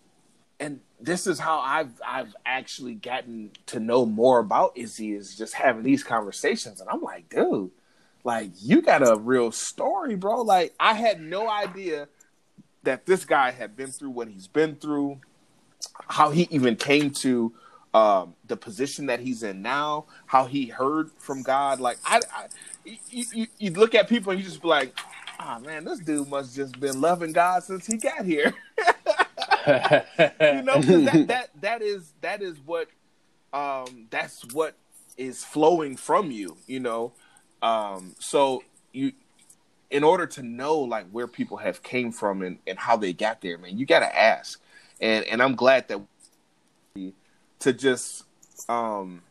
and 0.61 0.81
this 1.01 1.27
is 1.27 1.39
how 1.39 1.59
I've 1.61 2.01
I've 2.07 2.35
actually 2.47 2.95
gotten 2.95 3.51
to 3.67 3.81
know 3.81 4.07
more 4.07 4.39
about 4.39 4.73
Izzy 4.77 5.13
is 5.13 5.37
just 5.37 5.55
having 5.55 5.83
these 5.83 6.05
conversations, 6.05 6.81
and 6.81 6.89
I'm 6.89 7.03
like, 7.03 7.29
dude, 7.29 7.71
like 8.23 8.51
you 8.61 8.83
got 8.83 9.07
a 9.07 9.19
real 9.19 9.51
story, 9.51 10.15
bro. 10.15 10.43
Like 10.43 10.75
I 10.79 10.95
had 10.95 11.21
no 11.21 11.49
idea 11.49 12.09
that 12.83 13.07
this 13.07 13.25
guy 13.25 13.51
had 13.51 13.77
been 13.77 13.91
through 13.91 14.11
what 14.11 14.29
he's 14.29 14.47
been 14.47 14.77
through, 14.77 15.21
how 16.09 16.31
he 16.31 16.49
even 16.51 16.77
came 16.77 17.11
to 17.11 17.53
um, 17.93 18.35
the 18.47 18.57
position 18.57 19.07
that 19.07 19.21
he's 19.21 19.43
in 19.43 19.63
now, 19.63 20.07
how 20.27 20.47
he 20.47 20.67
heard 20.67 21.11
from 21.19 21.43
God. 21.43 21.81
Like 21.81 21.99
I, 22.05 22.21
I 22.35 22.47
you, 22.85 23.47
you, 23.59 23.71
look 23.73 23.95
at 23.95 24.09
people 24.09 24.31
and 24.31 24.41
you 24.41 24.47
just 24.47 24.63
be 24.63 24.69
like, 24.69 24.97
oh 25.41 25.59
man, 25.61 25.85
this 25.85 25.99
dude 26.01 26.29
must 26.29 26.55
just 26.55 26.79
been 26.79 27.01
loving 27.01 27.33
God 27.33 27.65
since 27.65 27.87
he 27.87 27.97
got 27.97 28.25
here. 28.25 28.55
you 29.67 30.63
know, 30.63 30.81
that 30.81 31.25
that 31.29 31.51
that 31.61 31.83
is 31.83 32.13
that 32.21 32.43
is 32.43 32.59
what 32.65 32.89
um 33.53 34.07
that's 34.11 34.45
what 34.53 34.77
is 35.17 35.45
flowing 35.45 35.97
from 35.97 36.31
you, 36.31 36.57
you 36.67 36.81
know. 36.81 37.13
Um 37.61 38.15
so 38.21 38.63
you 38.93 39.13
in 39.91 40.05
order 40.05 40.27
to 40.27 40.43
know 40.43 40.79
like 40.79 41.09
where 41.11 41.27
people 41.27 41.57
have 41.57 41.83
came 41.83 42.13
from 42.13 42.43
and, 42.43 42.59
and 42.67 42.79
how 42.79 42.97
they 42.97 43.13
got 43.13 43.41
there, 43.41 43.59
man, 43.59 43.77
you 43.77 43.87
gotta 43.87 44.19
ask. 44.19 44.61
And 45.01 45.25
and 45.27 45.43
I'm 45.43 45.55
glad 45.55 45.89
that 45.89 46.01
to 47.61 47.73
just 47.73 48.25
um 48.69 49.23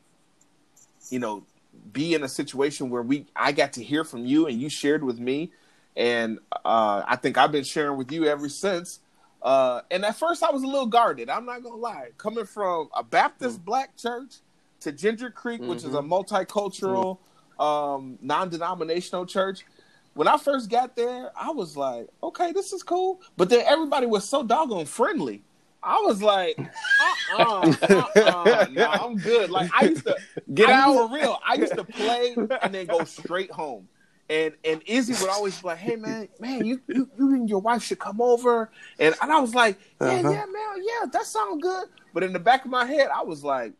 you 1.09 1.19
know 1.19 1.43
be 1.91 2.13
in 2.13 2.23
a 2.23 2.27
situation 2.27 2.89
where 2.89 3.01
we 3.01 3.25
I 3.35 3.51
got 3.51 3.73
to 3.73 3.83
hear 3.83 4.03
from 4.03 4.25
you 4.25 4.47
and 4.47 4.59
you 4.59 4.69
shared 4.69 5.03
with 5.03 5.19
me 5.19 5.51
and 5.99 6.39
uh, 6.63 7.03
I 7.05 7.17
think 7.17 7.37
I've 7.37 7.51
been 7.51 7.63
sharing 7.65 7.97
with 7.97 8.11
you 8.11 8.25
ever 8.25 8.47
since. 8.47 8.99
Uh, 9.41 9.81
and 9.91 10.05
at 10.05 10.15
first, 10.15 10.41
I 10.43 10.51
was 10.51 10.63
a 10.63 10.67
little 10.67 10.85
guarded. 10.85 11.29
I'm 11.29 11.45
not 11.45 11.61
gonna 11.61 11.75
lie. 11.75 12.09
Coming 12.17 12.45
from 12.45 12.89
a 12.95 13.03
Baptist 13.03 13.57
mm-hmm. 13.57 13.65
black 13.65 13.97
church 13.97 14.35
to 14.81 14.91
Ginger 14.91 15.29
Creek, 15.29 15.61
mm-hmm. 15.61 15.69
which 15.69 15.79
is 15.79 15.93
a 15.93 15.99
mm-hmm. 15.99 16.11
multicultural, 16.11 17.17
mm-hmm. 17.59 17.61
um, 17.61 18.19
non-denominational 18.21 19.25
church. 19.25 19.65
When 20.13 20.27
I 20.27 20.37
first 20.37 20.69
got 20.69 20.95
there, 20.95 21.31
I 21.39 21.51
was 21.51 21.77
like, 21.77 22.07
"Okay, 22.21 22.51
this 22.51 22.73
is 22.73 22.83
cool," 22.83 23.21
but 23.37 23.49
then 23.49 23.63
everybody 23.65 24.05
was 24.05 24.27
so 24.27 24.43
doggone 24.43 24.85
friendly. 24.85 25.43
I 25.81 26.01
was 26.01 26.21
like, 26.21 26.59
uh-uh, 26.59 27.73
uh-uh, 27.81 28.67
nah, 28.71 28.91
I'm 28.91 29.15
good. 29.17 29.49
Like 29.49 29.71
I 29.73 29.85
used 29.85 30.05
to 30.05 30.17
get 30.53 30.69
I 30.69 30.73
out 30.73 30.93
for 30.93 31.15
real. 31.15 31.39
I 31.45 31.55
used 31.55 31.75
to 31.75 31.83
play 31.83 32.35
and 32.61 32.73
then 32.73 32.85
go 32.87 33.03
straight 33.05 33.51
home. 33.51 33.87
And 34.29 34.53
and 34.63 34.81
Izzy 34.85 35.13
would 35.21 35.29
always 35.29 35.59
be 35.59 35.67
like, 35.67 35.77
"Hey 35.77 35.95
man, 35.95 36.27
man, 36.39 36.65
you 36.65 36.81
you, 36.87 37.09
you 37.17 37.33
and 37.33 37.49
your 37.49 37.59
wife 37.59 37.81
should 37.81 37.99
come 37.99 38.21
over." 38.21 38.69
And 38.99 39.15
and 39.21 39.31
I 39.31 39.39
was 39.39 39.55
like, 39.55 39.79
"Yeah, 40.01 40.07
uh-huh. 40.07 40.29
yeah, 40.29 40.45
man, 40.45 40.83
yeah, 40.83 41.05
that 41.11 41.25
sounds 41.25 41.61
good." 41.61 41.87
But 42.13 42.23
in 42.23 42.33
the 42.33 42.39
back 42.39 42.65
of 42.65 42.71
my 42.71 42.85
head, 42.85 43.09
I 43.15 43.23
was 43.23 43.43
like, 43.43 43.73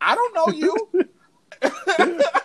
"I 0.00 0.14
don't 0.14 0.34
know 0.34 0.48
you." 0.48 1.08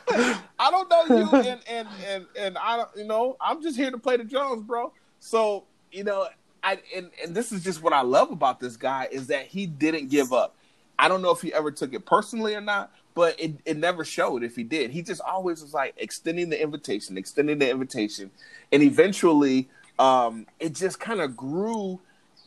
I 0.60 0.72
don't 0.72 0.90
know 0.90 1.18
you, 1.18 1.30
and 1.50 1.62
and 1.68 1.88
and 2.08 2.26
and 2.38 2.58
I 2.58 2.78
don't, 2.78 2.90
you 2.96 3.06
know, 3.06 3.38
I'm 3.40 3.62
just 3.62 3.78
here 3.78 3.92
to 3.92 3.98
play 3.98 4.18
the 4.18 4.24
drums, 4.24 4.64
bro. 4.64 4.94
So 5.20 5.66
you 5.92 6.04
know, 6.04 6.28
I 6.64 6.80
and 6.96 7.10
and 7.24 7.36
this 7.36 7.52
is 7.52 7.64
just 7.64 7.82
what 7.82 7.94
I 7.94 8.02
love 8.02 8.32
about 8.32 8.60
this 8.60 8.78
guy 8.78 9.08
is 9.12 9.28
that 9.28 9.48
he 9.48 9.66
didn't 9.66 10.10
give 10.10 10.34
up. 10.34 10.56
I 10.98 11.08
don't 11.08 11.22
know 11.22 11.32
if 11.32 11.42
he 11.42 11.54
ever 11.54 11.72
took 11.72 11.94
it 11.94 12.06
personally 12.06 12.56
or 12.56 12.62
not, 12.62 12.92
but 13.16 13.40
it, 13.40 13.54
it 13.66 13.78
never 13.78 14.04
showed 14.04 14.44
if 14.44 14.56
he 14.56 14.64
did. 14.64 14.92
He 14.92 15.02
just 15.02 15.22
always 15.22 15.62
was 15.62 15.74
like 15.74 15.94
extending 15.98 16.50
the 16.50 16.62
invitation, 16.62 17.18
extending 17.18 17.58
the 17.58 17.70
invitation, 17.70 18.32
and 18.72 18.84
eventually 18.84 19.70
um, 19.98 20.46
it 20.60 20.76
just 20.76 21.00
kind 21.00 21.22
of 21.22 21.38
grew 21.38 22.00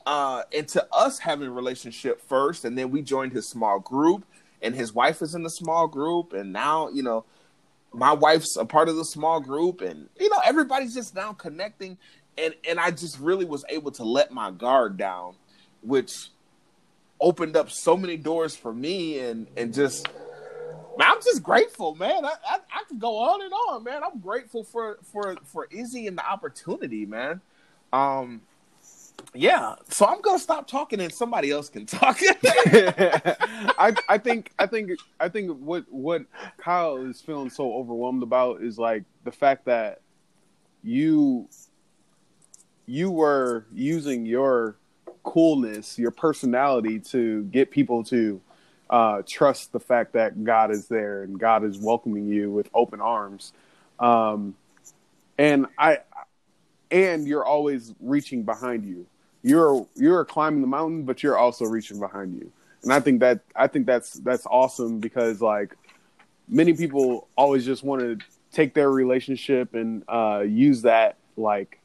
uh, 0.07 0.43
into 0.53 0.87
us 0.93 1.19
having 1.19 1.49
a 1.49 1.53
relationship 1.53 2.21
first, 2.21 2.65
and 2.65 2.77
then 2.77 2.91
we 2.91 3.03
joined 3.03 3.33
his 3.33 3.49
small 3.49 3.79
group, 3.79 4.25
and 4.61 4.75
his 4.75 4.95
wife 4.95 5.23
is 5.23 5.35
in 5.35 5.43
the 5.43 5.51
small 5.51 5.87
group, 5.87 6.33
and 6.33 6.53
now 6.53 6.89
you 6.91 7.03
know 7.03 7.25
my 7.93 8.13
wife's 8.13 8.57
a 8.57 8.65
part 8.65 8.89
of 8.89 8.97
the 8.97 9.05
small 9.05 9.41
group, 9.41 9.81
and 9.81 10.09
you 10.19 10.29
know 10.29 10.41
everybody's 10.45 10.95
just 10.95 11.15
now 11.15 11.33
connecting, 11.33 11.99
and 12.39 12.55
and 12.69 12.79
I 12.81 12.91
just 12.91 13.19
really 13.19 13.45
was 13.45 13.65
able 13.69 13.91
to 13.93 14.05
let 14.05 14.33
my 14.33 14.51
guard 14.51 14.97
down, 14.97 15.35
which 15.83 16.29
opened 17.21 17.57
up 17.57 17.71
so 17.71 17.97
many 17.97 18.17
doors 18.17 18.57
for 18.57 18.73
me, 18.73 19.19
and 19.21 19.47
and 19.57 19.73
just 19.73 20.09
I'm 21.01 21.21
just 21.23 21.43
grateful, 21.43 21.95
man. 21.95 22.25
I, 22.25 22.35
I, 22.49 22.59
I 22.71 22.83
go 22.99 23.19
on 23.19 23.43
and 23.43 23.53
on, 23.53 23.85
man. 23.85 24.03
I'm 24.05 24.21
grateful 24.21 24.65
for 24.65 24.99
for 25.13 25.37
for 25.45 25.69
Izzy 25.71 26.07
and 26.07 26.19
the 26.19 26.27
opportunity, 26.27 27.07
man. 27.07 27.41
Um, 27.93 28.43
yeah. 29.35 29.75
So 29.89 30.07
I'm 30.07 30.21
gonna 30.21 30.39
stop 30.39 30.67
talking 30.67 31.01
and 31.01 31.13
somebody 31.13 31.51
else 31.51 31.69
can 31.69 31.87
talk. 31.87 32.19
I 32.45 33.95
I 34.09 34.19
think 34.19 34.53
I 34.59 34.67
think 34.67 34.93
I 35.21 35.29
think 35.29 35.59
what 35.59 35.85
what 35.91 36.23
Kyle 36.59 36.97
is 36.97 37.21
feeling 37.21 37.51
so 37.51 37.73
overwhelmed 37.75 38.23
about 38.23 38.63
is 38.63 38.79
like 38.79 39.05
the 39.25 39.33
fact 39.33 39.65
that 39.67 40.01
you 40.83 41.49
you 42.87 43.11
were 43.11 43.67
using 43.73 44.27
your 44.27 44.77
coolness, 45.23 45.99
your 45.99 46.11
personality 46.11 46.99
to 46.99 47.45
get 47.45 47.71
people 47.71 48.05
to 48.05 48.41
uh, 48.91 49.23
trust 49.27 49.73
the 49.73 49.81
fact 49.81 50.13
that 50.13 50.45
God 50.45 50.71
is 50.71 50.89
there 50.89 51.23
and 51.23 51.39
God 51.39 51.65
is 51.65 51.79
welcoming 51.79 52.27
you 52.27 52.51
with 52.51 52.69
open 52.75 53.01
arms. 53.01 53.53
Um, 53.99 54.55
and 55.39 55.67
I, 55.79 55.99
and 56.91 57.27
you're 57.27 57.45
always 57.45 57.95
reaching 58.01 58.43
behind 58.43 58.85
you. 58.85 59.07
You're 59.43 59.87
you're 59.95 60.25
climbing 60.25 60.61
the 60.61 60.67
mountain, 60.67 61.03
but 61.05 61.23
you're 61.23 61.37
also 61.37 61.65
reaching 61.65 61.99
behind 61.99 62.35
you. 62.35 62.53
And 62.83 62.93
I 62.93 63.01
think 63.01 63.21
that 63.21 63.41
I 63.55 63.67
think 63.67 63.87
that's 63.87 64.15
that's 64.15 64.47
awesome 64.47 64.99
because 64.99 65.41
like 65.41 65.77
many 66.49 66.75
people 66.75 67.29
always 67.37 67.65
just 67.65 67.83
want 67.83 68.03
to 68.03 68.19
take 68.53 68.75
their 68.75 68.91
relationship 68.91 69.75
and 69.75 70.05
uh, 70.09 70.45
use 70.47 70.83
that 70.83 71.17
like 71.37 71.81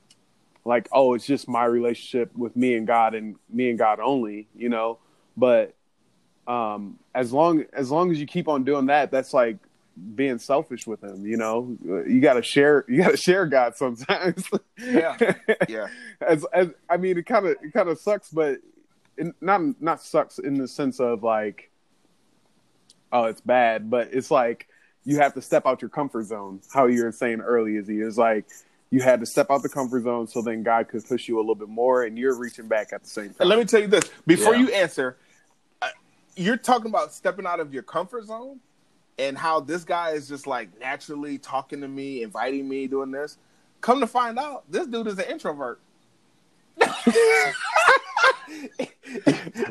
like 0.65 0.89
oh 0.91 1.13
it's 1.13 1.25
just 1.25 1.47
my 1.47 1.63
relationship 1.63 2.35
with 2.35 2.55
me 2.55 2.75
and 2.75 2.85
God 2.85 3.15
and 3.15 3.35
me 3.49 3.69
and 3.69 3.77
God 3.77 3.99
only, 3.99 4.47
you 4.55 4.69
know. 4.69 4.99
But 5.35 5.73
um, 6.47 6.97
as 7.13 7.31
long 7.31 7.65
as 7.73 7.91
long 7.91 8.11
as 8.11 8.19
you 8.19 8.25
keep 8.25 8.47
on 8.47 8.63
doing 8.63 8.87
that, 8.87 9.11
that's 9.11 9.33
like 9.33 9.57
being 10.15 10.39
selfish 10.39 10.85
with 10.85 11.03
him. 11.03 11.25
You 11.25 11.37
know, 11.37 11.77
you 12.07 12.21
got 12.21 12.33
to 12.33 12.43
share. 12.43 12.85
You 12.87 13.01
got 13.01 13.11
to 13.11 13.17
share 13.17 13.45
God 13.45 13.75
sometimes. 13.75 14.49
yeah, 14.77 15.17
yeah. 15.69 15.87
as, 16.21 16.45
as 16.53 16.69
I 16.89 16.97
mean, 16.97 17.17
it 17.17 17.25
kind 17.25 17.45
of 17.45 17.55
it 17.61 17.73
kind 17.73 17.89
of 17.89 17.99
sucks, 17.99 18.29
but 18.29 18.59
it, 19.17 19.33
not 19.41 19.61
not 19.81 20.01
sucks 20.01 20.39
in 20.39 20.55
the 20.55 20.67
sense 20.67 20.99
of 20.99 21.23
like, 21.23 21.71
oh, 23.11 23.25
it's 23.25 23.41
bad, 23.41 23.89
but 23.89 24.09
it's 24.11 24.31
like 24.31 24.67
you 25.05 25.17
have 25.17 25.33
to 25.33 25.41
step 25.41 25.65
out 25.65 25.81
your 25.81 25.89
comfort 25.89 26.25
zone. 26.25 26.61
How 26.73 26.87
you 26.87 27.03
were 27.03 27.11
saying 27.11 27.41
earlier, 27.41 27.79
is 27.79 27.87
he 27.87 27.99
is 27.99 28.17
like 28.17 28.45
you 28.89 29.01
had 29.01 29.19
to 29.19 29.25
step 29.25 29.47
out 29.49 29.63
the 29.63 29.69
comfort 29.69 30.03
zone 30.03 30.27
so 30.27 30.41
then 30.41 30.63
God 30.63 30.87
could 30.87 31.05
push 31.05 31.27
you 31.27 31.37
a 31.37 31.41
little 31.41 31.55
bit 31.55 31.69
more, 31.69 32.03
and 32.03 32.17
you're 32.17 32.37
reaching 32.37 32.67
back 32.67 32.93
at 32.93 33.03
the 33.03 33.09
same 33.09 33.27
time. 33.27 33.35
And 33.41 33.49
let 33.49 33.59
me 33.59 33.65
tell 33.65 33.81
you 33.81 33.87
this 33.87 34.09
before 34.25 34.55
yeah. 34.55 34.61
you 34.61 34.73
answer 34.73 35.17
uh, 35.81 35.89
you're 36.35 36.57
talking 36.57 36.87
about 36.87 37.13
stepping 37.13 37.45
out 37.45 37.59
of 37.59 37.73
your 37.73 37.83
comfort 37.83 38.25
zone 38.25 38.59
and 39.17 39.37
how 39.37 39.59
this 39.59 39.83
guy 39.83 40.11
is 40.11 40.27
just 40.27 40.47
like 40.47 40.79
naturally 40.79 41.37
talking 41.37 41.81
to 41.81 41.87
me, 41.87 42.23
inviting 42.23 42.67
me, 42.67 42.87
doing 42.87 43.11
this. 43.11 43.37
Come 43.81 43.99
to 43.99 44.07
find 44.07 44.39
out, 44.39 44.63
this 44.69 44.87
dude 44.87 45.07
is 45.07 45.19
an 45.19 45.25
introvert. 45.25 45.79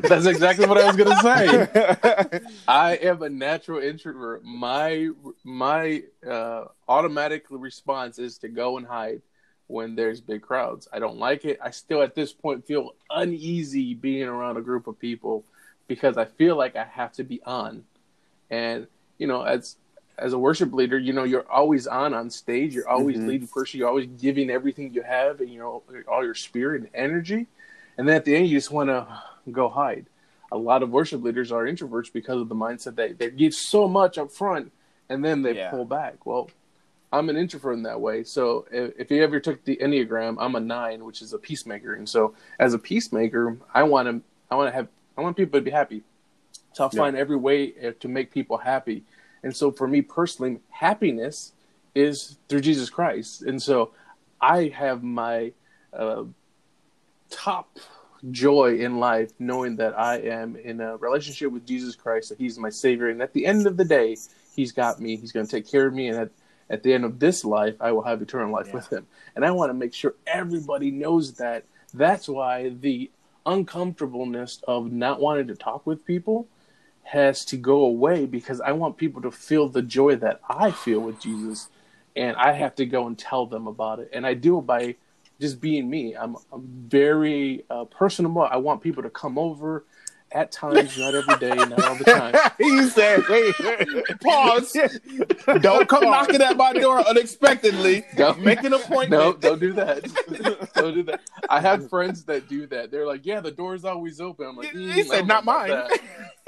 That's 0.01 0.25
exactly 0.25 0.65
what 0.65 0.77
I 0.77 0.87
was 0.87 0.95
gonna 0.95 1.21
say. 1.21 2.39
I 2.67 2.95
am 2.97 3.21
a 3.21 3.29
natural 3.29 3.79
introvert. 3.79 4.43
My 4.43 5.09
my 5.43 6.03
uh, 6.27 6.65
automatic 6.87 7.45
response 7.49 8.19
is 8.19 8.37
to 8.39 8.49
go 8.49 8.77
and 8.77 8.85
hide 8.85 9.21
when 9.67 9.95
there's 9.95 10.21
big 10.21 10.41
crowds. 10.41 10.87
I 10.91 10.99
don't 10.99 11.17
like 11.17 11.45
it. 11.45 11.59
I 11.61 11.71
still 11.71 12.01
at 12.01 12.15
this 12.15 12.33
point 12.33 12.65
feel 12.65 12.95
uneasy 13.09 13.93
being 13.93 14.27
around 14.27 14.57
a 14.57 14.61
group 14.61 14.87
of 14.87 14.99
people 14.99 15.43
because 15.87 16.17
I 16.17 16.25
feel 16.25 16.55
like 16.55 16.75
I 16.75 16.85
have 16.85 17.13
to 17.13 17.23
be 17.23 17.41
on. 17.43 17.83
And 18.49 18.87
you 19.17 19.27
know, 19.27 19.41
as 19.43 19.75
as 20.19 20.33
a 20.33 20.39
worship 20.39 20.73
leader, 20.73 20.97
you 20.97 21.13
know, 21.13 21.23
you're 21.23 21.49
always 21.51 21.85
on 21.85 22.13
on 22.13 22.29
stage. 22.29 22.73
You're 22.73 22.87
always 22.89 23.17
Mhm. 23.17 23.27
leading 23.27 23.47
person. 23.47 23.77
You're 23.79 23.87
always 23.87 24.07
giving 24.19 24.49
everything 24.49 24.91
you 24.93 25.03
have 25.03 25.41
and 25.41 25.49
you 25.49 25.59
know 25.59 25.83
all 26.07 26.23
your 26.23 26.33
spirit 26.33 26.81
and 26.81 26.89
energy. 26.93 27.45
And 27.97 28.07
then 28.07 28.15
at 28.15 28.25
the 28.25 28.35
end, 28.35 28.47
you 28.47 28.57
just 28.57 28.71
want 28.71 28.89
to 28.89 29.07
go 29.51 29.69
hide. 29.69 30.07
A 30.51 30.57
lot 30.57 30.81
of 30.81 30.89
worship 30.91 31.21
leaders 31.23 31.51
are 31.51 31.65
introverts 31.65 32.11
because 32.11 32.41
of 32.41 32.49
the 32.49 32.55
mindset 32.55 32.95
that 32.95 33.19
they 33.19 33.29
give 33.29 33.53
so 33.53 33.87
much 33.87 34.17
up 34.17 34.31
front 34.31 34.71
and 35.09 35.23
then 35.23 35.41
they 35.41 35.55
Yeah. 35.55 35.69
pull 35.69 35.85
back. 35.85 36.25
Well, 36.25 36.49
I'm 37.11 37.29
an 37.29 37.37
introvert 37.37 37.73
in 37.75 37.83
that 37.83 38.01
way. 38.01 38.23
So 38.23 38.65
if, 38.71 38.93
if 38.99 39.11
you 39.11 39.23
ever 39.23 39.39
took 39.39 39.63
the 39.65 39.77
Enneagram, 39.77 40.37
I'm 40.39 40.55
a 40.55 40.59
nine, 40.59 41.05
which 41.05 41.21
is 41.21 41.33
a 41.33 41.37
peacemaker. 41.37 41.93
And 41.93 42.07
so 42.07 42.33
as 42.59 42.73
a 42.73 42.79
peacemaker, 42.79 43.57
I 43.73 43.83
want 43.83 44.07
to, 44.07 44.21
I 44.51 44.55
want 44.55 44.67
to 44.69 44.75
have, 44.75 44.87
I 45.17 45.21
want 45.21 45.37
people 45.37 45.59
to 45.59 45.63
be 45.63 45.71
happy. 45.71 46.03
So 46.77 46.83
I'll 46.83 46.91
Yeah. 46.93 47.01
find 47.01 47.17
every 47.17 47.35
way 47.37 47.73
uh, 47.83 47.93
to 47.99 48.07
make 48.07 48.31
people 48.31 48.57
happy. 48.57 49.03
And 49.41 49.55
so 49.55 49.71
for 49.71 49.87
me 49.87 50.01
personally, 50.03 50.59
happiness 50.69 51.53
is 51.95 52.37
through 52.47 52.61
Jesus 52.61 52.91
Christ. 52.91 53.41
And 53.41 53.59
so 53.61 53.93
I 54.39 54.67
have 54.67 55.01
my 55.01 55.53
uh, 55.91 56.25
top 57.31 57.79
joy 58.29 58.77
in 58.77 58.99
life 58.99 59.31
knowing 59.39 59.77
that 59.77 59.97
I 59.97 60.17
am 60.17 60.55
in 60.55 60.79
a 60.79 60.97
relationship 60.97 61.51
with 61.51 61.65
Jesus 61.65 61.95
Christ, 61.95 62.29
that 62.29 62.37
He's 62.37 62.59
my 62.59 62.69
Savior. 62.69 63.09
And 63.09 63.23
at 63.23 63.33
the 63.33 63.47
end 63.47 63.65
of 63.65 63.75
the 63.77 63.85
day, 63.85 64.15
He's 64.55 64.71
got 64.71 64.99
me. 65.01 65.15
He's 65.15 65.31
going 65.31 65.47
to 65.47 65.51
take 65.51 65.67
care 65.67 65.87
of 65.87 65.95
me. 65.95 66.09
And 66.09 66.19
at, 66.19 66.29
at 66.69 66.83
the 66.83 66.93
end 66.93 67.05
of 67.05 67.17
this 67.17 67.43
life, 67.43 67.75
I 67.79 67.91
will 67.91 68.03
have 68.03 68.21
eternal 68.21 68.51
life 68.51 68.67
Yeah. 68.67 68.73
with 68.75 68.87
Him. 68.93 69.07
And 69.35 69.43
I 69.43 69.49
want 69.49 69.71
to 69.71 69.73
make 69.73 69.95
sure 69.95 70.13
everybody 70.27 70.91
knows 70.91 71.33
that. 71.33 71.63
That's 71.91 72.27
why 72.29 72.69
the 72.69 73.09
uncomfortableness 73.47 74.61
of 74.67 74.91
not 74.91 75.19
wanting 75.19 75.47
to 75.47 75.55
talk 75.55 75.87
with 75.87 76.05
people 76.05 76.47
has 77.07 77.45
to 77.45 77.57
go 77.57 77.85
away 77.85 78.25
because 78.25 78.59
I 78.61 78.73
want 78.73 78.97
people 78.97 79.21
to 79.21 79.31
feel 79.31 79.69
the 79.69 79.81
joy 79.81 80.15
that 80.17 80.41
I 80.49 80.71
feel 80.71 80.99
with 80.99 81.19
Jesus. 81.19 81.69
And 82.15 82.35
I 82.35 82.51
have 82.53 82.75
to 82.75 82.85
go 82.85 83.07
and 83.07 83.17
tell 83.17 83.45
them 83.45 83.67
about 83.67 83.99
it. 83.99 84.09
And 84.11 84.25
I 84.25 84.33
do 84.33 84.59
it 84.59 84.65
by 84.65 84.95
just 85.39 85.61
being 85.61 85.89
me. 85.89 86.15
I'm, 86.15 86.35
I'm 86.51 86.67
very 86.87 87.63
uh, 87.69 87.85
personable. 87.85 88.41
I 88.41 88.57
want 88.57 88.81
people 88.81 89.03
to 89.03 89.09
come 89.09 89.37
over 89.37 89.85
at 90.31 90.51
times, 90.51 90.97
not 90.97 91.15
every 91.15 91.35
day, 91.35 91.55
not 91.65 91.83
all 91.83 91.95
the 91.95 92.03
time. 92.05 92.35
he 92.57 92.83
said, 92.89 93.23
wait, 93.29 93.55
pause. 94.21 94.75
Don't 95.61 95.87
come 95.87 96.03
knocking 96.03 96.41
at 96.41 96.57
my 96.57 96.73
door 96.73 96.99
unexpectedly. 97.07 98.03
Don't- 98.15 98.41
Make 98.41 98.63
an 98.63 98.73
appointment. 98.73 99.11
No, 99.11 99.33
don't 99.33 99.59
do 99.59 99.73
that. 99.73 100.03
don't 100.75 100.93
do 100.93 101.03
that. 101.03 101.21
I 101.49 101.59
have 101.61 101.89
friends 101.89 102.23
that 102.25 102.47
do 102.47 102.67
that. 102.67 102.91
They're 102.91 103.05
like, 103.07 103.25
"Yeah, 103.25 103.39
the 103.39 103.51
door's 103.51 103.85
always 103.85 104.19
open." 104.21 104.47
I'm 104.47 104.57
like, 104.57 104.69
He 104.71 104.77
"Mm, 104.77 105.05
said, 105.05 105.17
don't 105.19 105.27
"Not 105.27 105.45
mine." 105.45 105.89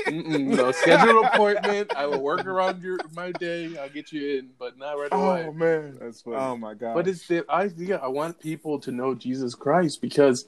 no, 0.08 0.72
schedule 0.72 1.20
an 1.22 1.26
appointment. 1.26 1.92
I 1.96 2.06
will 2.06 2.22
work 2.22 2.46
around 2.46 2.82
your 2.82 3.00
my 3.14 3.32
day. 3.34 3.78
I'll 3.78 3.90
get 3.90 4.12
you 4.12 4.40
in, 4.40 4.50
but 4.58 4.78
not 4.78 4.94
right 4.94 5.12
away. 5.12 5.46
Oh 5.48 5.52
man. 5.52 5.98
That's 6.00 6.22
funny. 6.22 6.38
Oh 6.38 6.58
my 6.58 6.74
god. 6.74 6.94
But 6.96 7.08
it's 7.08 7.28
the 7.28 7.46
I 7.50 7.70
yeah, 7.78 7.98
I 7.98 8.08
want 8.08 8.40
people 8.40 8.80
to 8.80 8.92
know 8.92 9.14
Jesus 9.16 9.56
Christ 9.56 10.02
because 10.02 10.46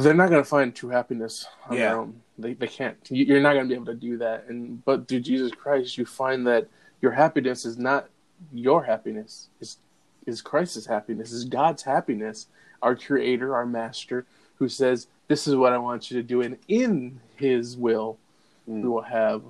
they're 0.00 0.14
not 0.14 0.30
going 0.30 0.42
to 0.42 0.48
find 0.48 0.74
true 0.74 0.90
happiness 0.90 1.46
on 1.68 1.76
Yeah. 1.76 1.88
their 1.90 1.98
own. 1.98 2.22
They 2.38 2.54
they 2.54 2.66
can't. 2.68 2.96
You- 3.10 3.24
You're 3.26 3.40
not 3.40 3.52
going 3.54 3.64
to 3.64 3.68
be 3.68 3.74
able 3.74 3.86
to 3.86 3.94
do 3.94 4.16
that. 4.18 4.46
And 4.48 4.84
but 4.84 5.08
through 5.08 5.20
Jesus 5.20 5.52
Christ, 5.52 5.98
you 5.98 6.06
find 6.06 6.46
that 6.46 6.68
your 7.00 7.12
happiness 7.12 7.64
is 7.64 7.78
not 7.78 8.08
your 8.52 8.82
happiness. 8.84 9.48
Is 9.60 9.76
is 10.26 10.40
Christ's 10.40 10.86
happiness. 10.86 11.32
Is 11.32 11.44
God's 11.44 11.82
happiness. 11.82 12.46
Our 12.80 12.96
Creator, 12.96 13.54
our 13.54 13.66
Master, 13.66 14.24
who 14.56 14.68
says, 14.68 15.06
"This 15.28 15.46
is 15.46 15.54
what 15.56 15.72
I 15.72 15.78
want 15.78 16.10
you 16.10 16.16
to 16.20 16.26
do," 16.26 16.40
and 16.42 16.58
in 16.68 17.20
His 17.36 17.76
will, 17.76 18.18
Mm. 18.68 18.82
we 18.82 18.88
will 18.88 19.02
have 19.02 19.42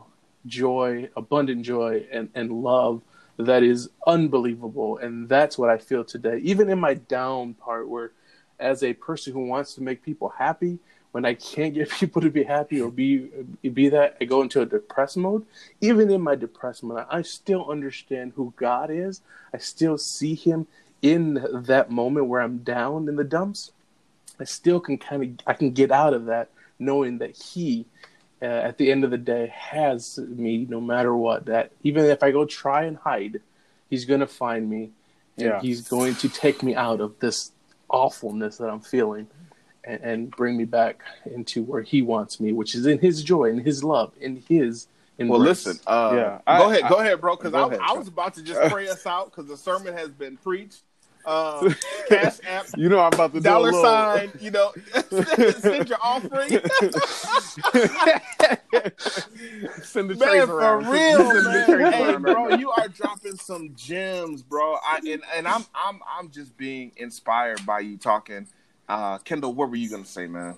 joy, 0.46 1.08
abundant 1.16 1.62
joy, 1.62 2.06
and 2.10 2.28
and 2.34 2.50
love 2.62 3.00
that 3.38 3.62
is 3.62 3.88
unbelievable. 4.06 4.98
And 4.98 5.28
that's 5.28 5.56
what 5.58 5.70
I 5.70 5.78
feel 5.78 6.04
today. 6.04 6.38
Even 6.38 6.68
in 6.68 6.78
my 6.78 6.94
down 6.94 7.54
part, 7.54 7.88
where 7.88 8.12
as 8.58 8.82
a 8.82 8.92
person 8.94 9.32
who 9.32 9.46
wants 9.46 9.74
to 9.74 9.82
make 9.82 10.02
people 10.02 10.28
happy, 10.30 10.78
when 11.12 11.24
I 11.24 11.34
can't 11.34 11.74
get 11.74 11.90
people 12.00 12.20
to 12.22 12.30
be 12.30 12.42
happy 12.42 12.80
or 12.80 12.90
be 12.90 13.28
be 13.62 13.88
that, 13.90 14.16
I 14.20 14.24
go 14.24 14.42
into 14.42 14.60
a 14.60 14.66
depressed 14.66 15.16
mode. 15.16 15.46
Even 15.80 16.10
in 16.10 16.20
my 16.20 16.34
depressed 16.34 16.82
mode, 16.82 17.06
I 17.08 17.22
still 17.22 17.70
understand 17.70 18.32
who 18.34 18.52
God 18.56 18.90
is. 18.90 19.20
I 19.54 19.58
still 19.58 19.98
see 19.98 20.34
Him 20.34 20.66
in 21.00 21.44
that 21.52 21.90
moment 21.90 22.26
where 22.26 22.40
I'm 22.40 22.58
down 22.58 23.08
in 23.08 23.16
the 23.16 23.24
dumps. 23.24 23.72
I 24.40 24.44
still 24.44 24.80
can 24.80 24.98
kind 24.98 25.22
of 25.22 25.46
I 25.46 25.52
can 25.52 25.70
get 25.70 25.92
out 25.92 26.14
of 26.14 26.26
that 26.26 26.48
knowing 26.78 27.18
that 27.18 27.36
He, 27.36 27.86
uh, 28.40 28.46
at 28.46 28.78
the 28.78 28.90
end 28.90 29.04
of 29.04 29.10
the 29.10 29.18
day, 29.18 29.52
has 29.54 30.18
me 30.18 30.66
no 30.68 30.80
matter 30.80 31.14
what. 31.14 31.46
That 31.46 31.72
even 31.82 32.06
if 32.06 32.22
I 32.22 32.30
go 32.30 32.44
try 32.44 32.84
and 32.84 32.96
hide, 32.96 33.40
He's 33.90 34.06
gonna 34.06 34.26
find 34.26 34.68
me, 34.68 34.90
and 35.36 35.46
Yeah. 35.46 35.60
He's 35.60 35.86
going 35.86 36.14
to 36.16 36.28
take 36.30 36.62
me 36.62 36.74
out 36.74 37.00
of 37.00 37.18
this 37.20 37.52
awfulness 37.92 38.56
that 38.56 38.68
I'm 38.68 38.80
feeling 38.80 39.28
and, 39.84 40.00
and 40.02 40.30
bring 40.30 40.56
me 40.56 40.64
back 40.64 41.02
into 41.26 41.62
where 41.62 41.82
he 41.82 42.02
wants 42.02 42.40
me, 42.40 42.52
which 42.52 42.74
is 42.74 42.86
in 42.86 42.98
his 42.98 43.22
joy, 43.22 43.44
in 43.50 43.58
his 43.58 43.84
love, 43.84 44.12
in 44.20 44.42
his 44.48 44.88
embrace. 45.18 45.30
well, 45.30 45.40
listen. 45.40 45.78
Uh, 45.86 46.12
Yeah. 46.14 46.38
go 46.58 46.64
I- 46.68 46.72
ahead, 46.76 46.88
go 46.88 46.96
ahead, 46.96 47.20
bro. 47.20 47.36
Because 47.36 47.54
I, 47.54 47.62
I 47.76 47.92
was 47.92 48.08
about 48.08 48.34
to 48.34 48.42
just 48.42 48.60
pray 48.72 48.88
us 48.88 49.06
out 49.06 49.26
because 49.30 49.46
the 49.46 49.56
sermon 49.56 49.94
has 49.96 50.08
been 50.10 50.36
preached. 50.36 50.82
Um, 51.24 51.74
cash 52.08 52.38
app, 52.46 52.66
You 52.76 52.88
know 52.88 53.00
I'm 53.00 53.12
about 53.12 53.32
to 53.32 53.40
do 53.40 53.44
dollar 53.44 53.70
a 53.70 53.72
sign. 53.72 54.32
You 54.40 54.50
know, 54.50 54.72
send 55.52 55.88
your 55.88 55.98
offering. 56.02 56.48
Send 59.82 60.10
the 60.10 60.16
man, 60.18 60.46
for 60.46 60.58
around. 60.58 60.86
real, 60.86 61.42
man. 61.44 61.92
Hey, 61.92 62.16
bro, 62.16 62.56
you 62.56 62.70
are 62.72 62.88
dropping 62.88 63.36
some 63.36 63.72
gems, 63.76 64.42
bro. 64.42 64.74
I 64.74 65.00
and, 65.08 65.22
and 65.36 65.46
I'm 65.46 65.64
I'm 65.74 66.00
I'm 66.18 66.30
just 66.30 66.56
being 66.56 66.92
inspired 66.96 67.64
by 67.64 67.80
you 67.80 67.96
talking. 67.96 68.48
Uh, 68.88 69.18
Kendall, 69.18 69.54
what 69.54 69.70
were 69.70 69.76
you 69.76 69.88
gonna 69.88 70.04
say, 70.04 70.26
man? 70.26 70.56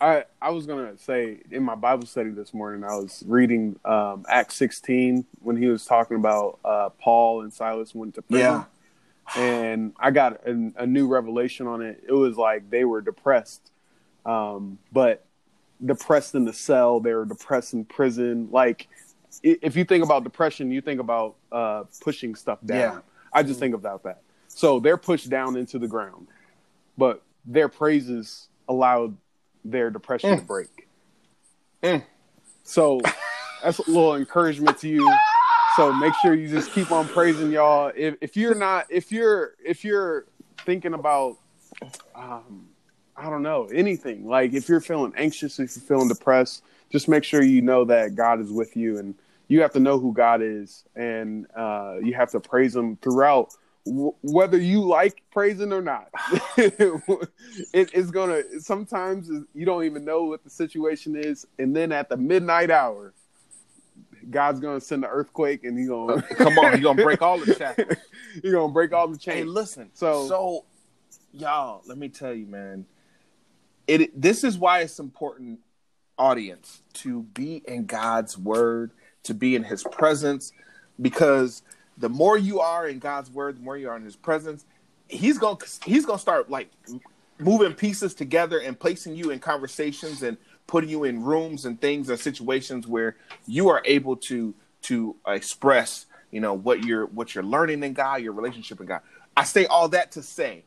I, 0.00 0.24
I 0.40 0.50
was 0.50 0.66
gonna 0.66 0.96
say 0.96 1.40
in 1.50 1.62
my 1.62 1.74
Bible 1.74 2.06
study 2.06 2.30
this 2.30 2.54
morning, 2.54 2.84
I 2.84 2.96
was 2.96 3.22
reading 3.26 3.78
um, 3.84 4.24
Acts 4.28 4.56
16 4.56 5.26
when 5.40 5.56
he 5.56 5.66
was 5.66 5.84
talking 5.84 6.16
about 6.16 6.58
uh, 6.64 6.88
Paul 6.98 7.42
and 7.42 7.52
Silas 7.52 7.94
went 7.94 8.14
to 8.14 8.22
prison, 8.22 8.64
and 9.36 9.92
I 9.98 10.10
got 10.10 10.46
a, 10.46 10.72
a 10.76 10.86
new 10.86 11.08
revelation 11.08 11.66
on 11.66 11.82
it. 11.82 12.02
It 12.06 12.12
was 12.12 12.36
like 12.36 12.70
they 12.70 12.84
were 12.84 13.00
depressed, 13.00 13.70
um, 14.26 14.78
but 14.92 15.24
depressed 15.84 16.34
in 16.34 16.44
the 16.44 16.52
cell. 16.52 17.00
They 17.00 17.14
were 17.14 17.24
depressed 17.24 17.74
in 17.74 17.84
prison. 17.84 18.48
Like 18.50 18.88
if 19.42 19.76
you 19.76 19.84
think 19.84 20.04
about 20.04 20.24
depression, 20.24 20.70
you 20.70 20.80
think 20.80 21.00
about 21.00 21.36
uh, 21.52 21.84
pushing 22.00 22.34
stuff 22.34 22.58
down. 22.64 22.78
Yeah. 22.78 23.00
I 23.32 23.42
just 23.42 23.60
think 23.60 23.74
about 23.74 24.02
that. 24.02 24.22
So 24.48 24.80
they're 24.80 24.96
pushed 24.96 25.30
down 25.30 25.56
into 25.56 25.78
the 25.78 25.86
ground, 25.86 26.26
but 26.98 27.22
their 27.46 27.68
praises 27.68 28.48
allowed 28.68 29.16
their 29.64 29.90
depression 29.90 30.36
to 30.38 30.44
break. 30.44 30.88
Mm. 31.82 32.04
So 32.64 33.00
that's 33.62 33.78
a 33.78 33.88
little 33.88 34.16
encouragement 34.16 34.78
to 34.78 34.88
you. 34.88 35.16
So 35.80 35.94
make 35.94 36.12
sure 36.16 36.34
you 36.34 36.46
just 36.46 36.72
keep 36.72 36.92
on 36.92 37.08
praising 37.08 37.50
y'all. 37.50 37.90
If 37.96 38.16
if 38.20 38.36
you're 38.36 38.54
not 38.54 38.84
if 38.90 39.10
you're 39.10 39.54
if 39.64 39.82
you're 39.82 40.26
thinking 40.66 40.92
about 40.92 41.38
um 42.14 42.68
I 43.16 43.30
don't 43.30 43.42
know, 43.42 43.64
anything. 43.64 44.28
Like 44.28 44.52
if 44.52 44.68
you're 44.68 44.82
feeling 44.82 45.14
anxious, 45.16 45.58
if 45.58 45.74
you're 45.74 45.82
feeling 45.82 46.08
depressed, 46.08 46.64
just 46.92 47.08
make 47.08 47.24
sure 47.24 47.42
you 47.42 47.62
know 47.62 47.86
that 47.86 48.14
God 48.14 48.42
is 48.42 48.52
with 48.52 48.76
you 48.76 48.98
and 48.98 49.14
you 49.48 49.62
have 49.62 49.72
to 49.72 49.80
know 49.80 49.98
who 49.98 50.12
God 50.12 50.42
is 50.42 50.84
and 50.96 51.46
uh 51.56 51.94
you 52.02 52.12
have 52.12 52.30
to 52.32 52.40
praise 52.40 52.76
him 52.76 52.96
throughout 52.96 53.48
whether 53.86 54.58
you 54.58 54.82
like 54.82 55.22
praising 55.30 55.72
or 55.72 55.80
not. 55.80 56.10
it 56.58 57.94
is 57.94 58.10
going 58.10 58.28
to 58.28 58.60
sometimes 58.60 59.30
you 59.54 59.64
don't 59.64 59.84
even 59.84 60.04
know 60.04 60.24
what 60.24 60.44
the 60.44 60.50
situation 60.50 61.16
is 61.16 61.46
and 61.58 61.74
then 61.74 61.90
at 61.90 62.10
the 62.10 62.18
midnight 62.18 62.70
hour 62.70 63.14
God's 64.28 64.60
going 64.60 64.78
to 64.78 64.84
send 64.84 65.04
an 65.04 65.10
earthquake 65.10 65.64
and 65.64 65.78
he's 65.78 65.88
going 65.88 66.20
to 66.20 66.26
uh, 66.26 66.34
Come 66.36 66.58
on, 66.58 66.76
you 66.76 66.82
gonna 66.82 67.02
break 67.02 67.22
all 67.22 67.38
the 67.38 67.54
shackles. 67.54 67.96
You're 68.42 68.52
going 68.52 68.68
to 68.70 68.72
break 68.74 68.92
all 68.92 69.08
the 69.08 69.18
Hey, 69.18 69.32
chains. 69.40 69.48
listen. 69.48 69.90
So- 69.94 70.28
So, 70.28 70.64
y'all, 71.32 71.82
let 71.86 71.96
me 71.98 72.08
tell 72.08 72.34
you, 72.34 72.46
man. 72.46 72.86
It. 73.86 74.20
This 74.20 74.44
is 74.44 74.58
why 74.58 74.80
it's 74.80 74.98
important 74.98 75.60
audience 76.18 76.82
to 76.94 77.22
be 77.22 77.62
in 77.66 77.86
God's 77.86 78.36
word, 78.36 78.90
to 79.24 79.34
be 79.34 79.56
in 79.56 79.64
his 79.64 79.82
presence, 79.82 80.52
because 81.00 81.62
the 81.98 82.08
more 82.08 82.36
you 82.38 82.60
are 82.60 82.86
in 82.86 82.98
God's 82.98 83.30
word, 83.30 83.56
the 83.56 83.62
more 83.62 83.76
you 83.76 83.88
are 83.88 83.96
in 83.96 84.04
his 84.04 84.16
presence, 84.16 84.64
he's 85.08 85.38
going 85.38 85.56
to 85.56 85.66
he's 85.84 86.04
to 86.06 86.18
start 86.18 86.50
like 86.50 86.70
moving 87.38 87.72
pieces 87.72 88.14
together 88.14 88.58
and 88.58 88.78
placing 88.78 89.16
you 89.16 89.30
in 89.30 89.38
conversations 89.40 90.22
and 90.22 90.36
putting 90.70 90.88
you 90.88 91.02
in 91.02 91.20
rooms 91.20 91.64
and 91.64 91.80
things 91.80 92.08
and 92.08 92.18
situations 92.18 92.86
where 92.86 93.16
you 93.48 93.68
are 93.68 93.82
able 93.84 94.14
to 94.14 94.54
to 94.82 95.16
express, 95.26 96.06
you 96.30 96.40
know, 96.40 96.54
what 96.54 96.84
you're 96.84 97.06
what 97.06 97.34
you're 97.34 97.42
learning 97.42 97.82
in 97.82 97.92
God, 97.92 98.22
your 98.22 98.32
relationship 98.32 98.78
in 98.78 98.86
God. 98.86 99.00
I 99.36 99.42
say 99.42 99.66
all 99.66 99.88
that 99.88 100.12
to 100.12 100.22
say 100.22 100.62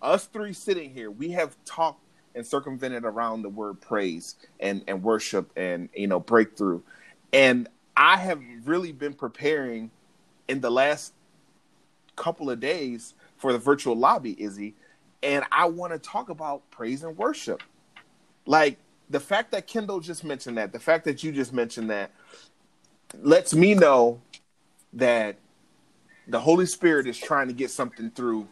us 0.00 0.26
three 0.26 0.52
sitting 0.52 0.94
here, 0.94 1.10
we 1.10 1.32
have 1.32 1.56
talked 1.64 2.00
and 2.36 2.46
circumvented 2.46 3.04
around 3.04 3.42
the 3.42 3.48
word 3.48 3.80
praise 3.80 4.36
and, 4.60 4.84
and 4.86 5.02
worship 5.02 5.50
and 5.56 5.88
you 5.96 6.06
know 6.06 6.20
breakthrough. 6.20 6.80
And 7.32 7.68
I 7.96 8.18
have 8.18 8.40
really 8.64 8.92
been 8.92 9.14
preparing 9.14 9.90
in 10.46 10.60
the 10.60 10.70
last 10.70 11.12
couple 12.14 12.50
of 12.50 12.60
days 12.60 13.14
for 13.36 13.52
the 13.52 13.58
virtual 13.58 13.96
lobby, 13.96 14.40
Izzy, 14.40 14.74
and 15.24 15.44
I 15.50 15.64
want 15.64 15.92
to 15.92 15.98
talk 15.98 16.28
about 16.28 16.70
praise 16.70 17.02
and 17.02 17.18
worship. 17.18 17.64
Like 18.46 18.78
the 19.10 19.20
fact 19.20 19.50
that 19.52 19.66
Kendall 19.66 20.00
just 20.00 20.24
mentioned 20.24 20.56
that, 20.56 20.72
the 20.72 20.80
fact 20.80 21.04
that 21.04 21.22
you 21.22 21.32
just 21.32 21.52
mentioned 21.52 21.90
that 21.90 22.12
lets 23.22 23.54
me 23.54 23.74
know 23.74 24.20
that 24.92 25.36
the 26.28 26.40
Holy 26.40 26.66
Spirit 26.66 27.06
is 27.06 27.18
trying 27.18 27.48
to 27.48 27.54
get 27.54 27.70
something 27.70 28.10
through 28.10 28.46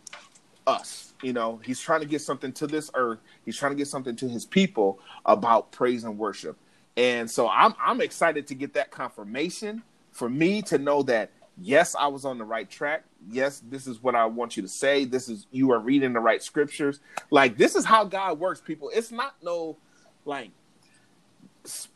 us 0.66 1.08
you 1.22 1.32
know, 1.32 1.60
he's 1.64 1.80
trying 1.80 2.00
to 2.00 2.06
get 2.06 2.20
something 2.20 2.52
to 2.52 2.66
this 2.66 2.90
earth. 2.94 3.18
He's 3.44 3.56
trying 3.56 3.72
to 3.72 3.76
get 3.76 3.88
something 3.88 4.14
to 4.16 4.28
his 4.28 4.46
people 4.46 5.00
about 5.26 5.72
praise 5.72 6.04
and 6.04 6.16
worship. 6.16 6.56
And 6.96 7.30
so 7.30 7.48
I'm 7.48 7.74
I'm 7.80 8.00
excited 8.00 8.46
to 8.48 8.54
get 8.54 8.74
that 8.74 8.90
confirmation 8.90 9.82
for 10.10 10.28
me 10.28 10.62
to 10.62 10.78
know 10.78 11.02
that 11.04 11.30
yes, 11.60 11.94
I 11.98 12.06
was 12.08 12.24
on 12.24 12.38
the 12.38 12.44
right 12.44 12.68
track. 12.68 13.04
Yes, 13.30 13.62
this 13.68 13.86
is 13.86 14.02
what 14.02 14.14
I 14.14 14.26
want 14.26 14.56
you 14.56 14.62
to 14.62 14.68
say. 14.68 15.04
This 15.04 15.28
is 15.28 15.46
you 15.50 15.72
are 15.72 15.78
reading 15.78 16.12
the 16.12 16.20
right 16.20 16.42
scriptures. 16.42 17.00
Like 17.30 17.56
this 17.56 17.74
is 17.74 17.84
how 17.84 18.04
God 18.04 18.38
works, 18.38 18.60
people. 18.60 18.90
It's 18.92 19.10
not 19.10 19.34
no 19.42 19.76
like 20.28 20.52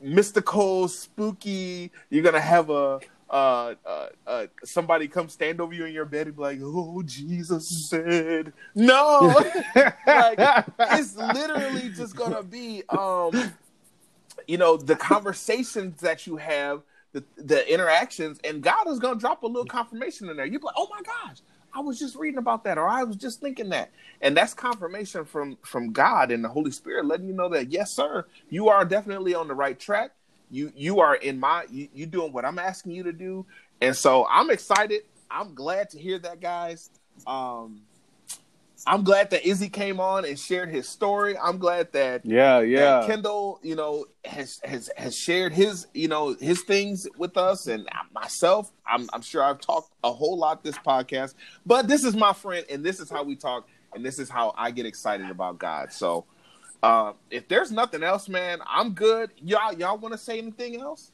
mystical, 0.00 0.88
spooky. 0.88 1.92
You're 2.10 2.24
gonna 2.24 2.40
have 2.40 2.70
a 2.70 3.00
uh, 3.30 3.74
uh, 3.86 4.06
uh, 4.26 4.46
somebody 4.64 5.08
come 5.08 5.28
stand 5.28 5.60
over 5.60 5.72
you 5.72 5.84
in 5.86 5.92
your 5.92 6.04
bed 6.04 6.26
and 6.26 6.36
be 6.36 6.42
like, 6.42 6.58
"Oh, 6.60 7.02
Jesus 7.04 7.88
said 7.88 8.52
no." 8.74 9.40
like 10.06 10.38
it's 10.80 11.16
literally 11.16 11.88
just 11.90 12.16
gonna 12.16 12.42
be, 12.42 12.82
um, 12.88 13.54
you 14.46 14.58
know, 14.58 14.76
the 14.76 14.96
conversations 14.96 16.00
that 16.00 16.26
you 16.26 16.36
have, 16.36 16.82
the 17.12 17.24
the 17.36 17.72
interactions, 17.72 18.38
and 18.44 18.62
God 18.62 18.88
is 18.88 18.98
gonna 18.98 19.20
drop 19.20 19.42
a 19.42 19.46
little 19.46 19.66
confirmation 19.66 20.28
in 20.28 20.36
there. 20.36 20.46
You're 20.46 20.60
like, 20.60 20.74
"Oh 20.76 20.88
my 20.90 21.00
gosh." 21.02 21.38
I 21.74 21.80
was 21.80 21.98
just 21.98 22.16
reading 22.16 22.38
about 22.38 22.64
that, 22.64 22.78
or 22.78 22.88
I 22.88 23.04
was 23.04 23.16
just 23.16 23.40
thinking 23.40 23.70
that, 23.70 23.90
and 24.20 24.36
that's 24.36 24.54
confirmation 24.54 25.24
from 25.24 25.58
from 25.62 25.92
God 25.92 26.30
and 26.30 26.44
the 26.44 26.48
Holy 26.48 26.70
Spirit, 26.70 27.06
letting 27.06 27.26
you 27.26 27.34
know 27.34 27.48
that 27.50 27.70
yes, 27.70 27.92
sir, 27.92 28.26
you 28.50 28.68
are 28.68 28.84
definitely 28.84 29.34
on 29.34 29.48
the 29.48 29.54
right 29.54 29.78
track 29.78 30.12
you 30.52 30.70
you 30.76 31.00
are 31.00 31.16
in 31.16 31.40
my 31.40 31.64
you, 31.70 31.88
you 31.94 32.06
doing 32.06 32.32
what 32.32 32.44
I'm 32.44 32.58
asking 32.58 32.92
you 32.92 33.02
to 33.04 33.12
do, 33.12 33.46
and 33.80 33.96
so 33.96 34.26
I'm 34.30 34.50
excited. 34.50 35.02
I'm 35.30 35.54
glad 35.54 35.88
to 35.90 35.98
hear 35.98 36.18
that, 36.20 36.40
guys. 36.40 36.90
Um, 37.26 37.80
I'm 38.86 39.04
glad 39.04 39.30
that 39.30 39.46
Izzy 39.46 39.68
came 39.68 40.00
on 40.00 40.24
and 40.24 40.38
shared 40.38 40.68
his 40.68 40.88
story. 40.88 41.38
I'm 41.38 41.58
glad 41.58 41.92
that 41.92 42.26
yeah, 42.26 42.60
yeah, 42.60 42.80
that 42.80 43.06
Kendall, 43.06 43.60
you 43.62 43.76
know, 43.76 44.06
has 44.24 44.60
has 44.64 44.90
has 44.96 45.16
shared 45.16 45.52
his, 45.52 45.86
you 45.94 46.08
know, 46.08 46.34
his 46.34 46.62
things 46.62 47.06
with 47.16 47.36
us 47.36 47.68
and 47.68 47.88
myself. 48.12 48.72
I'm 48.86 49.08
I'm 49.12 49.22
sure 49.22 49.42
I've 49.42 49.60
talked 49.60 49.92
a 50.02 50.12
whole 50.12 50.36
lot 50.36 50.64
this 50.64 50.78
podcast, 50.78 51.34
but 51.64 51.86
this 51.86 52.02
is 52.02 52.16
my 52.16 52.32
friend, 52.32 52.66
and 52.68 52.84
this 52.84 52.98
is 52.98 53.08
how 53.08 53.22
we 53.22 53.36
talk, 53.36 53.68
and 53.94 54.04
this 54.04 54.18
is 54.18 54.28
how 54.28 54.52
I 54.56 54.72
get 54.72 54.84
excited 54.84 55.30
about 55.30 55.58
God. 55.58 55.92
So 55.92 56.24
uh, 56.82 57.12
if 57.30 57.46
there's 57.46 57.70
nothing 57.70 58.02
else, 58.02 58.28
man, 58.28 58.58
I'm 58.66 58.94
good. 58.94 59.30
Y'all, 59.38 59.72
y'all 59.72 59.98
want 59.98 60.12
to 60.12 60.18
say 60.18 60.38
anything 60.38 60.80
else? 60.80 61.12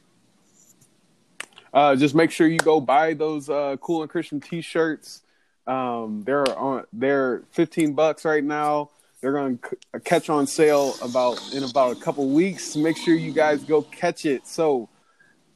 Uh, 1.71 1.95
just 1.95 2.15
make 2.15 2.31
sure 2.31 2.47
you 2.47 2.57
go 2.57 2.81
buy 2.81 3.13
those 3.13 3.47
uh, 3.47 3.77
cool 3.79 4.01
and 4.01 4.09
Christian 4.09 4.39
T-shirts. 4.39 5.21
Um, 5.67 6.23
they're 6.25 6.57
on. 6.57 6.85
They're 6.93 7.43
15 7.51 7.93
bucks 7.93 8.25
right 8.25 8.43
now. 8.43 8.89
They're 9.21 9.33
going 9.33 9.57
to 9.57 9.69
c- 9.69 9.99
catch 10.05 10.29
on 10.29 10.47
sale 10.47 10.95
about 11.01 11.53
in 11.53 11.63
about 11.63 11.97
a 11.97 11.99
couple 11.99 12.27
weeks. 12.29 12.75
Make 12.75 12.97
sure 12.97 13.13
you 13.13 13.33
guys 13.33 13.63
go 13.63 13.81
catch 13.81 14.25
it. 14.25 14.47
So 14.47 14.89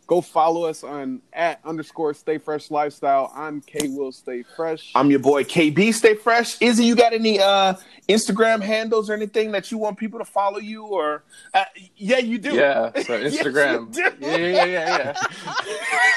Go 0.06 0.20
follow 0.20 0.66
us 0.66 0.84
on 0.84 1.22
at 1.32 1.60
underscore 1.64 2.14
stay 2.14 2.38
fresh 2.38 2.70
lifestyle. 2.70 3.32
I'm 3.34 3.62
K 3.62 3.88
Will 3.88 4.12
Stay 4.12 4.44
Fresh. 4.44 4.92
I'm 4.96 5.10
your 5.10 5.20
boy 5.20 5.44
KB 5.44 5.94
Stay 5.94 6.16
Fresh. 6.16 6.62
Izzy, 6.62 6.84
you 6.84 6.96
got 6.96 7.14
any 7.14 7.40
uh 7.40 7.76
Instagram 8.10 8.62
handles 8.62 9.10
or 9.10 9.14
anything 9.14 9.52
that 9.54 9.72
you 9.72 9.78
want 9.78 9.98
people 9.98 10.20
to 10.20 10.26
follow 10.26 10.60
you 10.60 10.84
or 10.86 11.24
uh, 11.54 11.64
yeah, 11.96 12.18
you 12.18 12.38
do. 12.38 12.54
Yeah, 12.54 12.92
so 13.02 13.20
Instagram. 13.24 13.96
yes, 13.96 14.14
yeah, 14.20 14.36
yeah, 14.36 14.66
yeah, 14.66 15.14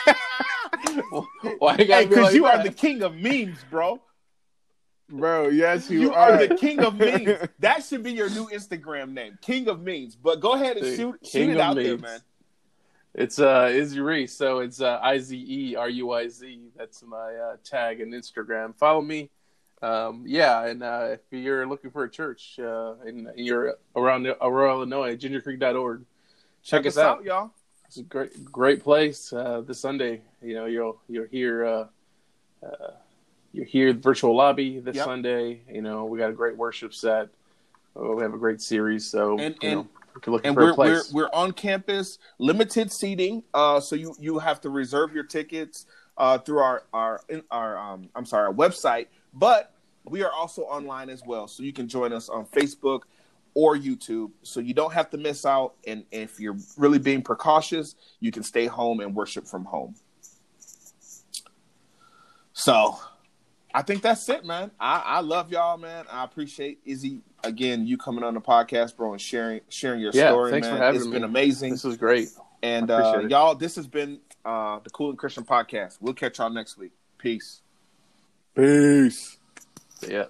yeah. 0.07 0.15
Why 1.59 1.73
you 1.73 1.77
Because 1.79 1.89
hey, 1.89 2.23
like 2.23 2.35
you 2.35 2.43
that? 2.43 2.61
are 2.61 2.63
the 2.63 2.73
king 2.73 3.03
of 3.03 3.15
memes, 3.15 3.59
bro. 3.71 4.01
Bro, 5.09 5.49
yes, 5.51 5.89
you, 5.89 6.01
you 6.01 6.13
are. 6.13 6.33
are. 6.33 6.47
the 6.47 6.57
king 6.57 6.81
of 6.81 6.97
memes. 6.97 7.39
that 7.61 7.85
should 7.85 8.03
be 8.03 8.13
your 8.13 8.29
new 8.31 8.49
Instagram 8.49 9.13
name, 9.13 9.39
King 9.41 9.69
of 9.69 9.81
Memes. 9.81 10.17
But 10.17 10.41
go 10.41 10.55
ahead 10.55 10.77
and 10.77 10.87
the 10.87 10.97
shoot, 10.97 11.19
shoot 11.25 11.51
it 11.51 11.61
out 11.61 11.77
memes. 11.77 11.87
there, 11.87 11.99
man. 11.99 12.21
It's 13.15 13.39
uh 13.39 13.71
Izzy 13.73 14.01
Ruiz, 14.01 14.37
so 14.37 14.59
it's 14.59 14.81
uh, 14.81 14.99
I 15.01 15.19
Z 15.19 15.37
E 15.37 15.77
R 15.77 15.89
U 15.89 16.13
I 16.13 16.29
Z. 16.29 16.61
That's 16.77 17.03
my 17.03 17.35
uh, 17.35 17.57
tag 17.65 18.01
and 18.01 18.13
Instagram. 18.13 18.77
Follow 18.77 19.01
me. 19.01 19.31
Um, 19.81 20.25
yeah, 20.27 20.67
and 20.67 20.83
uh, 20.83 21.09
if 21.13 21.21
you're 21.31 21.67
looking 21.67 21.91
for 21.91 22.05
a 22.05 22.11
church 22.11 22.59
uh, 22.59 22.95
and 23.05 23.29
you're 23.37 23.77
around 23.95 24.27
Aurora, 24.27 24.73
Illinois, 24.73 25.17
gingercreek.org, 25.17 26.05
check, 26.63 26.83
check 26.83 26.87
us, 26.87 26.99
out. 26.99 27.19
out. 27.19 27.25
y'all. 27.25 27.51
It's 27.87 27.99
a 27.99 28.03
great 28.03 28.45
great 28.45 28.83
place. 28.83 29.33
Uh, 29.33 29.63
this 29.67 29.81
Sunday, 29.81 30.23
you 30.43 30.55
know, 30.55 30.67
you'll 30.67 31.01
you'll 31.09 31.27
hear 31.27 31.65
uh, 31.65 31.87
uh, 32.63 32.91
you 33.53 33.65
hear 33.65 33.93
virtual 33.93 34.37
lobby 34.37 34.81
this 34.81 34.97
yep. 34.97 35.05
Sunday. 35.05 35.63
You 35.71 35.83
know, 35.83 36.05
we 36.05 36.19
got 36.19 36.31
a 36.31 36.35
great 36.35 36.57
worship 36.57 36.93
set. 36.93 37.29
Oh, 37.95 38.15
we 38.17 38.23
have 38.23 38.35
a 38.35 38.39
great 38.39 38.61
series. 38.61 39.11
So 39.11 39.39
and, 39.39 39.55
and 39.63 39.89
know, 40.27 40.41
and 40.45 40.57
we're, 40.57 40.75
we're 40.75 41.03
we're 41.13 41.31
on 41.33 41.53
campus, 41.53 42.19
limited 42.39 42.93
seating. 42.93 43.43
Uh, 43.55 43.81
so 43.81 43.97
you 43.97 44.15
you 44.19 44.39
have 44.39 44.61
to 44.63 44.71
reserve 44.71 45.15
your 45.15 45.25
tickets 45.25 45.87
uh, 46.17 46.39
through 46.39 46.59
our 46.59 46.83
our 46.93 47.21
our 47.51 47.79
um 47.79 48.09
I'm 48.15 48.27
sorry 48.27 48.47
our 48.47 48.55
website, 48.55 49.07
but 49.33 49.73
we 50.05 50.23
are 50.23 50.33
also 50.33 50.63
online 50.63 51.09
as 51.09 51.23
well. 51.27 51.49
So 51.49 51.63
you 51.63 51.73
can 51.73 51.89
join 51.89 52.13
us 52.13 52.29
on 52.29 52.47
Facebook 52.47 53.03
or 53.57 53.75
YouTube. 53.75 54.33
So 54.43 54.61
you 54.61 54.75
don't 54.75 54.93
have 54.93 55.09
to 55.11 55.17
miss 55.17 55.47
out. 55.47 55.77
And 55.87 56.05
if 56.13 56.39
you're 56.39 56.59
really 56.77 56.99
being 56.99 57.23
precautious, 57.23 57.95
you 58.21 58.31
can 58.31 58.43
stay 58.43 58.67
home 58.67 59.01
and 59.01 59.15
worship 59.15 59.47
from 59.47 59.65
home. 59.65 59.95
So 62.53 62.99
I 63.75 63.81
think 63.81 64.03
that's 64.03 64.29
it, 64.29 64.45
man. 64.45 64.71
I, 64.79 65.03
I 65.07 65.21
love 65.21 65.51
y'all, 65.51 65.79
man. 65.79 66.05
I 66.13 66.23
appreciate 66.23 66.81
Izzy 66.85 67.23
again 67.43 67.87
you 67.87 67.97
coming 67.97 68.25
on 68.25 68.35
the 68.35 68.43
podcast, 68.43 68.95
bro, 68.95 69.13
and 69.13 69.21
sharing 69.21 69.63
sharing 69.71 70.01
your 70.01 70.13
yeah, 70.13 70.29
story. 70.29 70.51
Thanks 70.51 70.67
man. 70.67 70.77
for 70.77 70.83
having 70.83 71.01
it's 71.01 71.07
me. 71.07 71.13
been 71.13 71.25
amazing. 71.25 71.73
This 71.73 71.85
was 71.85 71.97
great. 71.97 72.29
And 72.63 72.91
uh, 72.91 73.23
y'all, 73.27 73.55
this 73.55 73.77
has 73.77 73.87
been 73.87 74.21
uh, 74.45 74.81
the 74.81 74.91
Cool 74.91 75.11
and 75.11 75.19
Christian 75.19 75.45
podcast. 75.45 75.97
We'll 76.03 76.15
catch 76.15 76.39
y'all 76.39 76.51
next 76.51 76.77
week. 76.77 76.93
Peace. 77.17 77.63
Peace. 78.55 79.39
Yeah. 80.07 80.27